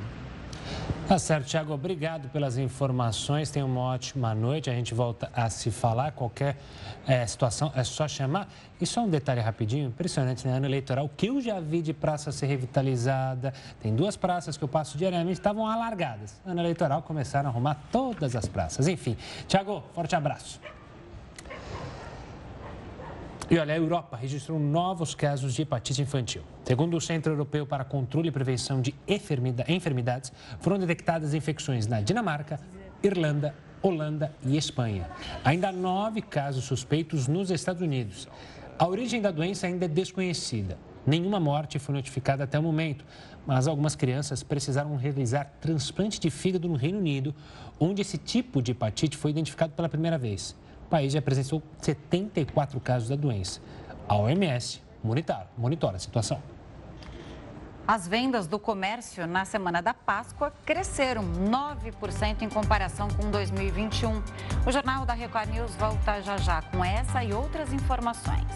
Tá 1.08 1.20
certo, 1.20 1.48
Tiago. 1.48 1.74
Obrigado 1.74 2.30
pelas 2.30 2.58
informações. 2.58 3.52
Tenha 3.52 3.66
uma 3.66 3.82
ótima 3.82 4.34
noite. 4.34 4.70
A 4.70 4.74
gente 4.74 4.94
volta 4.94 5.30
a 5.34 5.50
se 5.50 5.70
falar. 5.70 6.14
Qualquer 6.14 6.58
é, 7.08 7.26
situação 7.28 7.72
é 7.76 7.84
só 7.84 8.08
chamar. 8.08 8.48
E 8.80 8.86
só 8.86 9.02
um 9.02 9.10
detalhe 9.10 9.42
rapidinho, 9.42 9.88
impressionante, 9.88 10.48
né? 10.48 10.58
Ano 10.58 10.66
eleitoral, 10.66 11.06
o 11.06 11.10
que 11.10 11.28
eu 11.28 11.42
já 11.42 11.60
vi 11.60 11.82
de 11.82 11.94
praça 11.94 12.32
ser 12.32 12.48
revitalizada. 12.48 13.54
Tem 13.82 13.96
duas 13.96 14.16
praças 14.16 14.58
que 14.58 14.64
eu 14.64 14.68
passo 14.68 14.98
diariamente, 14.98 15.34
estavam 15.34 15.66
alargadas. 15.66 16.42
Ano 16.46 16.62
eleitoral 16.62 17.02
começaram 17.02 17.50
a 17.50 17.52
arrumar 17.52 17.76
todas 17.92 18.36
as 18.36 18.48
praças. 18.48 18.88
Enfim, 18.88 19.18
Tiago, 19.48 19.84
forte 19.94 20.16
abraço. 20.16 20.60
E 23.50 23.60
olha, 23.60 23.74
a 23.74 23.78
Europa 23.78 24.18
registrou 24.18 24.58
novos 24.58 25.14
casos 25.14 25.54
de 25.54 25.62
hepatite 25.62 26.02
infantil. 26.02 26.42
Segundo 26.64 26.96
o 26.96 27.02
Centro 27.02 27.34
Europeu 27.34 27.68
para 27.68 27.84
Controle 27.84 28.30
e 28.30 28.32
Prevenção 28.32 28.82
de 28.82 28.96
Enfermidades, 29.08 30.32
foram 30.60 30.80
detectadas 30.80 31.34
infecções 31.34 31.86
na 31.86 32.02
Dinamarca, 32.02 32.60
Irlanda, 33.04 33.54
Holanda 33.84 34.34
e 34.44 34.58
Espanha. 34.58 35.08
Ainda 35.44 35.70
há 35.70 35.72
nove 35.72 36.22
casos 36.22 36.64
suspeitos 36.64 37.28
nos 37.28 37.52
Estados 37.52 37.82
Unidos. 37.82 38.28
A 38.80 38.88
origem 38.88 39.22
da 39.22 39.30
doença 39.30 39.68
ainda 39.68 39.86
é 39.86 39.88
desconhecida. 39.88 40.78
Nenhuma 41.06 41.40
morte 41.40 41.78
foi 41.78 41.94
notificada 41.94 42.46
até 42.46 42.58
o 42.58 42.64
momento, 42.64 43.06
mas 43.46 43.68
algumas 43.68 43.96
crianças 43.96 44.42
precisaram 44.42 44.96
realizar 44.96 45.54
transplante 45.60 46.20
de 46.20 46.30
fígado 46.32 46.68
no 46.68 46.76
Reino 46.76 46.98
Unido, 46.98 47.36
onde 47.80 48.02
esse 48.02 48.18
tipo 48.18 48.62
de 48.62 48.72
hepatite 48.72 49.18
foi 49.18 49.30
identificado 49.30 49.74
pela 49.74 49.90
primeira 49.90 50.18
vez 50.18 50.56
país 50.94 51.12
já 51.12 51.18
apresentou 51.18 51.64
74 51.82 52.80
casos 52.80 53.10
da 53.10 53.16
doença. 53.16 53.60
A 54.08 54.16
OMS 54.16 54.80
monitora, 55.04 55.48
monitora 55.58 55.96
a 55.96 56.00
situação. 56.00 56.40
As 57.86 58.08
vendas 58.08 58.48
do 58.48 58.58
comércio 58.58 59.28
na 59.28 59.44
semana 59.44 59.82
da 59.82 59.94
Páscoa 59.94 60.54
cresceram 60.66 61.22
9% 61.22 62.42
em 62.42 62.50
comparação 62.50 63.10
com 63.10 63.30
2021. 63.30 64.24
O 64.66 64.72
Jornal 64.72 65.06
da 65.06 65.12
Record 65.12 65.50
News 65.50 65.76
volta 65.76 66.22
já 66.22 66.38
já 66.38 66.62
com 66.62 66.84
essa 66.84 67.22
e 67.26 67.34
outras 67.34 67.74
informações. 67.74 68.48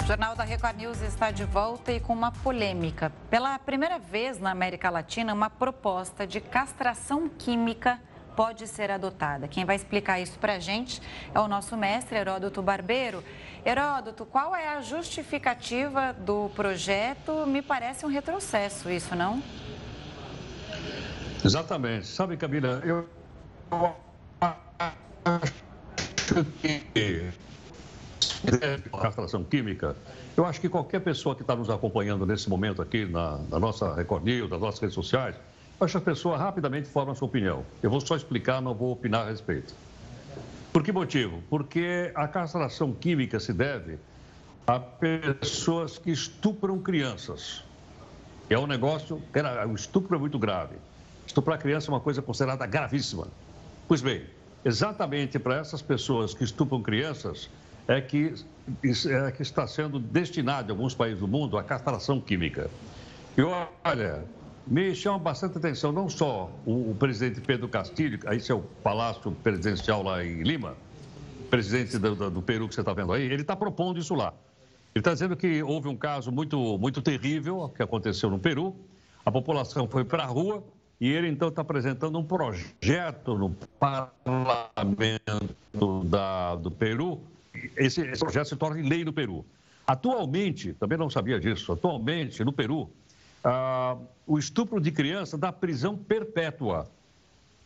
O 0.00 0.06
Jornal 0.06 0.36
da 0.36 0.44
Record 0.44 0.76
News 0.76 1.00
está 1.00 1.32
de 1.32 1.44
volta 1.44 1.90
e 1.90 1.98
com 1.98 2.12
uma 2.12 2.30
polêmica. 2.30 3.12
Pela 3.28 3.58
primeira 3.58 3.98
vez 3.98 4.38
na 4.38 4.52
América 4.52 4.90
Latina, 4.90 5.34
uma 5.34 5.50
proposta 5.50 6.24
de 6.24 6.40
castração 6.40 7.28
química 7.28 8.00
pode 8.36 8.66
ser 8.66 8.90
adotada. 8.90 9.48
Quem 9.48 9.64
vai 9.64 9.76
explicar 9.76 10.20
isso 10.20 10.38
para 10.38 10.54
a 10.54 10.58
gente 10.58 11.00
é 11.34 11.40
o 11.40 11.48
nosso 11.48 11.76
mestre 11.76 12.18
Heródoto 12.18 12.62
Barbeiro. 12.62 13.22
Heródoto, 13.64 14.24
qual 14.24 14.56
é 14.56 14.68
a 14.68 14.80
justificativa 14.80 16.12
do 16.12 16.50
projeto? 16.54 17.46
Me 17.46 17.62
parece 17.62 18.04
um 18.04 18.08
retrocesso 18.08 18.90
isso, 18.90 19.14
não? 19.14 19.42
Exatamente. 21.44 22.06
Sabe, 22.06 22.36
Camila, 22.36 22.80
eu 22.84 23.08
acho 25.24 25.52
que 26.60 26.82
castração 29.00 29.44
química, 29.44 29.96
eu 30.36 30.44
acho 30.44 30.60
que 30.60 30.68
qualquer 30.68 31.00
pessoa 31.00 31.34
que 31.34 31.42
está 31.42 31.54
nos 31.54 31.70
acompanhando 31.70 32.26
nesse 32.26 32.48
momento 32.48 32.80
aqui 32.80 33.04
na, 33.04 33.38
na 33.50 33.58
nossa 33.58 33.94
Record 33.94 34.24
News, 34.24 34.50
nas 34.50 34.60
nossas 34.60 34.80
redes 34.80 34.94
sociais, 34.94 35.36
Acho 35.82 35.94
que 35.94 35.98
a 35.98 36.12
pessoa 36.12 36.36
rapidamente 36.36 36.88
forma 36.88 37.12
sua 37.12 37.26
opinião. 37.26 37.66
Eu 37.82 37.90
vou 37.90 38.00
só 38.00 38.14
explicar, 38.14 38.62
não 38.62 38.72
vou 38.72 38.92
opinar 38.92 39.26
a 39.26 39.30
respeito. 39.30 39.74
Por 40.72 40.80
que 40.80 40.92
motivo? 40.92 41.42
Porque 41.50 42.12
a 42.14 42.28
castração 42.28 42.92
química 42.92 43.40
se 43.40 43.52
deve 43.52 43.98
a 44.64 44.78
pessoas 44.78 45.98
que 45.98 46.12
estupram 46.12 46.78
crianças. 46.78 47.64
É 48.48 48.56
um 48.56 48.66
negócio, 48.66 49.20
o 49.68 49.74
estupro 49.74 50.14
é 50.14 50.20
muito 50.20 50.38
grave. 50.38 50.76
Estuprar 51.26 51.58
criança 51.58 51.90
é 51.90 51.92
uma 51.92 52.00
coisa 52.00 52.22
considerada 52.22 52.64
gravíssima. 52.64 53.26
Pois 53.88 54.00
bem, 54.00 54.22
exatamente 54.64 55.36
para 55.36 55.56
essas 55.56 55.82
pessoas 55.82 56.32
que 56.32 56.44
estupram 56.44 56.80
crianças 56.80 57.50
é 57.88 58.00
que, 58.00 58.34
é 59.08 59.32
que 59.32 59.42
está 59.42 59.66
sendo 59.66 59.98
destinado 59.98 60.68
em 60.68 60.76
alguns 60.76 60.94
países 60.94 61.18
do 61.18 61.26
mundo 61.26 61.58
a 61.58 61.64
castração 61.64 62.20
química. 62.20 62.70
E 63.36 63.42
olha, 63.42 64.24
me 64.66 64.94
chama 64.94 65.18
bastante 65.18 65.58
atenção 65.58 65.92
não 65.92 66.08
só 66.08 66.50
o, 66.64 66.90
o 66.90 66.96
presidente 66.98 67.40
Pedro 67.40 67.68
Castilho, 67.68 68.18
esse 68.32 68.52
é 68.52 68.54
o 68.54 68.60
Palácio 68.60 69.32
Presidencial 69.42 70.02
lá 70.02 70.24
em 70.24 70.42
Lima, 70.42 70.76
presidente 71.50 71.98
do, 71.98 72.14
do, 72.14 72.30
do 72.30 72.42
Peru 72.42 72.68
que 72.68 72.74
você 72.74 72.80
está 72.80 72.92
vendo 72.92 73.12
aí, 73.12 73.24
ele 73.24 73.42
está 73.42 73.56
propondo 73.56 73.98
isso 73.98 74.14
lá. 74.14 74.32
Ele 74.94 75.00
está 75.00 75.12
dizendo 75.12 75.36
que 75.36 75.62
houve 75.62 75.88
um 75.88 75.96
caso 75.96 76.30
muito, 76.30 76.78
muito 76.78 77.00
terrível 77.02 77.70
que 77.74 77.82
aconteceu 77.82 78.30
no 78.30 78.38
Peru, 78.38 78.76
a 79.24 79.30
população 79.30 79.88
foi 79.88 80.04
para 80.04 80.24
a 80.24 80.26
rua 80.26 80.62
e 81.00 81.08
ele 81.10 81.28
então 81.28 81.48
está 81.48 81.62
apresentando 81.62 82.18
um 82.18 82.24
projeto 82.24 83.36
no 83.36 83.50
parlamento 83.78 85.44
da, 86.04 86.54
do 86.56 86.70
Peru. 86.70 87.20
Esse, 87.76 88.02
esse 88.02 88.20
projeto 88.20 88.48
se 88.48 88.56
torna 88.56 88.80
lei 88.86 89.04
no 89.04 89.12
Peru. 89.12 89.44
Atualmente, 89.86 90.74
também 90.74 90.96
não 90.96 91.10
sabia 91.10 91.40
disso, 91.40 91.72
atualmente 91.72 92.44
no 92.44 92.52
Peru, 92.52 92.88
ah, 93.44 93.96
o 94.26 94.38
estupro 94.38 94.80
de 94.80 94.90
criança 94.90 95.36
dá 95.36 95.52
prisão 95.52 95.96
perpétua. 95.96 96.88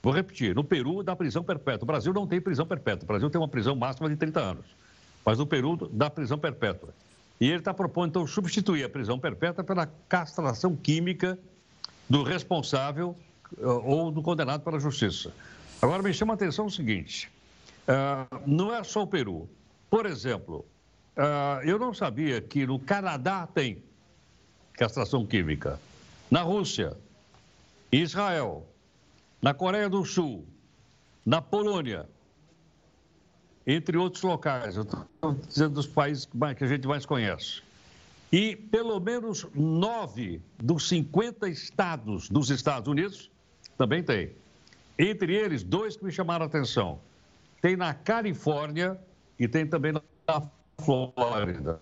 Vou 0.03 0.12
repetir, 0.12 0.55
no 0.55 0.62
Peru 0.62 1.03
dá 1.03 1.16
prisão 1.16 1.43
perpétua. 1.43 1.85
O 1.85 1.87
Brasil 1.87 2.12
não 2.12 2.27
tem 2.27 2.41
prisão 2.41 2.66
perpétua. 2.66 3.05
O 3.05 3.09
Brasil 3.09 3.29
tem 3.29 3.41
uma 3.41 3.49
prisão 3.49 3.74
máxima 3.74 4.09
de 4.09 4.16
30 4.16 4.41
anos. 4.41 4.64
Mas 5.24 5.39
no 5.39 5.47
Peru 5.47 5.77
dá 5.93 6.09
prisão 6.09 6.39
perpétua. 6.39 6.91
E 7.41 7.49
ele 7.49 7.59
está 7.59 7.74
propondo, 7.74 8.11
então, 8.11 8.27
substituir 8.27 8.85
a 8.85 8.89
prisão 8.89 9.18
perpétua 9.18 9.62
pela 9.62 9.87
castração 10.09 10.74
química 10.74 11.39
do 12.09 12.22
responsável 12.22 13.16
ah, 13.61 13.72
ou 13.85 14.11
do 14.11 14.22
condenado 14.22 14.62
pela 14.62 14.79
justiça. 14.79 15.33
Agora, 15.83 16.03
me 16.03 16.12
chama 16.14 16.33
a 16.33 16.37
atenção 16.37 16.66
o 16.66 16.70
seguinte: 16.70 17.31
uh, 17.87 18.41
não 18.47 18.74
é 18.74 18.83
só 18.83 19.03
o 19.03 19.07
Peru. 19.07 19.49
Por 19.91 20.07
exemplo, 20.07 20.64
uh, 21.16 21.62
eu 21.64 21.79
não 21.79 21.93
sabia 21.93 22.41
que 22.41 22.66
no 22.66 22.79
Canadá 22.79 23.47
tem 23.47 23.83
castração 24.77 25.27
química. 25.27 25.81
Na 26.31 26.43
Rússia, 26.43 26.97
Israel, 27.91 28.66
na 29.41 29.55
Coreia 29.55 29.89
do 29.89 30.05
Sul, 30.05 30.45
na 31.24 31.41
Polônia, 31.41 32.07
entre 33.66 33.97
outros 33.97 34.22
locais. 34.22 34.77
Eu 34.77 34.83
estou 34.83 35.07
dizendo 35.49 35.74
dos 35.74 35.87
países 35.87 36.29
que 36.57 36.64
a 36.64 36.66
gente 36.66 36.87
mais 36.87 37.05
conhece. 37.05 37.62
E 38.31 38.57
pelo 38.57 38.99
menos 39.01 39.47
nove 39.55 40.41
dos 40.59 40.89
50 40.89 41.49
estados 41.49 42.29
dos 42.29 42.51
Estados 42.51 42.89
Unidos 42.89 43.31
também 43.79 44.03
tem. 44.03 44.33
Entre 44.99 45.35
eles, 45.35 45.62
dois 45.62 45.97
que 45.97 46.05
me 46.05 46.12
chamaram 46.12 46.45
a 46.45 46.49
atenção. 46.49 46.99
Tem 47.61 47.77
na 47.77 47.95
Califórnia 47.95 48.99
e 49.39 49.47
tem 49.47 49.66
também 49.66 49.93
na 49.93 50.03
Flórida. 50.79 51.81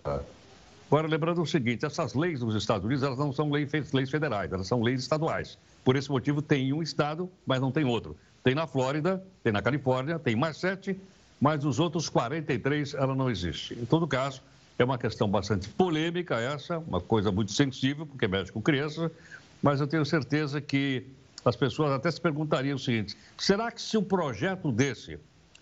Agora, 0.87 1.07
lembrando 1.07 1.41
o 1.41 1.45
seguinte, 1.45 1.85
essas 1.85 2.13
leis 2.13 2.39
dos 2.39 2.55
Estados 2.55 2.85
Unidos, 2.85 3.03
elas 3.03 3.17
não 3.17 3.33
são 3.33 3.49
leis, 3.49 3.71
leis 3.91 4.09
federais, 4.09 4.51
elas 4.51 4.67
são 4.67 4.81
leis 4.81 5.01
estaduais. 5.01 5.57
Por 5.83 5.95
esse 5.95 6.09
motivo, 6.09 6.41
tem 6.41 6.71
um 6.73 6.81
estado, 6.81 7.29
mas 7.45 7.59
não 7.59 7.71
tem 7.71 7.83
outro. 7.85 8.15
Tem 8.43 8.53
na 8.53 8.67
Flórida, 8.67 9.23
tem 9.43 9.51
na 9.51 9.61
Califórnia, 9.61 10.19
tem 10.19 10.35
mais 10.35 10.57
sete, 10.57 10.99
mas 11.41 11.65
os 11.65 11.79
outros 11.79 12.07
43 12.07 12.93
ela 12.93 13.15
não 13.15 13.29
existe. 13.29 13.73
Em 13.73 13.85
todo 13.85 14.07
caso, 14.07 14.41
é 14.77 14.83
uma 14.83 14.97
questão 14.97 15.27
bastante 15.27 15.67
polêmica 15.69 16.35
essa, 16.35 16.77
uma 16.77 17.01
coisa 17.01 17.31
muito 17.31 17.51
sensível, 17.51 18.05
porque 18.05 18.27
mexe 18.27 18.51
com 18.51 18.61
criança, 18.61 19.11
mas 19.63 19.81
eu 19.81 19.87
tenho 19.87 20.05
certeza 20.05 20.61
que 20.61 21.07
as 21.43 21.55
pessoas 21.55 21.91
até 21.91 22.11
se 22.11 22.21
perguntariam 22.21 22.75
o 22.75 22.79
seguinte: 22.79 23.17
será 23.37 23.71
que 23.71 23.81
se 23.81 23.97
um 23.97 24.03
projeto 24.03 24.71
desse 24.71 25.17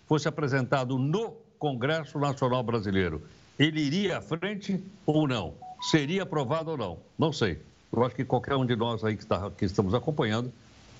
fosse 0.06 0.28
apresentado 0.28 0.98
no 0.98 1.32
Congresso 1.58 2.18
Nacional 2.18 2.62
Brasileiro, 2.62 3.22
ele 3.58 3.80
iria 3.80 4.18
à 4.18 4.20
frente 4.20 4.82
ou 5.06 5.28
não? 5.28 5.54
Seria 5.80 6.22
aprovado 6.22 6.70
ou 6.70 6.76
não? 6.76 6.98
Não 7.18 7.32
sei. 7.32 7.60
Eu 7.92 8.04
acho 8.04 8.14
que 8.14 8.24
qualquer 8.24 8.56
um 8.56 8.66
de 8.66 8.74
nós 8.74 9.04
aí 9.04 9.16
que, 9.16 9.22
está, 9.22 9.50
que 9.50 9.64
estamos 9.64 9.94
acompanhando 9.94 10.52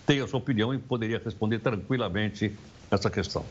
tem 0.06 0.20
a 0.20 0.28
sua 0.28 0.38
opinião 0.38 0.72
e 0.74 0.78
poderia 0.78 1.20
responder 1.24 1.58
tranquilamente 1.58 2.54
essa 2.90 3.10
questão. 3.10 3.44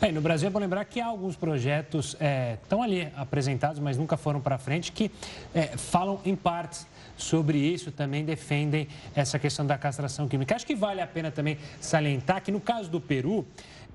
É, 0.00 0.12
no 0.12 0.20
Brasil 0.20 0.48
é 0.48 0.50
bom 0.50 0.58
lembrar 0.58 0.84
que 0.84 1.00
há 1.00 1.06
alguns 1.06 1.36
projetos 1.36 2.16
é, 2.20 2.58
estão 2.62 2.82
ali 2.82 3.08
apresentados, 3.16 3.80
mas 3.80 3.96
nunca 3.96 4.16
foram 4.18 4.42
para 4.42 4.58
frente, 4.58 4.92
que 4.92 5.10
é, 5.54 5.68
falam 5.68 6.20
em 6.22 6.36
partes 6.36 6.86
sobre 7.16 7.56
isso, 7.56 7.90
também 7.90 8.22
defendem 8.22 8.88
essa 9.14 9.38
questão 9.38 9.64
da 9.64 9.78
castração 9.78 10.28
química. 10.28 10.54
Acho 10.54 10.66
que 10.66 10.74
vale 10.74 11.00
a 11.00 11.06
pena 11.06 11.30
também 11.30 11.56
salientar 11.80 12.42
que 12.42 12.52
no 12.52 12.60
caso 12.60 12.90
do 12.90 13.00
Peru, 13.00 13.46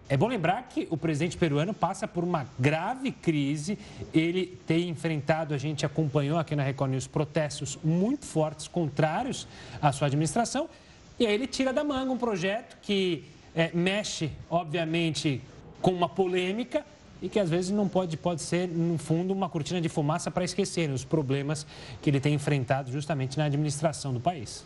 é 0.09 0.17
bom 0.17 0.27
lembrar 0.27 0.63
que 0.63 0.87
o 0.89 0.97
presidente 0.97 1.37
peruano 1.37 1.73
passa 1.73 2.07
por 2.07 2.23
uma 2.23 2.45
grave 2.59 3.11
crise. 3.11 3.79
Ele 4.13 4.59
tem 4.67 4.89
enfrentado, 4.89 5.53
a 5.53 5.57
gente 5.57 5.85
acompanhou 5.85 6.37
aqui 6.37 6.55
na 6.55 6.63
Record 6.63 6.91
News, 6.91 7.07
protestos 7.07 7.79
muito 7.83 8.25
fortes 8.25 8.67
contrários 8.67 9.47
à 9.81 9.91
sua 9.91 10.07
administração. 10.07 10.69
E 11.17 11.25
aí 11.25 11.33
ele 11.33 11.47
tira 11.47 11.71
da 11.71 11.83
manga 11.83 12.11
um 12.11 12.17
projeto 12.17 12.77
que 12.81 13.23
é, 13.55 13.71
mexe, 13.73 14.31
obviamente, 14.49 15.41
com 15.81 15.91
uma 15.91 16.09
polêmica 16.09 16.85
e 17.21 17.29
que 17.29 17.39
às 17.39 17.49
vezes 17.49 17.71
não 17.71 17.87
pode, 17.87 18.17
pode 18.17 18.41
ser, 18.41 18.67
no 18.67 18.97
fundo, 18.97 19.31
uma 19.31 19.47
cortina 19.47 19.79
de 19.79 19.87
fumaça 19.87 20.31
para 20.31 20.43
esquecerem 20.43 20.93
os 20.93 21.05
problemas 21.05 21.65
que 22.01 22.09
ele 22.09 22.19
tem 22.19 22.33
enfrentado 22.33 22.91
justamente 22.91 23.37
na 23.37 23.45
administração 23.45 24.13
do 24.13 24.19
país. 24.19 24.65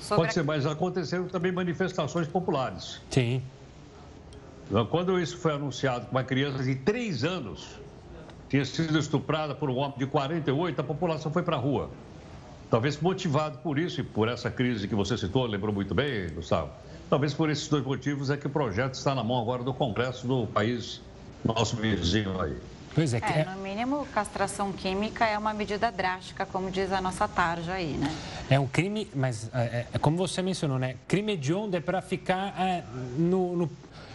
Sobre 0.00 0.24
Pode 0.24 0.34
ser, 0.34 0.44
mas 0.44 0.66
aconteceram 0.66 1.26
também 1.26 1.50
manifestações 1.50 2.28
populares. 2.28 3.00
Sim. 3.10 3.42
Quando 4.90 5.20
isso 5.20 5.36
foi 5.36 5.52
anunciado 5.52 6.06
com 6.06 6.12
uma 6.12 6.24
criança 6.24 6.62
de 6.62 6.74
3 6.74 7.24
anos 7.24 7.84
tinha 8.48 8.64
sido 8.64 8.98
estuprada 8.98 9.54
por 9.54 9.68
um 9.68 9.76
homem 9.76 9.98
de 9.98 10.06
48, 10.06 10.80
a 10.80 10.84
população 10.84 11.32
foi 11.32 11.42
para 11.42 11.56
a 11.56 11.58
rua. 11.58 11.90
Talvez 12.70 13.00
motivado 13.00 13.58
por 13.58 13.78
isso 13.78 14.00
e 14.00 14.04
por 14.04 14.28
essa 14.28 14.50
crise 14.50 14.86
que 14.86 14.94
você 14.94 15.16
citou, 15.16 15.46
lembrou 15.46 15.74
muito 15.74 15.94
bem, 15.94 16.28
Gustavo. 16.28 16.70
Talvez 17.10 17.34
por 17.34 17.50
esses 17.50 17.68
dois 17.68 17.84
motivos 17.84 18.30
é 18.30 18.36
que 18.36 18.46
o 18.46 18.50
projeto 18.50 18.94
está 18.94 19.14
na 19.14 19.22
mão 19.22 19.40
agora 19.40 19.62
do 19.62 19.74
Congresso 19.74 20.26
do 20.26 20.46
país, 20.46 21.00
nosso 21.44 21.76
vizinho 21.76 22.40
aí. 22.40 22.56
Pois 22.94 23.12
é, 23.12 23.20
que 23.20 23.32
é, 23.32 23.40
é, 23.40 23.44
no 23.44 23.60
mínimo, 23.60 24.06
castração 24.14 24.72
química 24.72 25.26
é 25.26 25.36
uma 25.36 25.52
medida 25.52 25.90
drástica, 25.90 26.46
como 26.46 26.70
diz 26.70 26.92
a 26.92 27.00
nossa 27.00 27.26
tarja 27.26 27.72
aí, 27.72 27.96
né? 27.96 28.14
É 28.48 28.60
um 28.60 28.68
crime, 28.68 29.08
mas 29.14 29.50
é, 29.52 29.58
é, 29.58 29.86
é 29.94 29.98
como 29.98 30.16
você 30.16 30.40
mencionou, 30.42 30.78
né? 30.78 30.94
Crime 31.08 31.32
hediondo 31.32 31.76
é 31.76 31.80
para 31.80 32.00
ficar 32.00 32.54
é, 32.56 32.84
no, 33.18 33.56
no, 33.56 33.70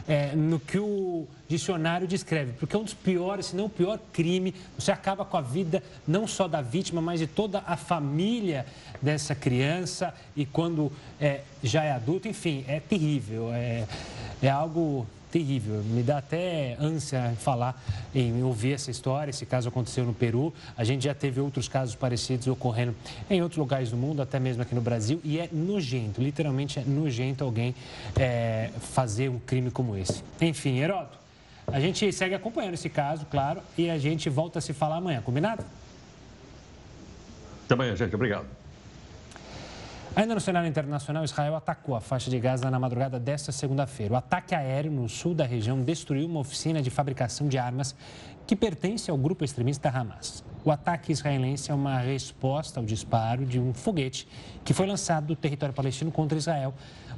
é, 0.07 0.35
no 0.35 0.59
que 0.59 0.79
o 0.79 1.27
dicionário 1.47 2.07
descreve, 2.07 2.53
porque 2.53 2.75
é 2.75 2.79
um 2.79 2.83
dos 2.83 2.93
piores, 2.93 3.47
se 3.47 3.55
não 3.55 3.65
o 3.65 3.69
pior 3.69 3.99
crime. 4.13 4.53
Você 4.77 4.91
acaba 4.91 5.25
com 5.25 5.37
a 5.37 5.41
vida 5.41 5.83
não 6.07 6.27
só 6.27 6.47
da 6.47 6.61
vítima, 6.61 7.01
mas 7.01 7.19
de 7.19 7.27
toda 7.27 7.63
a 7.65 7.75
família 7.75 8.65
dessa 9.01 9.33
criança 9.33 10.13
e 10.35 10.45
quando 10.45 10.91
é, 11.19 11.41
já 11.63 11.83
é 11.83 11.91
adulto, 11.91 12.27
enfim, 12.27 12.63
é 12.67 12.79
terrível. 12.79 13.51
É, 13.53 13.85
é 14.41 14.49
algo 14.49 15.05
terrível. 15.31 15.81
Me 15.83 16.03
dá 16.03 16.17
até 16.17 16.75
ânsia 16.79 17.33
falar 17.39 17.81
em 18.13 18.43
ouvir 18.43 18.73
essa 18.73 18.91
história. 18.91 19.29
Esse 19.29 19.45
caso 19.45 19.69
aconteceu 19.69 20.05
no 20.05 20.13
Peru. 20.13 20.53
A 20.77 20.83
gente 20.83 21.03
já 21.03 21.13
teve 21.13 21.39
outros 21.39 21.67
casos 21.67 21.95
parecidos 21.95 22.47
ocorrendo 22.47 22.95
em 23.29 23.41
outros 23.41 23.57
lugares 23.57 23.91
do 23.91 23.97
mundo, 23.97 24.21
até 24.21 24.39
mesmo 24.39 24.61
aqui 24.61 24.75
no 24.75 24.81
Brasil. 24.81 25.19
E 25.23 25.39
é 25.39 25.49
nojento, 25.51 26.21
literalmente 26.21 26.79
é 26.79 26.83
nojento 26.83 27.43
alguém 27.43 27.75
é, 28.15 28.71
fazer 28.79 29.29
um 29.29 29.39
crime 29.39 29.71
como 29.71 29.95
esse. 29.95 30.23
Enfim, 30.41 30.77
Heródoto, 30.79 31.17
a 31.67 31.79
gente 31.79 32.11
segue 32.11 32.33
acompanhando 32.35 32.73
esse 32.73 32.89
caso, 32.89 33.25
claro, 33.29 33.61
e 33.77 33.89
a 33.89 33.97
gente 33.97 34.29
volta 34.29 34.59
a 34.59 34.61
se 34.61 34.73
falar 34.73 34.97
amanhã, 34.97 35.21
combinado? 35.21 35.63
Até 37.65 37.75
amanhã, 37.75 37.95
gente. 37.95 38.15
Obrigado. 38.15 38.58
Ainda 40.15 40.33
no 40.33 40.41
cenário 40.41 40.67
internacional, 40.67 41.23
Israel 41.23 41.55
atacou 41.55 41.95
a 41.95 42.01
faixa 42.01 42.29
de 42.31 42.39
Gaza 42.39 42.69
na 42.69 42.79
madrugada 42.79 43.19
desta 43.19 43.51
segunda-feira. 43.51 44.15
O 44.15 44.17
ataque 44.17 44.55
aéreo 44.55 44.91
no 44.91 45.07
sul 45.07 45.35
da 45.35 45.45
região 45.45 45.81
destruiu 45.81 46.25
uma 46.25 46.39
oficina 46.39 46.81
de 46.81 46.89
fabricação 46.89 47.47
de 47.47 47.57
armas 47.57 47.95
que 48.47 48.55
pertence 48.55 49.11
ao 49.11 49.17
grupo 49.17 49.45
extremista 49.45 49.87
Hamas. 49.87 50.43
O 50.65 50.71
ataque 50.71 51.11
israelense 51.11 51.71
é 51.71 51.73
uma 51.73 51.99
resposta 51.99 52.79
ao 52.79 52.85
disparo 52.85 53.45
de 53.45 53.59
um 53.59 53.73
foguete 53.73 54.27
que 54.65 54.73
foi 54.73 54.87
lançado 54.87 55.27
do 55.27 55.35
território 55.35 55.73
palestino 55.73 56.11
contra 56.11 56.37
Israel, 56.37 56.73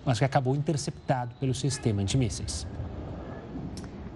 mas 0.06 0.20
que 0.20 0.26
acabou 0.26 0.56
interceptado 0.56 1.34
pelo 1.40 1.54
sistema 1.54 2.02
antimísseis. 2.02 2.68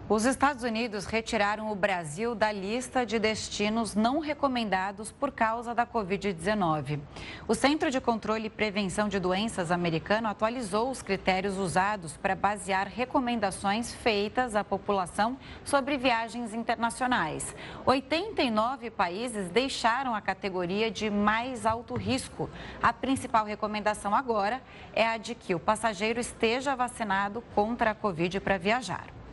Os 0.07 0.23
Estados 0.23 0.63
Unidos 0.63 1.07
retiraram 1.07 1.71
o 1.71 1.75
Brasil 1.75 2.35
da 2.35 2.51
lista 2.51 3.03
de 3.03 3.17
destinos 3.17 3.95
não 3.95 4.19
recomendados 4.19 5.11
por 5.11 5.31
causa 5.31 5.73
da 5.73 5.83
Covid-19. 5.83 6.99
O 7.47 7.55
Centro 7.55 7.89
de 7.89 7.99
Controle 7.99 8.45
e 8.45 8.49
Prevenção 8.51 9.09
de 9.09 9.19
Doenças 9.19 9.71
americano 9.71 10.27
atualizou 10.27 10.91
os 10.91 11.01
critérios 11.01 11.57
usados 11.57 12.15
para 12.17 12.35
basear 12.35 12.87
recomendações 12.87 13.95
feitas 13.95 14.55
à 14.55 14.63
população 14.63 15.39
sobre 15.63 15.97
viagens 15.97 16.53
internacionais. 16.53 17.55
89 17.83 18.91
países 18.91 19.49
deixaram 19.49 20.13
a 20.13 20.21
categoria 20.21 20.91
de 20.91 21.09
mais 21.09 21.65
alto 21.65 21.95
risco. 21.95 22.47
A 22.79 22.93
principal 22.93 23.43
recomendação 23.43 24.13
agora 24.13 24.61
é 24.93 25.07
a 25.07 25.17
de 25.17 25.33
que 25.33 25.55
o 25.55 25.59
passageiro 25.59 26.19
esteja 26.19 26.75
vacinado 26.75 27.41
contra 27.55 27.89
a 27.89 27.95
Covid 27.95 28.39
para 28.39 28.59
viajar. 28.59 29.24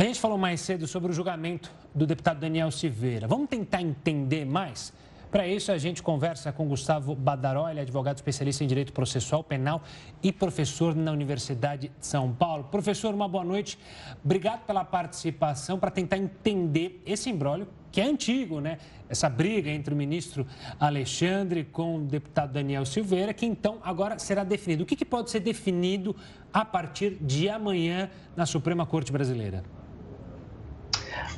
A 0.00 0.02
gente 0.02 0.18
falou 0.18 0.38
mais 0.38 0.62
cedo 0.62 0.86
sobre 0.86 1.10
o 1.10 1.14
julgamento 1.14 1.70
do 1.94 2.06
deputado 2.06 2.40
Daniel 2.40 2.70
Silveira. 2.70 3.28
Vamos 3.28 3.50
tentar 3.50 3.82
entender 3.82 4.46
mais? 4.46 4.94
Para 5.30 5.46
isso, 5.46 5.70
a 5.70 5.76
gente 5.76 6.02
conversa 6.02 6.50
com 6.50 6.66
Gustavo 6.66 7.14
Badaró, 7.14 7.68
ele 7.68 7.80
é 7.80 7.82
advogado 7.82 8.16
especialista 8.16 8.64
em 8.64 8.66
direito 8.66 8.94
processual 8.94 9.44
penal 9.44 9.82
e 10.22 10.32
professor 10.32 10.94
na 10.96 11.12
Universidade 11.12 11.88
de 11.88 12.06
São 12.06 12.32
Paulo. 12.32 12.64
Professor, 12.64 13.12
uma 13.12 13.28
boa 13.28 13.44
noite. 13.44 13.78
Obrigado 14.24 14.64
pela 14.64 14.86
participação 14.86 15.78
para 15.78 15.90
tentar 15.90 16.16
entender 16.16 17.02
esse 17.04 17.28
embrólio, 17.28 17.68
que 17.92 18.00
é 18.00 18.04
antigo, 18.04 18.58
né? 18.58 18.78
Essa 19.06 19.28
briga 19.28 19.70
entre 19.70 19.92
o 19.92 19.96
ministro 19.98 20.46
Alexandre 20.80 21.62
com 21.62 21.98
o 21.98 22.00
deputado 22.06 22.54
Daniel 22.54 22.86
Silveira, 22.86 23.34
que 23.34 23.44
então 23.44 23.76
agora 23.82 24.18
será 24.18 24.44
definido. 24.44 24.82
O 24.82 24.86
que, 24.86 24.96
que 24.96 25.04
pode 25.04 25.30
ser 25.30 25.40
definido 25.40 26.16
a 26.50 26.64
partir 26.64 27.18
de 27.20 27.50
amanhã 27.50 28.08
na 28.34 28.46
Suprema 28.46 28.86
Corte 28.86 29.12
Brasileira? 29.12 29.62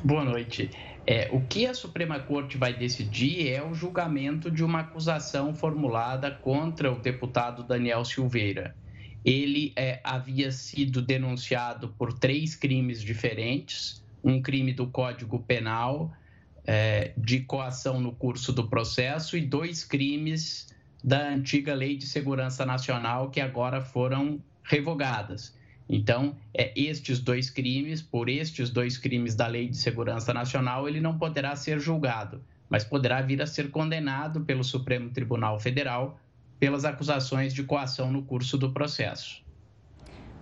Boa 0.03 0.23
noite. 0.23 0.69
É, 1.05 1.29
o 1.33 1.41
que 1.41 1.65
a 1.65 1.73
Suprema 1.73 2.19
Corte 2.19 2.57
vai 2.57 2.73
decidir 2.73 3.49
é 3.49 3.61
o 3.61 3.73
julgamento 3.73 4.49
de 4.49 4.63
uma 4.63 4.79
acusação 4.79 5.53
formulada 5.53 6.31
contra 6.31 6.91
o 6.91 6.99
deputado 6.99 7.63
Daniel 7.63 8.05
Silveira. 8.05 8.75
Ele 9.25 9.73
é, 9.75 9.99
havia 10.03 10.51
sido 10.51 11.01
denunciado 11.01 11.89
por 11.97 12.13
três 12.13 12.55
crimes 12.55 13.01
diferentes: 13.01 14.03
um 14.23 14.41
crime 14.41 14.73
do 14.73 14.87
Código 14.87 15.39
Penal, 15.39 16.11
é, 16.65 17.13
de 17.17 17.41
coação 17.41 17.99
no 17.99 18.13
curso 18.13 18.53
do 18.53 18.69
processo, 18.69 19.37
e 19.37 19.41
dois 19.41 19.83
crimes 19.83 20.73
da 21.03 21.27
antiga 21.27 21.73
Lei 21.73 21.97
de 21.97 22.07
Segurança 22.07 22.65
Nacional 22.65 23.29
que 23.29 23.41
agora 23.41 23.81
foram 23.81 24.41
revogadas. 24.63 25.53
Então, 25.87 26.35
é, 26.53 26.71
estes 26.79 27.19
dois 27.19 27.49
crimes, 27.49 28.01
por 28.01 28.29
estes 28.29 28.69
dois 28.69 28.97
crimes 28.97 29.35
da 29.35 29.47
Lei 29.47 29.67
de 29.67 29.77
Segurança 29.77 30.33
Nacional, 30.33 30.87
ele 30.87 31.01
não 31.01 31.17
poderá 31.17 31.55
ser 31.55 31.79
julgado, 31.79 32.41
mas 32.69 32.83
poderá 32.83 33.21
vir 33.21 33.41
a 33.41 33.47
ser 33.47 33.69
condenado 33.69 34.41
pelo 34.41 34.63
Supremo 34.63 35.09
Tribunal 35.09 35.59
Federal 35.59 36.19
pelas 36.59 36.85
acusações 36.85 37.53
de 37.53 37.63
coação 37.63 38.11
no 38.11 38.23
curso 38.23 38.57
do 38.57 38.71
processo. 38.71 39.43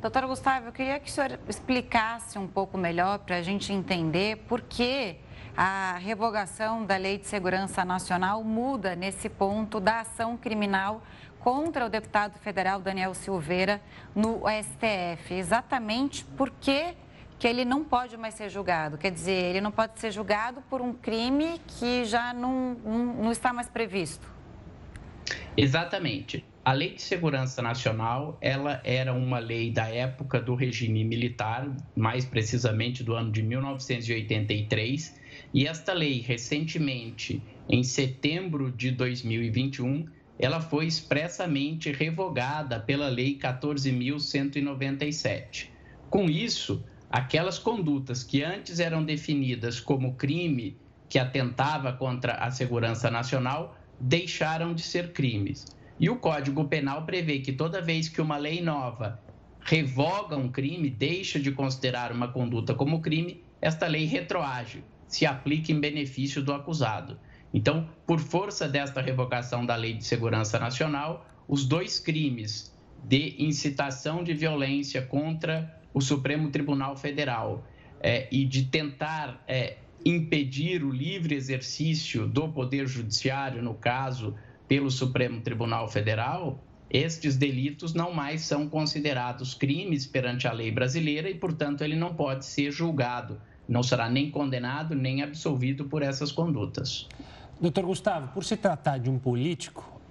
Doutor 0.02 0.26
Gustavo, 0.26 0.68
eu 0.68 0.72
queria 0.72 1.00
que 1.00 1.10
o 1.10 1.12
senhor 1.12 1.40
explicasse 1.48 2.38
um 2.38 2.48
pouco 2.48 2.78
melhor 2.78 3.20
para 3.20 3.38
a 3.38 3.42
gente 3.42 3.72
entender 3.72 4.38
por 4.48 4.62
que 4.62 5.16
a 5.56 5.98
revogação 6.00 6.86
da 6.86 6.98
Lei 6.98 7.18
de 7.18 7.28
Segurança 7.28 7.84
Nacional 7.84 8.44
muda 8.44 8.96
nesse 8.96 9.30
ponto 9.30 9.80
da 9.80 10.00
ação 10.00 10.38
criminal 10.38 11.04
contra 11.44 11.86
o 11.86 11.90
deputado 11.90 12.38
federal 12.40 12.80
Daniel 12.80 13.14
Silveira 13.14 13.82
no 14.16 14.44
STF, 14.48 15.34
exatamente 15.34 16.24
porque 16.38 16.94
que 17.38 17.48
ele 17.48 17.66
não 17.66 17.84
pode 17.84 18.16
mais 18.18 18.36
ser 18.36 18.50
julgado. 18.50 19.00
Quer 19.00 19.12
dizer, 19.12 19.32
ele 19.32 19.62
não 19.62 19.72
pode 19.72 20.00
ser 20.00 20.12
julgado 20.12 20.62
por 20.70 20.80
um 20.80 20.94
crime 20.94 21.60
que 21.80 22.06
já 22.06 22.34
não, 22.34 22.76
não, 22.76 23.06
não 23.16 23.32
está 23.32 23.52
mais 23.52 23.68
previsto. 23.68 24.28
Exatamente. 25.58 26.46
A 26.64 26.74
Lei 26.74 26.94
de 26.94 27.02
Segurança 27.02 27.60
Nacional, 27.60 28.38
ela 28.40 28.80
era 28.84 29.12
uma 29.12 29.40
lei 29.40 29.72
da 29.72 29.88
época 29.88 30.40
do 30.40 30.54
regime 30.54 31.04
militar, 31.04 31.68
mais 31.96 32.24
precisamente 32.24 33.04
do 33.04 33.16
ano 33.16 33.32
de 33.32 33.42
1983, 33.42 35.20
e 35.52 35.66
esta 35.66 35.94
lei 35.94 36.22
recentemente, 36.22 37.42
em 37.68 37.82
setembro 37.82 38.72
de 38.72 38.92
2021, 38.92 40.06
ela 40.42 40.60
foi 40.60 40.88
expressamente 40.88 41.92
revogada 41.92 42.80
pela 42.80 43.08
Lei 43.08 43.38
14.197. 43.38 45.70
Com 46.10 46.28
isso, 46.30 46.84
aquelas 47.10 47.58
condutas 47.60 48.24
que 48.24 48.44
antes 48.44 48.80
eram 48.80 49.04
definidas 49.04 49.80
como 49.80 50.16
crime 50.16 50.76
que 51.08 51.20
atentava 51.20 51.94
contra 51.94 52.34
a 52.34 52.50
segurança 52.50 53.12
nacional 53.12 53.78
deixaram 54.00 54.74
de 54.74 54.82
ser 54.82 55.14
crimes. 55.14 55.68
E 56.00 56.10
o 56.10 56.16
Código 56.16 56.66
Penal 56.66 57.06
prevê 57.06 57.38
que 57.40 57.54
toda 57.54 57.80
vez 57.80 58.10
que 58.10 58.20
uma 58.20 58.38
lei 58.38 58.60
nova 58.62 59.22
revoga 59.60 60.36
um 60.36 60.50
crime, 60.50 60.90
deixa 60.90 61.40
de 61.40 61.52
considerar 61.52 62.12
uma 62.12 62.28
conduta 62.28 62.74
como 62.74 63.00
crime, 63.00 63.44
esta 63.62 63.86
lei 63.86 64.06
retroage, 64.06 64.84
se 65.08 65.24
aplica 65.24 65.72
em 65.72 65.80
benefício 65.80 66.42
do 66.42 66.52
acusado. 66.52 67.20
Então, 67.54 67.88
por 68.08 68.20
força 68.20 68.68
desta 68.68 69.02
revogação 69.02 69.66
da 69.66 69.76
Lei 69.76 69.94
de 69.94 70.06
Segurança 70.06 70.58
Nacional, 70.60 71.26
os 71.48 71.66
dois 71.66 72.00
crimes 72.00 72.74
de 73.04 73.36
incitação 73.40 74.24
de 74.24 74.34
violência 74.34 75.02
contra 75.02 75.82
o 75.94 76.00
Supremo 76.00 76.50
Tribunal 76.50 76.96
Federal 76.96 77.66
é, 78.00 78.28
e 78.32 78.46
de 78.46 78.64
tentar 78.66 79.44
é, 79.48 79.78
impedir 80.06 80.84
o 80.84 80.90
livre 80.90 81.36
exercício 81.36 82.28
do 82.28 82.48
Poder 82.48 82.88
Judiciário, 82.88 83.62
no 83.62 83.74
caso, 83.74 84.36
pelo 84.68 84.90
Supremo 84.90 85.42
Tribunal 85.42 85.88
Federal, 85.88 86.64
estes 86.90 87.38
delitos 87.38 87.94
não 87.94 88.14
mais 88.14 88.42
são 88.42 88.68
considerados 88.68 89.54
crimes 89.54 90.06
perante 90.06 90.48
a 90.48 90.52
lei 90.52 90.72
brasileira 90.72 91.30
e, 91.30 91.36
portanto, 91.36 91.84
ele 91.84 91.96
não 91.96 92.14
pode 92.14 92.46
ser 92.46 92.72
julgado, 92.72 93.42
não 93.68 93.82
será 93.82 94.10
nem 94.10 94.30
condenado 94.30 94.96
nem 94.96 95.22
absolvido 95.22 95.86
por 95.86 96.02
essas 96.02 96.32
condutas. 96.32 97.08
Doutor 97.62 97.86
Gustavo, 97.86 98.30
por 98.30 98.44
se 98.44 98.58
tratar 98.58 98.98
de 98.98 99.08
um 99.08 99.20
político, 99.20 100.02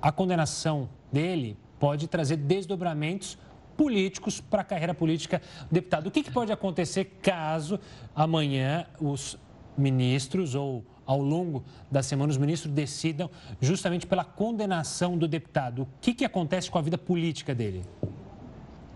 a 0.00 0.12
condenação 0.12 0.88
dele 1.12 1.58
pode 1.76 2.06
trazer 2.06 2.36
desdobramentos 2.36 3.36
políticos 3.76 4.40
para 4.40 4.60
a 4.60 4.64
carreira 4.64 4.94
política 4.94 5.42
do 5.68 5.74
deputado. 5.74 6.06
O 6.06 6.10
que, 6.10 6.22
que 6.22 6.30
pode 6.30 6.52
acontecer 6.52 7.18
caso 7.20 7.80
amanhã 8.14 8.86
os 9.00 9.36
ministros 9.76 10.54
ou 10.54 10.84
ao 11.04 11.20
longo 11.20 11.64
da 11.90 12.00
semana 12.00 12.30
os 12.30 12.38
ministros 12.38 12.72
decidam 12.72 13.28
justamente 13.60 14.06
pela 14.06 14.22
condenação 14.22 15.18
do 15.18 15.26
deputado? 15.26 15.82
O 15.82 15.88
que, 16.00 16.14
que 16.14 16.24
acontece 16.24 16.70
com 16.70 16.78
a 16.78 16.82
vida 16.82 16.96
política 16.96 17.52
dele? 17.52 17.82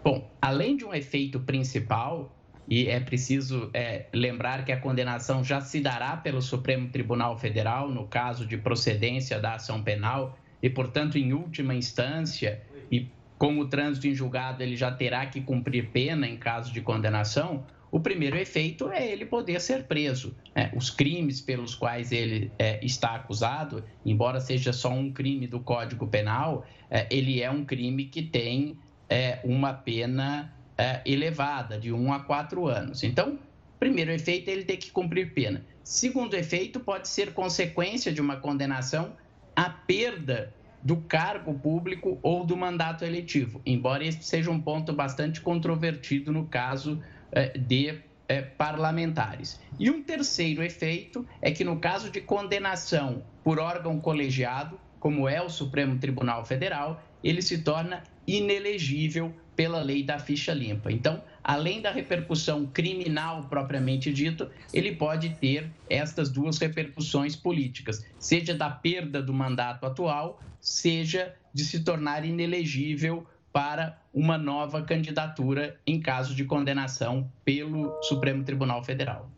Bom, 0.05 0.31
além 0.41 0.77
de 0.77 0.85
um 0.85 0.95
efeito 0.95 1.41
principal, 1.41 2.31
e 2.69 2.89
é 2.89 2.99
preciso 3.01 3.71
é, 3.75 4.07
lembrar 4.12 4.65
que 4.65 4.73
a 4.73 4.81
condenação 4.81 5.45
já 5.45 5.61
se 5.61 5.81
dará 5.81 6.17
pelo 6.17 6.41
Supremo 6.41 6.89
Tribunal 6.89 7.39
Federal 7.39 7.91
no 7.91 8.07
caso 8.07 8.47
de 8.47 8.57
procedência 8.57 9.39
da 9.39 9.55
ação 9.55 9.83
penal 9.83 10.39
e, 10.62 10.71
portanto, 10.71 11.19
em 11.19 11.33
última 11.33 11.75
instância, 11.75 12.62
e 12.91 13.09
como 13.37 13.62
o 13.62 13.69
trânsito 13.69 14.07
em 14.07 14.15
julgado 14.15 14.62
ele 14.62 14.77
já 14.77 14.91
terá 14.91 15.27
que 15.27 15.41
cumprir 15.41 15.91
pena 15.91 16.27
em 16.27 16.37
caso 16.37 16.73
de 16.73 16.81
condenação, 16.81 17.65
o 17.91 18.01
primeiro 18.01 18.37
efeito 18.37 18.91
é 18.91 19.07
ele 19.07 19.25
poder 19.25 19.61
ser 19.61 19.85
preso. 19.85 20.35
Né? 20.53 20.73
Os 20.75 20.91
crimes 20.91 21.41
pelos 21.41 21.75
quais 21.75 22.11
ele 22.11 22.51
é, 22.59 22.85
está 22.85 23.15
acusado, 23.15 23.85
embora 24.05 24.41
seja 24.41 24.73
só 24.73 24.91
um 24.91 25.12
crime 25.12 25.47
do 25.47 25.61
Código 25.61 26.07
Penal, 26.07 26.67
é, 26.91 27.07
ele 27.09 27.41
é 27.41 27.51
um 27.51 27.65
crime 27.65 28.07
que 28.07 28.23
tem 28.23 28.77
é, 29.09 29.39
uma 29.45 29.73
pena 29.73 30.53
é, 30.77 31.01
elevada, 31.05 31.79
de 31.79 31.93
1 31.93 32.12
a 32.12 32.20
4 32.20 32.66
anos. 32.66 33.03
Então, 33.03 33.39
primeiro 33.79 34.11
efeito 34.11 34.49
é 34.49 34.53
ele 34.53 34.64
ter 34.64 34.77
que 34.77 34.91
cumprir 34.91 35.33
pena. 35.33 35.64
Segundo 35.83 36.35
efeito 36.35 36.81
pode 36.81 37.09
ser 37.09 37.33
consequência 37.33 38.12
de 38.12 38.20
uma 38.20 38.37
condenação 38.37 39.12
a 39.55 39.68
perda 39.70 40.53
do 40.83 40.97
cargo 40.97 41.55
público 41.55 42.18
ou 42.22 42.45
do 42.45 42.57
mandato 42.57 43.05
eletivo, 43.05 43.61
embora 43.64 44.05
este 44.05 44.25
seja 44.25 44.51
um 44.51 44.61
ponto 44.61 44.93
bastante 44.93 45.41
controvertido 45.41 46.31
no 46.31 46.47
caso 46.47 47.03
é, 47.33 47.57
de 47.57 48.01
é, 48.29 48.43
parlamentares. 48.43 49.61
E 49.79 49.91
um 49.91 50.03
terceiro 50.03 50.62
efeito 50.62 51.27
é 51.41 51.51
que, 51.51 51.64
no 51.64 51.79
caso 51.79 52.11
de 52.11 52.20
condenação 52.20 53.22
por 53.43 53.59
órgão 53.59 53.99
colegiado, 53.99 54.79
como 55.01 55.29
é 55.29 55.43
o 55.43 55.49
Supremo 55.49 55.99
Tribunal 55.99 56.45
Federal, 56.45 57.03
ele 57.22 57.43
se 57.43 57.59
torna 57.59 58.03
inelegível 58.27 59.35
pela 59.57 59.83
lei 59.83 60.03
da 60.03 60.19
ficha 60.19 60.53
limpa. 60.53 60.91
Então, 60.91 61.23
além 61.43 61.81
da 61.81 61.91
repercussão 61.91 62.67
criminal 62.67 63.45
propriamente 63.45 64.13
dito, 64.13 64.51
ele 64.73 64.95
pode 64.97 65.31
ter 65.31 65.71
estas 65.89 66.31
duas 66.31 66.59
repercussões 66.59 67.37
políticas, 67.37 68.05
seja 68.19 68.55
da 68.55 68.71
perda 68.71 69.23
do 69.23 69.33
mandato 69.33 69.87
atual, 69.87 70.41
seja 70.61 71.35
de 71.53 71.65
se 71.65 71.81
tornar 71.85 72.25
inelegível 72.25 73.27
para 73.53 73.97
uma 74.13 74.37
nova 74.37 74.83
candidatura 74.83 75.79
em 75.87 76.01
caso 76.01 76.35
de 76.35 76.45
condenação 76.45 77.31
pelo 77.45 78.03
Supremo 78.03 78.43
Tribunal 78.43 78.83
Federal. 78.83 79.31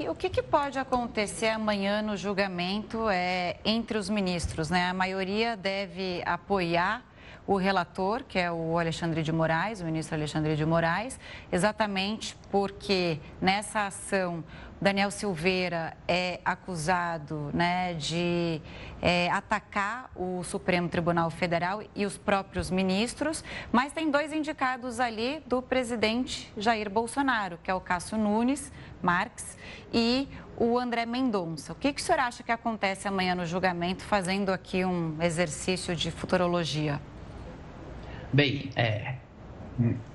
O 0.00 0.14
que, 0.14 0.28
que, 0.28 0.42
pode 0.42 0.78
acontecer 0.78 1.48
amanhã 1.48 2.02
no 2.02 2.18
julgamento 2.18 3.08
é, 3.08 3.56
entre 3.64 3.96
os 3.96 4.10
ministros? 4.10 4.68
Né? 4.68 4.90
A 4.90 4.92
maioria 4.92 5.56
deve 5.56 6.22
apoiar 6.26 7.02
o 7.46 7.56
relator, 7.56 8.24
que 8.24 8.38
é 8.38 8.50
o 8.50 8.78
Alexandre 8.78 9.22
de 9.22 9.30
Moraes, 9.30 9.80
o 9.80 9.84
ministro 9.84 10.16
Alexandre 10.16 10.56
de 10.56 10.66
Moraes, 10.66 11.18
exatamente 11.52 12.36
porque 12.50 13.20
nessa 13.40 13.86
ação 13.86 14.42
Daniel 14.80 15.10
Silveira 15.10 15.96
é 16.06 16.40
acusado 16.44 17.50
né, 17.54 17.94
de 17.94 18.60
é, 19.00 19.30
atacar 19.30 20.10
o 20.14 20.42
Supremo 20.44 20.88
Tribunal 20.88 21.30
Federal 21.30 21.82
e 21.94 22.04
os 22.04 22.18
próprios 22.18 22.70
ministros, 22.70 23.42
mas 23.72 23.92
tem 23.92 24.10
dois 24.10 24.32
indicados 24.32 25.00
ali 25.00 25.42
do 25.46 25.62
presidente 25.62 26.52
Jair 26.58 26.90
Bolsonaro, 26.90 27.58
que 27.62 27.70
é 27.70 27.74
o 27.74 27.80
Cássio 27.80 28.18
Nunes 28.18 28.70
Marques 29.00 29.56
e 29.94 30.28
o 30.58 30.78
André 30.78 31.06
Mendonça. 31.06 31.72
O 31.72 31.76
que, 31.76 31.92
que 31.92 32.00
o 32.00 32.04
senhor 32.04 32.20
acha 32.20 32.42
que 32.42 32.52
acontece 32.52 33.08
amanhã 33.08 33.34
no 33.34 33.46
julgamento, 33.46 34.02
fazendo 34.04 34.50
aqui 34.50 34.84
um 34.84 35.16
exercício 35.22 35.96
de 35.96 36.10
futurologia? 36.10 37.00
Bem, 38.36 38.68
é, 38.76 39.14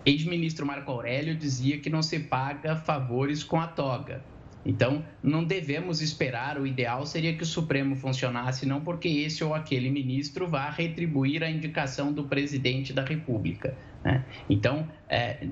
ex-ministro 0.05 0.63
Marco 0.63 0.91
Aurélio 0.91 1.33
dizia 1.35 1.79
que 1.79 1.89
não 1.89 2.03
se 2.03 2.19
paga 2.19 2.75
favores 2.75 3.43
com 3.43 3.59
a 3.59 3.65
toga. 3.65 4.23
Então, 4.63 5.03
não 5.23 5.43
devemos 5.43 6.03
esperar, 6.03 6.59
o 6.59 6.67
ideal 6.67 7.03
seria 7.07 7.35
que 7.35 7.41
o 7.41 7.45
Supremo 7.47 7.95
funcionasse 7.95 8.63
não 8.63 8.79
porque 8.79 9.07
esse 9.07 9.43
ou 9.43 9.55
aquele 9.55 9.89
ministro 9.89 10.47
vá 10.47 10.69
retribuir 10.69 11.43
a 11.43 11.49
indicação 11.49 12.13
do 12.13 12.25
presidente 12.25 12.93
da 12.93 13.03
República. 13.03 13.75
Né? 14.03 14.23
Então, 14.47 14.87
é, 15.09 15.47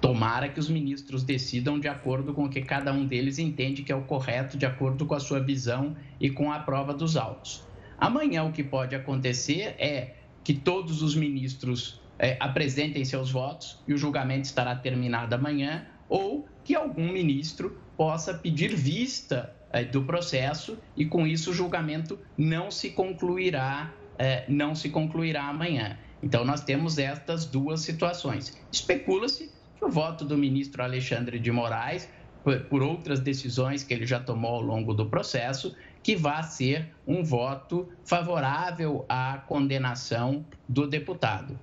tomara 0.00 0.48
que 0.48 0.58
os 0.58 0.70
ministros 0.70 1.22
decidam 1.22 1.78
de 1.78 1.88
acordo 1.88 2.32
com 2.32 2.46
o 2.46 2.48
que 2.48 2.62
cada 2.62 2.90
um 2.90 3.04
deles 3.04 3.38
entende 3.38 3.82
que 3.82 3.92
é 3.92 3.94
o 3.94 4.04
correto, 4.04 4.56
de 4.56 4.64
acordo 4.64 5.04
com 5.04 5.14
a 5.14 5.20
sua 5.20 5.40
visão 5.40 5.94
e 6.18 6.30
com 6.30 6.50
a 6.50 6.58
prova 6.60 6.94
dos 6.94 7.18
autos. 7.18 7.68
Amanhã, 7.98 8.44
o 8.44 8.50
que 8.50 8.64
pode 8.64 8.96
acontecer 8.96 9.74
é 9.78 10.14
que 10.50 10.54
todos 10.54 11.00
os 11.00 11.14
ministros 11.14 12.00
é, 12.18 12.36
apresentem 12.40 13.04
seus 13.04 13.30
votos 13.30 13.78
e 13.86 13.94
o 13.94 13.96
julgamento 13.96 14.46
estará 14.46 14.74
terminado 14.74 15.32
amanhã, 15.32 15.86
ou 16.08 16.48
que 16.64 16.74
algum 16.74 17.12
ministro 17.12 17.78
possa 17.96 18.34
pedir 18.34 18.74
vista 18.74 19.54
é, 19.72 19.84
do 19.84 20.02
processo 20.02 20.76
e 20.96 21.06
com 21.06 21.24
isso 21.24 21.52
o 21.52 21.54
julgamento 21.54 22.18
não 22.36 22.68
se 22.68 22.90
concluirá, 22.90 23.94
é, 24.18 24.44
não 24.48 24.74
se 24.74 24.88
concluirá 24.88 25.44
amanhã. 25.44 25.96
Então 26.20 26.44
nós 26.44 26.62
temos 26.64 26.98
estas 26.98 27.46
duas 27.46 27.82
situações. 27.82 28.60
Especula-se 28.72 29.52
que 29.78 29.84
o 29.84 29.88
voto 29.88 30.24
do 30.24 30.36
ministro 30.36 30.82
Alexandre 30.82 31.38
de 31.38 31.52
Moraes, 31.52 32.08
por, 32.42 32.58
por 32.62 32.82
outras 32.82 33.20
decisões 33.20 33.84
que 33.84 33.94
ele 33.94 34.04
já 34.04 34.18
tomou 34.18 34.56
ao 34.56 34.62
longo 34.62 34.94
do 34.94 35.06
processo, 35.06 35.76
que 36.02 36.16
vá 36.16 36.42
ser 36.42 36.94
um 37.06 37.22
voto 37.22 37.88
favorável 38.04 39.04
à 39.08 39.38
condenação 39.46 40.44
do 40.68 40.86
deputado. 40.86 41.58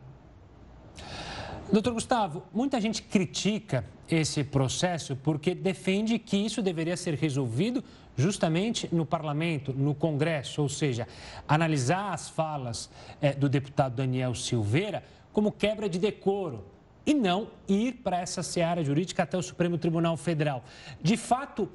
Doutor 1.71 1.93
Gustavo, 1.93 2.43
muita 2.53 2.79
gente 2.79 3.01
critica 3.01 3.83
esse 4.09 4.43
processo 4.43 5.17
porque 5.17 5.53
defende 5.53 6.17
que 6.17 6.37
isso 6.37 6.61
deveria 6.61 6.95
ser 6.95 7.15
resolvido 7.15 7.83
justamente 8.15 8.87
no 8.93 9.05
parlamento, 9.05 9.73
no 9.73 9.93
Congresso, 9.93 10.61
ou 10.61 10.69
seja, 10.69 11.07
analisar 11.47 12.13
as 12.13 12.29
falas 12.29 12.89
é, 13.21 13.33
do 13.33 13.49
deputado 13.49 13.95
Daniel 13.95 14.33
Silveira 14.33 15.03
como 15.33 15.51
quebra 15.51 15.89
de 15.89 15.99
decoro 15.99 16.63
e 17.05 17.13
não 17.13 17.49
ir 17.67 18.01
para 18.03 18.19
essa 18.19 18.41
seara 18.41 18.83
jurídica 18.83 19.23
até 19.23 19.37
o 19.37 19.41
Supremo 19.41 19.77
Tribunal 19.77 20.17
Federal. 20.17 20.63
De 21.01 21.15
fato, 21.15 21.69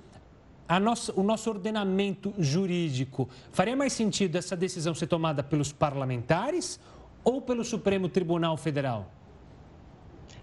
nossa, 0.80 1.12
o 1.18 1.22
nosso 1.22 1.50
ordenamento 1.50 2.32
jurídico, 2.38 3.28
faria 3.52 3.76
mais 3.76 3.92
sentido 3.92 4.36
essa 4.36 4.56
decisão 4.56 4.94
ser 4.94 5.06
tomada 5.06 5.42
pelos 5.42 5.72
parlamentares 5.72 6.80
ou 7.24 7.40
pelo 7.40 7.64
Supremo 7.64 8.08
Tribunal 8.08 8.56
Federal? 8.56 9.10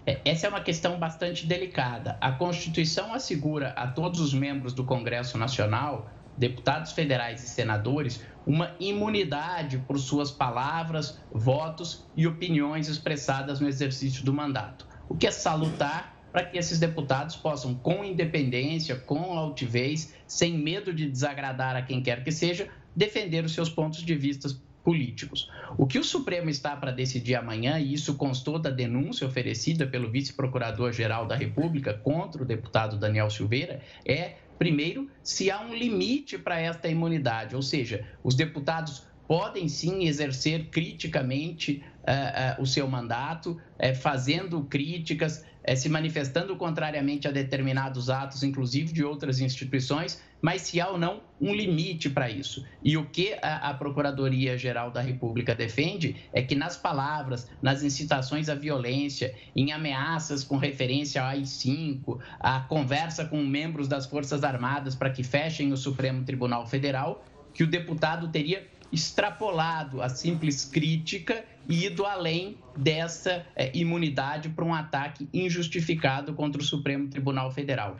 É, 0.06 0.20
essa 0.26 0.48
é 0.48 0.50
uma 0.50 0.62
questão 0.62 0.98
bastante 0.98 1.46
delicada. 1.46 2.18
A 2.22 2.32
Constituição 2.32 3.14
assegura 3.14 3.70
a 3.76 3.88
todos 3.88 4.20
os 4.20 4.34
membros 4.34 4.74
do 4.74 4.84
Congresso 4.84 5.38
Nacional, 5.38 6.10
deputados 6.38 6.94
federais 6.94 7.44
e 7.44 7.48
senadores, 7.48 8.24
uma 8.48 8.72
imunidade 8.80 9.78
por 9.80 10.00
suas 10.00 10.32
palavras, 10.32 11.20
votos 11.32 12.06
e 12.16 12.26
opiniões 12.26 12.88
expressadas 12.88 13.60
no 13.60 13.68
exercício 13.68 14.24
do 14.24 14.34
mandato, 14.34 14.88
o 15.08 15.16
que 15.16 15.28
é 15.28 15.32
salutar 15.32 16.19
para 16.32 16.46
que 16.46 16.58
esses 16.58 16.80
deputados 16.80 17.36
possam, 17.36 17.74
com 17.76 18.04
independência, 18.04 18.96
com 18.96 19.38
altivez, 19.38 20.14
sem 20.28 20.58
medo 20.58 20.94
de 20.94 21.10
desagradar 21.10 21.76
a 21.76 21.82
quem 21.82 22.02
quer 22.02 22.24
que 22.24 22.32
seja, 22.32 22.68
defender 22.96 23.44
os 23.44 23.54
seus 23.54 23.70
pontos 23.70 24.04
de 24.04 24.16
vista 24.16 24.50
políticos. 24.84 25.50
O 25.78 25.86
que 25.86 26.00
o 26.00 26.04
Supremo 26.04 26.50
está 26.50 26.76
para 26.76 26.92
decidir 26.92 27.36
amanhã, 27.36 27.80
e 27.80 27.94
isso 27.94 28.16
constou 28.16 28.58
da 28.58 28.70
denúncia 28.70 29.28
oferecida 29.28 29.86
pelo 29.86 30.10
vice-procurador-geral 30.10 31.28
da 31.28 31.36
República 31.36 31.94
contra 31.94 32.42
o 32.42 32.46
deputado 32.46 32.98
Daniel 32.98 33.30
Silveira, 33.30 33.82
é, 34.06 34.36
primeiro, 34.58 35.10
se 35.22 35.52
há 35.52 35.62
um 35.62 35.74
limite 35.74 36.38
para 36.38 36.60
esta 36.60 36.88
imunidade, 36.88 37.56
ou 37.56 37.62
seja, 37.62 38.06
os 38.24 38.36
deputados 38.36 39.04
podem 39.28 39.70
sim 39.70 40.08
exercer 40.08 40.70
criticamente 40.72 41.84
uh, 42.10 42.60
uh, 42.60 42.62
o 42.62 42.66
seu 42.66 42.88
mandato, 42.88 43.52
uh, 43.52 43.96
fazendo 43.96 44.64
críticas, 44.64 45.46
se 45.76 45.88
manifestando 45.88 46.56
contrariamente 46.56 47.28
a 47.28 47.32
determinados 47.32 48.10
atos, 48.10 48.42
inclusive 48.42 48.92
de 48.92 49.04
outras 49.04 49.40
instituições, 49.40 50.20
mas 50.42 50.62
se 50.62 50.82
há 50.82 50.88
ou 50.88 50.98
não 50.98 51.22
um 51.40 51.54
limite 51.54 52.10
para 52.10 52.30
isso. 52.30 52.66
E 52.82 52.98
o 52.98 53.06
que 53.06 53.38
a, 53.42 53.70
a 53.70 53.74
Procuradoria-Geral 53.74 54.90
da 54.90 55.02
República 55.02 55.54
defende 55.54 56.16
é 56.34 56.42
que 56.42 56.56
nas 56.56 56.76
palavras, 56.76 57.52
nas 57.62 57.84
incitações 57.84 58.50
à 58.50 58.56
violência, 58.56 59.36
em 59.56 59.72
ameaças 59.72 60.44
com 60.44 60.58
referência 60.58 61.22
ao 61.22 61.28
AI-5, 61.28 62.20
a 62.40 62.62
conversa 62.62 63.26
com 63.26 63.44
membros 63.44 63.88
das 63.88 64.08
Forças 64.08 64.44
Armadas 64.44 64.96
para 64.96 65.12
que 65.12 65.24
fechem 65.24 65.72
o 65.72 65.78
Supremo 65.78 66.24
Tribunal 66.24 66.66
Federal, 66.66 67.24
que 67.54 67.64
o 67.64 67.68
deputado 67.68 68.30
teria 68.30 68.66
extrapolado 68.92 70.02
a 70.02 70.10
simples 70.10 70.66
crítica 70.66 71.44
e 71.68 71.86
ido 71.86 72.06
além 72.06 72.58
dessa 72.76 73.46
é, 73.56 73.72
imunidade 73.78 74.50
para 74.50 74.66
um 74.66 74.74
ataque 74.74 75.30
injustificado 75.34 76.34
contra 76.34 76.62
o 76.62 76.66
Supremo 76.66 77.08
Tribunal 77.08 77.52
Federal. 77.52 77.98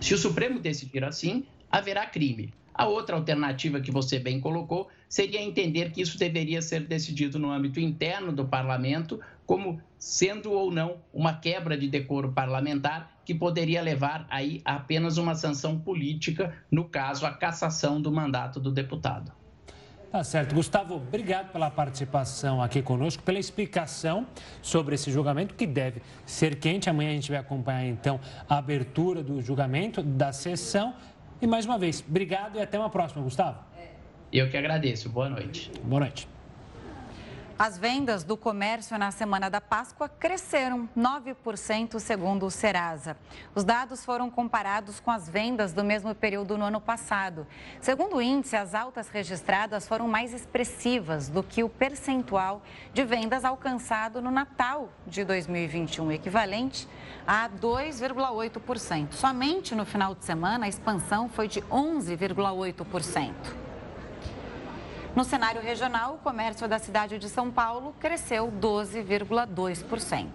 Se 0.00 0.14
o 0.14 0.18
Supremo 0.18 0.58
decidir 0.58 1.04
assim, 1.04 1.44
haverá 1.70 2.06
crime. 2.06 2.52
A 2.74 2.86
outra 2.86 3.16
alternativa 3.16 3.80
que 3.80 3.90
você 3.90 4.20
bem 4.20 4.40
colocou 4.40 4.88
seria 5.08 5.42
entender 5.42 5.90
que 5.90 6.00
isso 6.00 6.16
deveria 6.16 6.62
ser 6.62 6.86
decidido 6.86 7.36
no 7.38 7.50
âmbito 7.50 7.80
interno 7.80 8.30
do 8.30 8.46
parlamento, 8.46 9.20
como 9.44 9.80
sendo 9.98 10.52
ou 10.52 10.70
não 10.70 10.98
uma 11.12 11.34
quebra 11.34 11.76
de 11.76 11.88
decoro 11.88 12.32
parlamentar 12.32 13.18
que 13.24 13.34
poderia 13.34 13.82
levar 13.82 14.26
aí 14.30 14.62
a 14.64 14.76
apenas 14.76 15.18
uma 15.18 15.34
sanção 15.34 15.78
política, 15.78 16.56
no 16.70 16.84
caso, 16.84 17.26
a 17.26 17.32
cassação 17.32 18.00
do 18.00 18.12
mandato 18.12 18.60
do 18.60 18.70
deputado. 18.70 19.32
Tá 20.10 20.24
certo. 20.24 20.54
Gustavo, 20.54 20.94
obrigado 20.94 21.52
pela 21.52 21.70
participação 21.70 22.62
aqui 22.62 22.80
conosco, 22.80 23.22
pela 23.22 23.38
explicação 23.38 24.26
sobre 24.62 24.94
esse 24.94 25.10
julgamento 25.10 25.54
que 25.54 25.66
deve 25.66 26.00
ser 26.24 26.56
quente. 26.56 26.88
Amanhã 26.88 27.10
a 27.10 27.14
gente 27.14 27.30
vai 27.30 27.38
acompanhar 27.38 27.84
então 27.84 28.18
a 28.48 28.56
abertura 28.56 29.22
do 29.22 29.42
julgamento, 29.42 30.02
da 30.02 30.32
sessão. 30.32 30.94
E 31.42 31.46
mais 31.46 31.66
uma 31.66 31.78
vez, 31.78 32.02
obrigado 32.08 32.56
e 32.56 32.60
até 32.60 32.78
uma 32.78 32.88
próxima, 32.88 33.22
Gustavo. 33.22 33.58
Eu 34.32 34.48
que 34.48 34.56
agradeço. 34.56 35.08
Boa 35.08 35.28
noite. 35.28 35.70
Boa 35.84 36.00
noite. 36.00 36.37
As 37.58 37.76
vendas 37.76 38.22
do 38.22 38.36
comércio 38.36 38.96
na 38.96 39.10
semana 39.10 39.50
da 39.50 39.60
Páscoa 39.60 40.08
cresceram 40.08 40.88
9%, 40.96 41.98
segundo 41.98 42.46
o 42.46 42.52
Serasa. 42.52 43.16
Os 43.52 43.64
dados 43.64 44.04
foram 44.04 44.30
comparados 44.30 45.00
com 45.00 45.10
as 45.10 45.28
vendas 45.28 45.72
do 45.72 45.82
mesmo 45.82 46.14
período 46.14 46.56
no 46.56 46.66
ano 46.66 46.80
passado. 46.80 47.48
Segundo 47.80 48.18
o 48.18 48.22
índice, 48.22 48.54
as 48.54 48.76
altas 48.76 49.08
registradas 49.08 49.88
foram 49.88 50.06
mais 50.06 50.32
expressivas 50.32 51.28
do 51.28 51.42
que 51.42 51.64
o 51.64 51.68
percentual 51.68 52.62
de 52.94 53.04
vendas 53.04 53.44
alcançado 53.44 54.22
no 54.22 54.30
Natal 54.30 54.88
de 55.04 55.24
2021, 55.24 56.12
equivalente 56.12 56.88
a 57.26 57.48
2,8%. 57.48 59.14
Somente 59.14 59.74
no 59.74 59.84
final 59.84 60.14
de 60.14 60.24
semana, 60.24 60.66
a 60.66 60.68
expansão 60.68 61.28
foi 61.28 61.48
de 61.48 61.60
11,8%. 61.62 63.67
No 65.14 65.24
cenário 65.24 65.60
regional, 65.60 66.14
o 66.14 66.18
comércio 66.18 66.68
da 66.68 66.78
cidade 66.78 67.18
de 67.18 67.28
São 67.28 67.50
Paulo 67.50 67.94
cresceu 67.98 68.52
12,2%. 68.60 70.26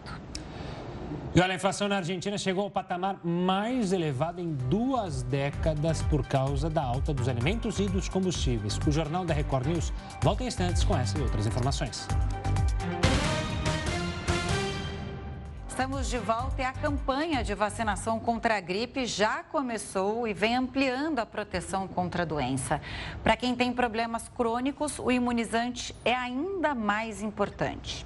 E 1.36 1.42
olha, 1.42 1.54
a 1.54 1.56
inflação 1.56 1.88
na 1.88 1.98
Argentina 1.98 2.38
chegou 2.38 2.64
ao 2.64 2.70
patamar 2.70 3.18
mais 3.24 3.92
elevado 3.92 4.40
em 4.40 4.54
duas 4.54 5.24
décadas 5.24 6.02
por 6.04 6.28
causa 6.28 6.70
da 6.70 6.84
alta 6.84 7.12
dos 7.12 7.28
alimentos 7.28 7.80
e 7.80 7.88
dos 7.88 8.08
combustíveis. 8.08 8.78
O 8.86 8.92
Jornal 8.92 9.26
da 9.26 9.34
Record 9.34 9.66
News 9.66 9.92
volta 10.22 10.44
em 10.44 10.48
instantes 10.48 10.84
com 10.84 10.96
essas 10.96 11.20
e 11.20 11.24
outras 11.24 11.48
informações. 11.48 12.08
Estamos 15.74 16.08
de 16.08 16.20
volta 16.20 16.62
e 16.62 16.66
a 16.66 16.72
campanha 16.72 17.44
de 17.44 17.56
vacinação 17.56 18.20
contra 18.20 18.58
a 18.58 18.60
gripe 18.60 19.08
já 19.08 19.42
começou 19.42 20.28
e 20.28 20.32
vem 20.32 20.56
ampliando 20.56 21.18
a 21.18 21.26
proteção 21.26 21.88
contra 21.88 22.22
a 22.22 22.26
doença. 22.28 22.80
Para 23.24 23.36
quem 23.36 23.56
tem 23.56 23.74
problemas 23.74 24.30
crônicos, 24.30 25.00
o 25.00 25.10
imunizante 25.10 25.96
é 26.06 26.14
ainda 26.14 26.76
mais 26.76 27.24
importante. 27.24 28.06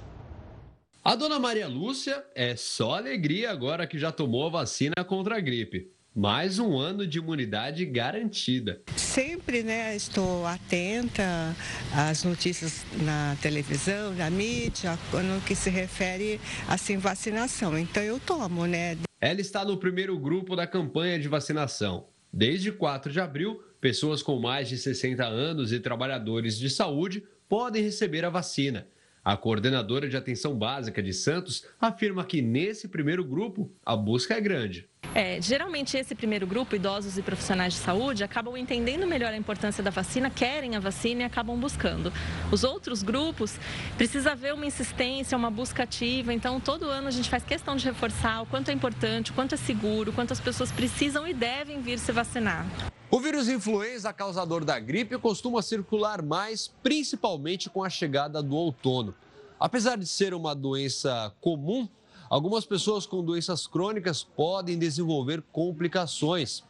A 1.04 1.14
dona 1.14 1.38
Maria 1.38 1.68
Lúcia 1.68 2.24
é 2.34 2.56
só 2.56 2.94
alegria 2.94 3.50
agora 3.50 3.86
que 3.86 3.98
já 3.98 4.10
tomou 4.10 4.46
a 4.46 4.50
vacina 4.50 5.04
contra 5.06 5.36
a 5.36 5.40
gripe 5.40 5.92
mais 6.18 6.58
um 6.58 6.76
ano 6.76 7.06
de 7.06 7.18
imunidade 7.18 7.86
garantida. 7.86 8.82
Sempre, 8.96 9.62
né, 9.62 9.94
estou 9.94 10.44
atenta 10.44 11.54
às 11.94 12.24
notícias 12.24 12.84
na 13.04 13.36
televisão, 13.40 14.12
na 14.16 14.28
mídia, 14.28 14.98
no 15.12 15.40
que 15.42 15.54
se 15.54 15.70
refere 15.70 16.40
assim 16.66 16.98
vacinação. 16.98 17.78
Então 17.78 18.02
eu 18.02 18.18
tomo, 18.18 18.66
né? 18.66 18.98
Ela 19.20 19.40
está 19.40 19.64
no 19.64 19.76
primeiro 19.76 20.18
grupo 20.18 20.56
da 20.56 20.66
campanha 20.66 21.20
de 21.20 21.28
vacinação. 21.28 22.08
Desde 22.32 22.72
4 22.72 23.12
de 23.12 23.20
abril, 23.20 23.62
pessoas 23.80 24.20
com 24.20 24.40
mais 24.40 24.68
de 24.68 24.76
60 24.76 25.24
anos 25.24 25.72
e 25.72 25.78
trabalhadores 25.78 26.58
de 26.58 26.68
saúde 26.68 27.22
podem 27.48 27.80
receber 27.80 28.24
a 28.24 28.30
vacina. 28.30 28.88
A 29.24 29.36
coordenadora 29.36 30.08
de 30.08 30.16
atenção 30.16 30.58
básica 30.58 31.00
de 31.00 31.12
Santos 31.12 31.64
afirma 31.80 32.24
que 32.24 32.42
nesse 32.42 32.88
primeiro 32.88 33.22
grupo 33.24 33.70
a 33.84 33.94
busca 33.94 34.34
é 34.34 34.40
grande. 34.40 34.88
É, 35.14 35.40
geralmente 35.40 35.96
esse 35.96 36.14
primeiro 36.14 36.46
grupo, 36.46 36.76
idosos 36.76 37.18
e 37.18 37.22
profissionais 37.22 37.72
de 37.72 37.80
saúde, 37.80 38.22
acabam 38.22 38.56
entendendo 38.56 39.04
melhor 39.04 39.32
a 39.32 39.36
importância 39.36 39.82
da 39.82 39.90
vacina, 39.90 40.30
querem 40.30 40.76
a 40.76 40.80
vacina 40.80 41.22
e 41.22 41.24
acabam 41.24 41.58
buscando. 41.58 42.12
Os 42.52 42.62
outros 42.62 43.02
grupos 43.02 43.56
precisa 43.96 44.30
haver 44.30 44.54
uma 44.54 44.64
insistência, 44.64 45.36
uma 45.36 45.50
busca 45.50 45.82
ativa. 45.82 46.32
Então, 46.32 46.60
todo 46.60 46.84
ano 46.84 47.08
a 47.08 47.10
gente 47.10 47.28
faz 47.28 47.42
questão 47.42 47.74
de 47.74 47.84
reforçar 47.84 48.42
o 48.42 48.46
quanto 48.46 48.70
é 48.70 48.72
importante, 48.72 49.32
o 49.32 49.34
quanto 49.34 49.54
é 49.54 49.58
seguro, 49.58 50.12
o 50.12 50.14
quanto 50.14 50.32
as 50.32 50.40
pessoas 50.40 50.70
precisam 50.70 51.26
e 51.26 51.34
devem 51.34 51.80
vir 51.80 51.98
se 51.98 52.12
vacinar. 52.12 52.64
O 53.10 53.18
vírus 53.18 53.48
influenza 53.48 54.12
causador 54.12 54.64
da 54.64 54.78
gripe 54.78 55.18
costuma 55.18 55.62
circular 55.62 56.22
mais, 56.22 56.68
principalmente 56.80 57.70
com 57.70 57.82
a 57.82 57.90
chegada 57.90 58.40
do 58.40 58.54
outono. 58.54 59.14
Apesar 59.58 59.96
de 59.96 60.06
ser 60.06 60.32
uma 60.34 60.54
doença 60.54 61.34
comum, 61.40 61.88
algumas 62.28 62.64
pessoas 62.64 63.06
com 63.06 63.24
doenças 63.24 63.66
crônicas 63.66 64.22
podem 64.22 64.78
desenvolver 64.78 65.42
complicações. 65.52 66.62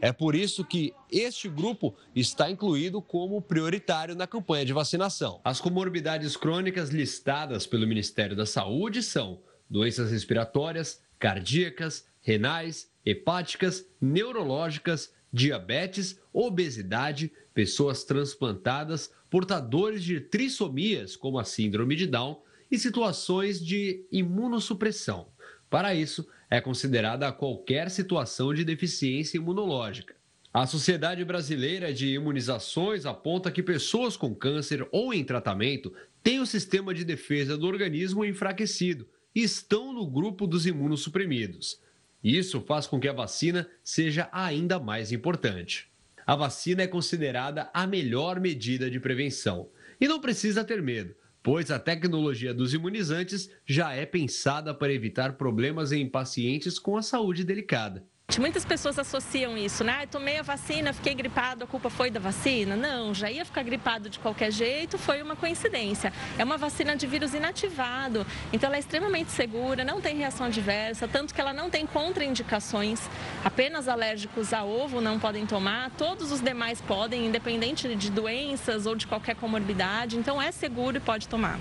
É 0.00 0.12
por 0.12 0.34
isso 0.34 0.64
que 0.64 0.94
este 1.10 1.48
grupo 1.48 1.94
está 2.14 2.50
incluído 2.50 3.02
como 3.02 3.42
prioritário 3.42 4.14
na 4.14 4.26
campanha 4.26 4.64
de 4.64 4.72
vacinação. 4.72 5.40
As 5.42 5.60
comorbidades 5.60 6.36
crônicas 6.36 6.90
listadas 6.90 7.66
pelo 7.66 7.86
Ministério 7.86 8.36
da 8.36 8.46
Saúde 8.46 9.02
são 9.02 9.40
doenças 9.68 10.10
respiratórias, 10.10 11.00
cardíacas, 11.18 12.06
renais, 12.20 12.90
hepáticas, 13.04 13.84
neurológicas, 14.00 15.12
diabetes, 15.32 16.18
obesidade, 16.32 17.32
pessoas 17.52 18.04
transplantadas, 18.04 19.10
portadores 19.28 20.04
de 20.04 20.20
trissomias, 20.20 21.16
como 21.16 21.38
a 21.38 21.44
síndrome 21.44 21.96
de 21.96 22.06
Down, 22.06 22.40
e 22.70 22.78
situações 22.78 23.64
de 23.64 24.04
imunossupressão. 24.10 25.28
Para 25.70 25.94
isso, 25.94 26.26
é 26.50 26.60
considerada 26.60 27.30
qualquer 27.32 27.90
situação 27.90 28.54
de 28.54 28.64
deficiência 28.64 29.36
imunológica. 29.36 30.16
A 30.52 30.66
Sociedade 30.66 31.24
Brasileira 31.24 31.92
de 31.92 32.08
Imunizações 32.08 33.04
aponta 33.04 33.50
que 33.50 33.62
pessoas 33.62 34.16
com 34.16 34.34
câncer 34.34 34.86
ou 34.90 35.12
em 35.12 35.22
tratamento 35.22 35.92
têm 36.22 36.40
o 36.40 36.46
sistema 36.46 36.94
de 36.94 37.04
defesa 37.04 37.56
do 37.56 37.66
organismo 37.66 38.24
enfraquecido 38.24 39.06
e 39.34 39.42
estão 39.42 39.92
no 39.92 40.06
grupo 40.06 40.46
dos 40.46 40.66
imunossuprimidos. 40.66 41.80
Isso 42.24 42.60
faz 42.62 42.86
com 42.86 42.98
que 42.98 43.08
a 43.08 43.12
vacina 43.12 43.68
seja 43.84 44.28
ainda 44.32 44.80
mais 44.80 45.12
importante. 45.12 45.88
A 46.26 46.34
vacina 46.34 46.82
é 46.82 46.86
considerada 46.86 47.70
a 47.72 47.86
melhor 47.86 48.40
medida 48.40 48.90
de 48.90 48.98
prevenção 48.98 49.68
e 50.00 50.08
não 50.08 50.20
precisa 50.20 50.64
ter 50.64 50.82
medo 50.82 51.14
pois 51.48 51.70
a 51.70 51.78
tecnologia 51.78 52.52
dos 52.52 52.74
imunizantes 52.74 53.50
já 53.64 53.94
é 53.94 54.04
pensada 54.04 54.74
para 54.74 54.92
evitar 54.92 55.38
problemas 55.38 55.92
em 55.92 56.06
pacientes 56.06 56.78
com 56.78 56.94
a 56.94 57.00
saúde 57.00 57.42
delicada. 57.42 58.06
Muitas 58.38 58.64
pessoas 58.64 58.98
associam 58.98 59.56
isso, 59.58 59.82
né? 59.82 60.04
Eu 60.04 60.06
tomei 60.06 60.38
a 60.38 60.42
vacina, 60.42 60.92
fiquei 60.92 61.12
gripado, 61.12 61.64
a 61.64 61.66
culpa 61.66 61.90
foi 61.90 62.08
da 62.08 62.20
vacina? 62.20 62.76
Não, 62.76 63.12
já 63.12 63.28
ia 63.28 63.44
ficar 63.44 63.64
gripado 63.64 64.08
de 64.08 64.18
qualquer 64.20 64.52
jeito, 64.52 64.96
foi 64.96 65.20
uma 65.22 65.34
coincidência. 65.34 66.12
É 66.38 66.44
uma 66.44 66.56
vacina 66.56 66.94
de 66.94 67.04
vírus 67.06 67.34
inativado, 67.34 68.24
então 68.52 68.68
ela 68.68 68.76
é 68.76 68.78
extremamente 68.78 69.32
segura, 69.32 69.82
não 69.82 70.00
tem 70.00 70.18
reação 70.18 70.46
adversa, 70.46 71.08
tanto 71.08 71.34
que 71.34 71.40
ela 71.40 71.52
não 71.52 71.68
tem 71.68 71.84
contraindicações. 71.84 73.00
Apenas 73.44 73.88
alérgicos 73.88 74.52
a 74.52 74.62
ovo 74.62 75.00
não 75.00 75.18
podem 75.18 75.44
tomar, 75.44 75.90
todos 75.98 76.30
os 76.30 76.40
demais 76.40 76.80
podem, 76.80 77.26
independente 77.26 77.92
de 77.96 78.10
doenças 78.10 78.86
ou 78.86 78.94
de 78.94 79.06
qualquer 79.06 79.34
comorbidade, 79.34 80.16
então 80.16 80.40
é 80.40 80.52
seguro 80.52 80.98
e 80.98 81.00
pode 81.00 81.26
tomar. 81.26 81.58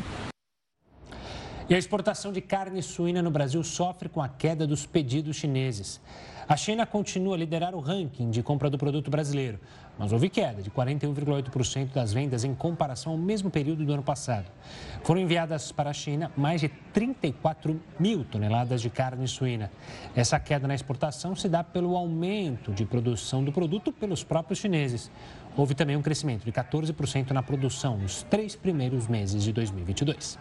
E 1.69 1.75
a 1.75 1.77
exportação 1.77 2.31
de 2.31 2.39
carne 2.39 2.81
suína 2.81 3.21
no 3.21 3.29
Brasil 3.29 3.61
sofre 3.61 4.07
com 4.07 4.21
a 4.21 4.29
queda 4.29 4.65
dos 4.65 4.85
pedidos 4.85 5.35
chineses. 5.35 5.99
A 6.47 6.55
China 6.55 6.85
continua 6.85 7.35
a 7.35 7.37
liderar 7.37 7.75
o 7.75 7.81
ranking 7.81 8.29
de 8.29 8.41
compra 8.41 8.69
do 8.69 8.77
produto 8.77 9.11
brasileiro, 9.11 9.59
mas 9.99 10.13
houve 10.13 10.29
queda 10.29 10.61
de 10.61 10.71
41,8% 10.71 11.91
das 11.91 12.13
vendas 12.13 12.45
em 12.45 12.55
comparação 12.55 13.11
ao 13.11 13.17
mesmo 13.17 13.49
período 13.49 13.83
do 13.83 13.91
ano 13.91 14.01
passado. 14.01 14.45
Foram 15.03 15.19
enviadas 15.19 15.73
para 15.73 15.89
a 15.89 15.93
China 15.93 16.31
mais 16.37 16.61
de 16.61 16.69
34 16.69 17.77
mil 17.99 18.23
toneladas 18.23 18.81
de 18.81 18.89
carne 18.89 19.27
suína. 19.27 19.69
Essa 20.15 20.39
queda 20.39 20.69
na 20.69 20.73
exportação 20.73 21.35
se 21.35 21.49
dá 21.49 21.65
pelo 21.65 21.97
aumento 21.97 22.71
de 22.71 22.85
produção 22.85 23.43
do 23.43 23.51
produto 23.51 23.91
pelos 23.91 24.23
próprios 24.23 24.59
chineses. 24.59 25.11
Houve 25.57 25.75
também 25.75 25.97
um 25.97 26.01
crescimento 26.01 26.45
de 26.45 26.51
14% 26.53 27.31
na 27.31 27.43
produção 27.43 27.97
nos 27.97 28.23
três 28.23 28.55
primeiros 28.55 29.05
meses 29.09 29.43
de 29.43 29.51
2022. 29.51 30.39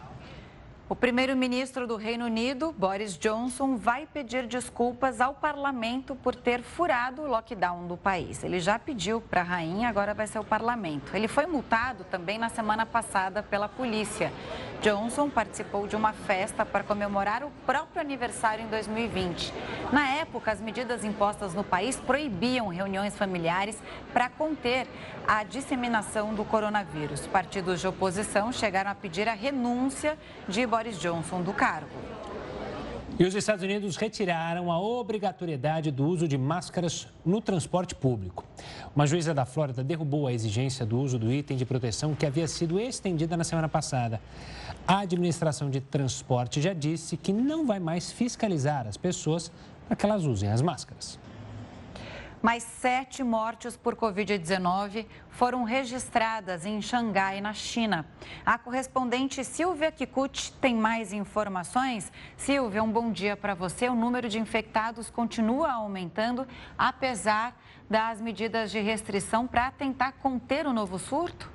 O 0.89 0.95
primeiro-ministro 0.95 1.84
do 1.84 1.97
Reino 1.97 2.26
Unido, 2.26 2.70
Boris 2.70 3.18
Johnson, 3.18 3.76
vai 3.76 4.07
pedir 4.07 4.47
desculpas 4.47 5.20
ao 5.20 5.34
parlamento 5.34 6.14
por 6.14 6.32
ter 6.32 6.62
furado 6.62 7.22
o 7.22 7.26
lockdown 7.26 7.89
do 7.89 7.97
país. 7.97 8.45
Ele 8.45 8.61
já 8.61 8.78
pediu 8.78 9.20
para 9.20 9.41
a 9.41 9.45
rainha, 9.45 9.89
agora 9.89 10.14
vai 10.14 10.28
ser 10.28 10.39
o 10.39 10.45
parlamento. 10.45 11.12
Ele 11.12 11.26
foi 11.26 11.45
multado 11.45 12.05
também 12.05 12.39
na 12.39 12.49
semana 12.49 12.87
passada 12.87 13.43
pela 13.43 13.68
polícia. 13.68 14.32
Johnson 14.80 15.28
participou 15.28 15.89
de 15.89 15.97
uma 15.97 16.12
festa 16.12 16.64
para 16.64 16.84
comemorar 16.84 17.43
o 17.43 17.51
próprio 17.66 18.01
aniversário 18.01 18.64
em 18.64 18.68
2020. 18.68 19.53
Na 19.91 20.09
época, 20.11 20.53
as 20.53 20.61
medidas 20.61 21.05
impostas 21.05 21.53
no 21.53 21.64
país 21.64 21.97
proibiam 21.97 22.68
reuniões 22.68 23.16
familiares 23.16 23.76
para 24.12 24.28
conter 24.28 24.87
a 25.27 25.43
disseminação 25.43 26.35
do 26.35 26.45
coronavírus. 26.45 27.27
Partidos 27.27 27.81
de 27.81 27.89
oposição 27.89 28.53
chegaram 28.53 28.91
a 28.91 28.95
pedir 28.95 29.29
a 29.29 29.35
renúncia 29.35 30.16
de 30.49 30.64
Boris 30.66 30.99
Johnson 30.99 31.43
do 31.43 31.53
cargo. 31.53 31.89
E 33.18 33.24
os 33.24 33.35
Estados 33.35 33.64
Unidos 33.64 33.97
retiraram 33.97 34.70
a 34.70 34.79
obrigatoriedade 34.79 35.91
do 35.91 36.05
uso 36.05 36.29
de 36.29 36.37
máscaras 36.37 37.09
no 37.24 37.41
transporte 37.41 37.95
público. 37.95 38.45
Uma 38.95 39.07
juíza 39.07 39.33
da 39.33 39.47
Flórida 39.47 39.83
derrubou 39.83 40.27
a 40.27 40.35
exigência 40.35 40.85
do 40.85 41.01
uso 41.01 41.18
do 41.18 41.33
item 41.33 41.57
de 41.57 41.64
proteção 41.64 42.14
que 42.14 42.27
havia 42.27 42.47
sido 42.47 42.79
estendida 42.79 43.35
na 43.35 43.43
semana 43.43 43.70
passada. 43.70 44.20
A 44.87 44.99
administração 44.99 45.70
de 45.70 45.81
transporte 45.81 46.61
já 46.61 46.74
disse 46.74 47.16
que 47.16 47.33
não 47.33 47.66
vai 47.66 47.81
mais 47.81 48.12
fiscalizar 48.12 48.87
as 48.87 48.99
pessoas 48.99 49.51
para 49.89 49.97
que 49.97 50.05
elas 50.05 50.24
usem 50.24 50.51
as 50.51 50.61
máscaras. 50.61 51.18
Mais 52.43 52.62
sete 52.62 53.24
mortes 53.24 53.76
por 53.76 53.97
Covid-19 53.97 55.07
foram 55.30 55.64
registradas 55.64 56.66
em 56.66 56.80
Xangai, 56.82 57.41
na 57.41 57.53
China. 57.53 58.07
A 58.45 58.59
correspondente 58.59 59.43
Silvia 59.43 59.91
Kikuchi 59.91 60.53
tem 60.53 60.74
mais 60.74 61.12
informações. 61.12 62.12
Silvia, 62.37 62.82
um 62.82 62.93
bom 62.93 63.11
dia 63.11 63.37
para 63.37 63.55
você. 63.55 63.89
O 63.89 63.95
número 63.95 64.28
de 64.28 64.39
infectados 64.39 65.11
continua 65.11 65.72
aumentando, 65.72 66.47
apesar 66.76 67.59
das 67.89 68.20
medidas 68.20 68.70
de 68.70 68.80
restrição 68.80 69.47
para 69.47 69.70
tentar 69.70 70.12
conter 70.12 70.66
o 70.66 70.72
novo 70.72 70.99
surto? 70.99 71.51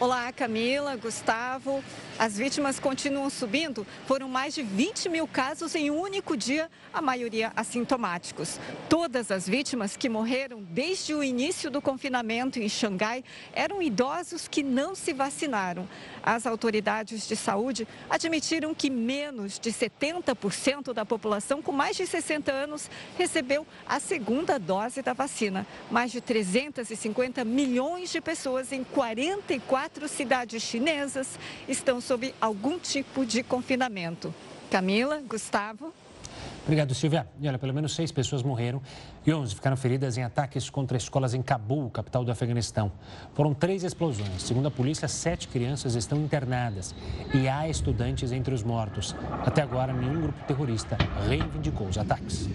Olá, 0.00 0.32
Camila, 0.32 0.96
Gustavo. 0.96 1.82
As 2.18 2.36
vítimas 2.36 2.78
continuam 2.78 3.28
subindo. 3.30 3.86
Foram 4.06 4.28
mais 4.28 4.54
de 4.54 4.62
20 4.62 5.08
mil 5.08 5.26
casos 5.26 5.74
em 5.74 5.90
um 5.90 6.00
único 6.00 6.36
dia, 6.36 6.70
a 6.92 7.00
maioria 7.02 7.52
assintomáticos. 7.56 8.58
Todas 8.88 9.30
as 9.30 9.48
vítimas 9.48 9.96
que 9.96 10.08
morreram 10.08 10.62
desde 10.62 11.14
o 11.14 11.24
início 11.24 11.70
do 11.70 11.82
confinamento 11.82 12.58
em 12.58 12.68
Xangai 12.68 13.24
eram 13.52 13.82
idosos 13.82 14.46
que 14.46 14.62
não 14.62 14.94
se 14.94 15.12
vacinaram. 15.12 15.88
As 16.22 16.46
autoridades 16.46 17.26
de 17.26 17.36
saúde 17.36 17.86
admitiram 18.08 18.74
que 18.74 18.90
menos 18.90 19.58
de 19.58 19.70
70% 19.70 20.92
da 20.92 21.04
população 21.04 21.60
com 21.60 21.72
mais 21.72 21.96
de 21.96 22.06
60 22.06 22.52
anos 22.52 22.90
recebeu 23.16 23.66
a 23.86 23.98
segunda 23.98 24.58
dose 24.58 25.02
da 25.02 25.12
vacina. 25.12 25.66
Mais 25.90 26.12
de 26.12 26.20
350 26.20 27.44
milhões 27.44 28.10
de 28.10 28.20
pessoas 28.20 28.72
em 28.72 28.84
44 28.84 29.84
quatro 29.84 30.08
cidades 30.08 30.62
chinesas 30.62 31.38
estão 31.68 32.00
sob 32.04 32.34
algum 32.40 32.78
tipo 32.78 33.24
de 33.24 33.42
confinamento. 33.42 34.32
Camila, 34.70 35.22
Gustavo. 35.26 35.92
Obrigado, 36.64 36.94
Silvia. 36.94 37.26
E 37.40 37.48
olha, 37.48 37.58
pelo 37.58 37.74
menos 37.74 37.94
seis 37.94 38.10
pessoas 38.10 38.42
morreram 38.42 38.80
e 39.26 39.32
11 39.32 39.54
ficaram 39.54 39.76
feridas 39.76 40.16
em 40.16 40.22
ataques 40.22 40.70
contra 40.70 40.96
escolas 40.96 41.34
em 41.34 41.42
Cabul, 41.42 41.90
capital 41.90 42.24
do 42.24 42.32
Afeganistão. 42.32 42.90
Foram 43.34 43.52
três 43.52 43.84
explosões. 43.84 44.42
Segundo 44.42 44.68
a 44.68 44.70
polícia, 44.70 45.06
sete 45.06 45.48
crianças 45.48 45.94
estão 45.94 46.18
internadas 46.18 46.94
e 47.34 47.48
há 47.48 47.68
estudantes 47.68 48.32
entre 48.32 48.54
os 48.54 48.62
mortos. 48.62 49.14
Até 49.44 49.62
agora, 49.62 49.92
nenhum 49.92 50.22
grupo 50.22 50.42
terrorista 50.46 50.96
reivindicou 51.28 51.86
os 51.86 51.98
ataques. 51.98 52.48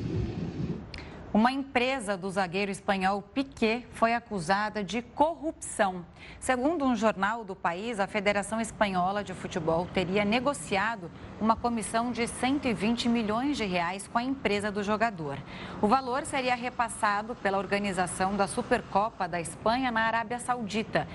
Uma 1.32 1.52
empresa 1.52 2.18
do 2.18 2.28
zagueiro 2.28 2.72
espanhol 2.72 3.22
Piquet 3.22 3.86
foi 3.92 4.16
acusada 4.16 4.84
de 4.84 5.04
corrupção. 5.04 6.04
Segundo 6.40 6.84
um 6.84 6.96
jornal 6.96 7.46
do 7.46 7.56
país, 7.56 8.00
a 8.00 8.08
Federação 8.08 8.60
Espanhola 8.60 9.24
de 9.24 9.36
Futebol 9.36 9.88
teria 9.94 10.26
negociado 10.26 11.12
uma 11.40 11.56
comissão 11.56 12.12
de 12.12 12.28
120 12.28 13.08
milhões 13.08 13.58
de 13.58 13.64
reais 13.64 14.08
com 14.08 14.18
a 14.18 14.24
empresa 14.24 14.72
do 14.72 14.82
jogador. 14.82 15.38
O 15.80 15.88
valor 15.88 16.26
seria 16.26 16.56
repassado 16.56 17.36
pela 17.36 17.60
organização 17.60 18.36
da 18.36 18.48
Supercopa 18.48 19.28
da 19.28 19.40
Espanha 19.40 19.92
na 19.92 20.02
Arábia 20.02 20.40
Saudita. 20.40 21.08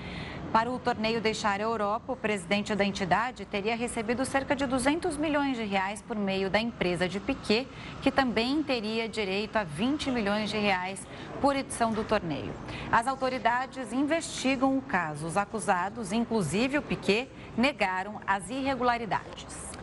Para 0.55 0.71
o 0.71 0.79
torneio 0.79 1.19
deixar 1.19 1.59
a 1.59 1.63
Europa, 1.63 2.13
o 2.13 2.15
presidente 2.15 2.73
da 2.73 2.85
entidade 2.85 3.43
teria 3.43 3.75
recebido 3.75 4.23
cerca 4.23 4.55
de 4.55 4.65
200 4.65 5.17
milhões 5.17 5.57
de 5.57 5.65
reais 5.65 6.01
por 6.01 6.15
meio 6.15 6.49
da 6.49 6.57
empresa 6.57 7.09
de 7.09 7.19
Piquet, 7.19 7.67
que 8.01 8.09
também 8.09 8.63
teria 8.63 9.09
direito 9.09 9.57
a 9.57 9.65
20 9.65 10.09
milhões 10.11 10.49
de 10.49 10.57
reais 10.57 11.05
por 11.41 11.57
edição 11.57 11.91
do 11.91 12.05
torneio. 12.05 12.53
As 12.89 13.05
autoridades 13.05 13.91
investigam 13.91 14.77
o 14.77 14.81
caso. 14.81 15.27
Os 15.27 15.35
acusados, 15.35 16.13
inclusive 16.13 16.77
o 16.77 16.81
Piquet, 16.81 17.27
negaram 17.57 18.21
as 18.25 18.49
irregularidades. 18.49 19.75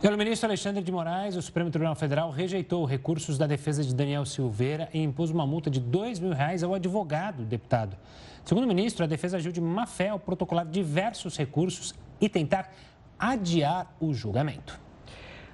Pelo 0.00 0.16
ministro 0.16 0.48
Alexandre 0.48 0.82
de 0.82 0.90
Moraes, 0.90 1.36
o 1.36 1.42
Supremo 1.42 1.68
Tribunal 1.68 1.94
Federal 1.94 2.30
rejeitou 2.30 2.86
recursos 2.86 3.36
da 3.36 3.46
defesa 3.46 3.84
de 3.84 3.94
Daniel 3.94 4.24
Silveira 4.24 4.88
e 4.94 5.02
impôs 5.02 5.30
uma 5.30 5.46
multa 5.46 5.68
de 5.68 5.78
dois 5.78 6.18
mil 6.18 6.32
reais 6.32 6.62
ao 6.62 6.72
advogado 6.72 7.42
deputado. 7.44 7.98
Segundo 8.44 8.64
o 8.64 8.68
ministro, 8.68 9.04
a 9.04 9.06
defesa 9.06 9.36
agiu 9.36 9.52
de 9.52 9.60
má 9.60 9.86
fé 9.86 10.08
ao 10.08 10.18
protocolar 10.18 10.66
diversos 10.66 11.36
recursos 11.36 11.94
e 12.20 12.28
tentar 12.28 12.72
adiar 13.18 13.94
o 14.00 14.12
julgamento. 14.12 14.80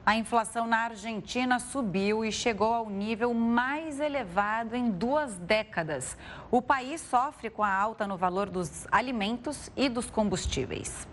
A 0.04 0.16
inflação 0.16 0.68
na 0.68 0.84
Argentina 0.84 1.58
subiu 1.58 2.24
e 2.24 2.30
chegou 2.30 2.72
ao 2.72 2.88
nível 2.88 3.34
mais 3.34 3.98
elevado 3.98 4.76
em 4.76 4.88
duas 4.88 5.36
décadas. 5.36 6.16
O 6.48 6.62
país 6.62 7.00
sofre 7.00 7.50
com 7.50 7.64
a 7.64 7.74
alta 7.74 8.06
no 8.06 8.16
valor 8.16 8.48
dos 8.48 8.86
alimentos 8.92 9.68
e 9.76 9.88
dos 9.88 10.08
combustíveis. 10.08 11.08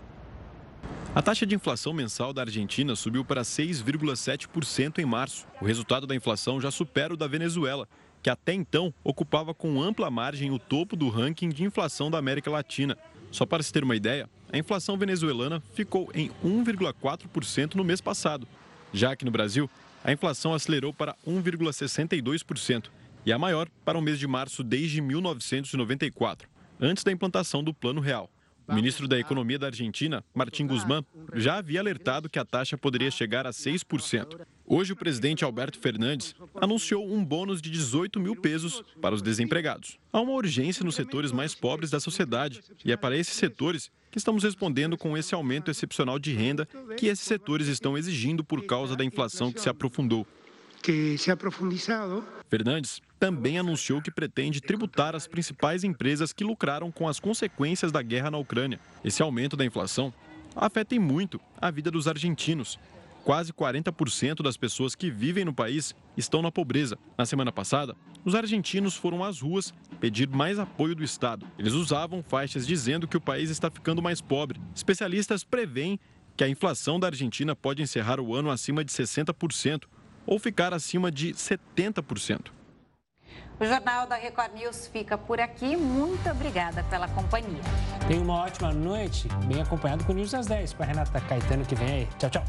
A 1.12 1.20
taxa 1.20 1.44
de 1.44 1.56
inflação 1.56 1.92
mensal 1.92 2.32
da 2.32 2.42
Argentina 2.42 2.94
subiu 2.94 3.24
para 3.24 3.42
6,7% 3.42 4.98
em 4.98 5.04
março. 5.04 5.44
O 5.60 5.64
resultado 5.64 6.06
da 6.06 6.14
inflação 6.14 6.60
já 6.60 6.70
supera 6.70 7.14
o 7.14 7.16
da 7.16 7.26
Venezuela, 7.26 7.88
que 8.24 8.30
até 8.30 8.54
então 8.54 8.92
ocupava 9.04 9.52
com 9.52 9.82
ampla 9.82 10.10
margem 10.10 10.50
o 10.50 10.58
topo 10.58 10.96
do 10.96 11.10
ranking 11.10 11.50
de 11.50 11.62
inflação 11.62 12.10
da 12.10 12.16
América 12.16 12.50
Latina. 12.50 12.96
Só 13.30 13.44
para 13.44 13.62
se 13.62 13.70
ter 13.70 13.84
uma 13.84 13.94
ideia, 13.94 14.30
a 14.50 14.56
inflação 14.56 14.96
venezuelana 14.96 15.62
ficou 15.74 16.10
em 16.14 16.30
1,4% 16.42 17.74
no 17.74 17.84
mês 17.84 18.00
passado. 18.00 18.48
Já 18.94 19.12
aqui 19.12 19.26
no 19.26 19.30
Brasil, 19.30 19.68
a 20.02 20.10
inflação 20.10 20.54
acelerou 20.54 20.90
para 20.90 21.14
1,62% 21.26 22.86
e 23.26 23.32
a 23.32 23.38
maior 23.38 23.68
para 23.84 23.98
o 23.98 24.02
mês 24.02 24.18
de 24.18 24.26
março 24.26 24.64
desde 24.64 25.02
1994, 25.02 26.48
antes 26.80 27.04
da 27.04 27.12
implantação 27.12 27.62
do 27.62 27.74
Plano 27.74 28.00
Real. 28.00 28.30
O 28.66 28.74
ministro 28.74 29.06
da 29.06 29.18
Economia 29.18 29.58
da 29.58 29.66
Argentina, 29.66 30.24
Martim 30.34 30.66
Guzmán, 30.66 31.04
já 31.34 31.58
havia 31.58 31.80
alertado 31.80 32.30
que 32.30 32.38
a 32.38 32.44
taxa 32.44 32.78
poderia 32.78 33.10
chegar 33.10 33.46
a 33.46 33.50
6%. 33.50 34.40
Hoje, 34.64 34.92
o 34.94 34.96
presidente 34.96 35.44
Alberto 35.44 35.78
Fernandes 35.78 36.34
anunciou 36.54 37.06
um 37.06 37.22
bônus 37.22 37.60
de 37.60 37.70
18 37.70 38.18
mil 38.18 38.34
pesos 38.34 38.82
para 39.02 39.14
os 39.14 39.20
desempregados. 39.20 39.98
Há 40.10 40.20
uma 40.20 40.32
urgência 40.32 40.82
nos 40.82 40.94
setores 40.94 41.30
mais 41.30 41.54
pobres 41.54 41.90
da 41.90 42.00
sociedade 42.00 42.62
e 42.82 42.90
é 42.90 42.96
para 42.96 43.16
esses 43.16 43.34
setores 43.34 43.90
que 44.10 44.16
estamos 44.16 44.42
respondendo 44.42 44.96
com 44.96 45.16
esse 45.16 45.34
aumento 45.34 45.70
excepcional 45.70 46.18
de 46.18 46.32
renda 46.32 46.66
que 46.96 47.08
esses 47.08 47.26
setores 47.26 47.68
estão 47.68 47.98
exigindo 47.98 48.42
por 48.42 48.64
causa 48.64 48.96
da 48.96 49.04
inflação 49.04 49.52
que 49.52 49.60
se 49.60 49.68
aprofundou. 49.68 50.26
Que 50.82 51.18
se 51.18 51.30
ha 51.30 51.36
profundizado. 51.36 52.24
Fernandes 52.48 53.02
também 53.24 53.58
anunciou 53.58 54.02
que 54.02 54.10
pretende 54.10 54.60
tributar 54.60 55.16
as 55.16 55.26
principais 55.26 55.82
empresas 55.82 56.30
que 56.30 56.44
lucraram 56.44 56.92
com 56.92 57.08
as 57.08 57.18
consequências 57.18 57.90
da 57.90 58.02
guerra 58.02 58.30
na 58.30 58.36
Ucrânia. 58.36 58.78
Esse 59.02 59.22
aumento 59.22 59.56
da 59.56 59.64
inflação 59.64 60.12
afeta 60.54 61.00
muito 61.00 61.40
a 61.58 61.70
vida 61.70 61.90
dos 61.90 62.06
argentinos. 62.06 62.78
Quase 63.24 63.50
40% 63.50 64.42
das 64.42 64.58
pessoas 64.58 64.94
que 64.94 65.10
vivem 65.10 65.42
no 65.42 65.54
país 65.54 65.94
estão 66.18 66.42
na 66.42 66.52
pobreza. 66.52 66.98
Na 67.16 67.24
semana 67.24 67.50
passada, 67.50 67.96
os 68.26 68.34
argentinos 68.34 68.94
foram 68.94 69.24
às 69.24 69.40
ruas 69.40 69.72
pedir 69.98 70.28
mais 70.28 70.58
apoio 70.58 70.94
do 70.94 71.02
Estado. 71.02 71.46
Eles 71.58 71.72
usavam 71.72 72.22
faixas 72.22 72.66
dizendo 72.66 73.08
que 73.08 73.16
o 73.16 73.22
país 73.22 73.48
está 73.48 73.70
ficando 73.70 74.02
mais 74.02 74.20
pobre. 74.20 74.60
Especialistas 74.74 75.42
preveem 75.42 75.98
que 76.36 76.44
a 76.44 76.48
inflação 76.50 77.00
da 77.00 77.06
Argentina 77.06 77.56
pode 77.56 77.80
encerrar 77.80 78.20
o 78.20 78.34
ano 78.34 78.50
acima 78.50 78.84
de 78.84 78.92
60% 78.92 79.84
ou 80.26 80.38
ficar 80.38 80.74
acima 80.74 81.10
de 81.10 81.32
70%. 81.32 82.50
O 83.58 83.64
Jornal 83.64 84.06
da 84.06 84.16
Record 84.16 84.52
News 84.54 84.88
fica 84.88 85.16
por 85.16 85.40
aqui. 85.40 85.76
Muito 85.76 86.28
obrigada 86.28 86.82
pela 86.84 87.06
companhia. 87.08 87.62
Tenha 88.08 88.20
uma 88.20 88.44
ótima 88.44 88.72
noite, 88.72 89.28
bem 89.46 89.62
acompanhado 89.62 90.04
com 90.04 90.12
o 90.12 90.14
News 90.14 90.34
às 90.34 90.46
10 90.46 90.72
com 90.74 90.82
a 90.82 90.86
Renata 90.86 91.20
Caetano 91.20 91.64
que 91.64 91.74
vem 91.74 91.88
aí. 91.88 92.08
Tchau, 92.18 92.30
tchau. 92.30 92.44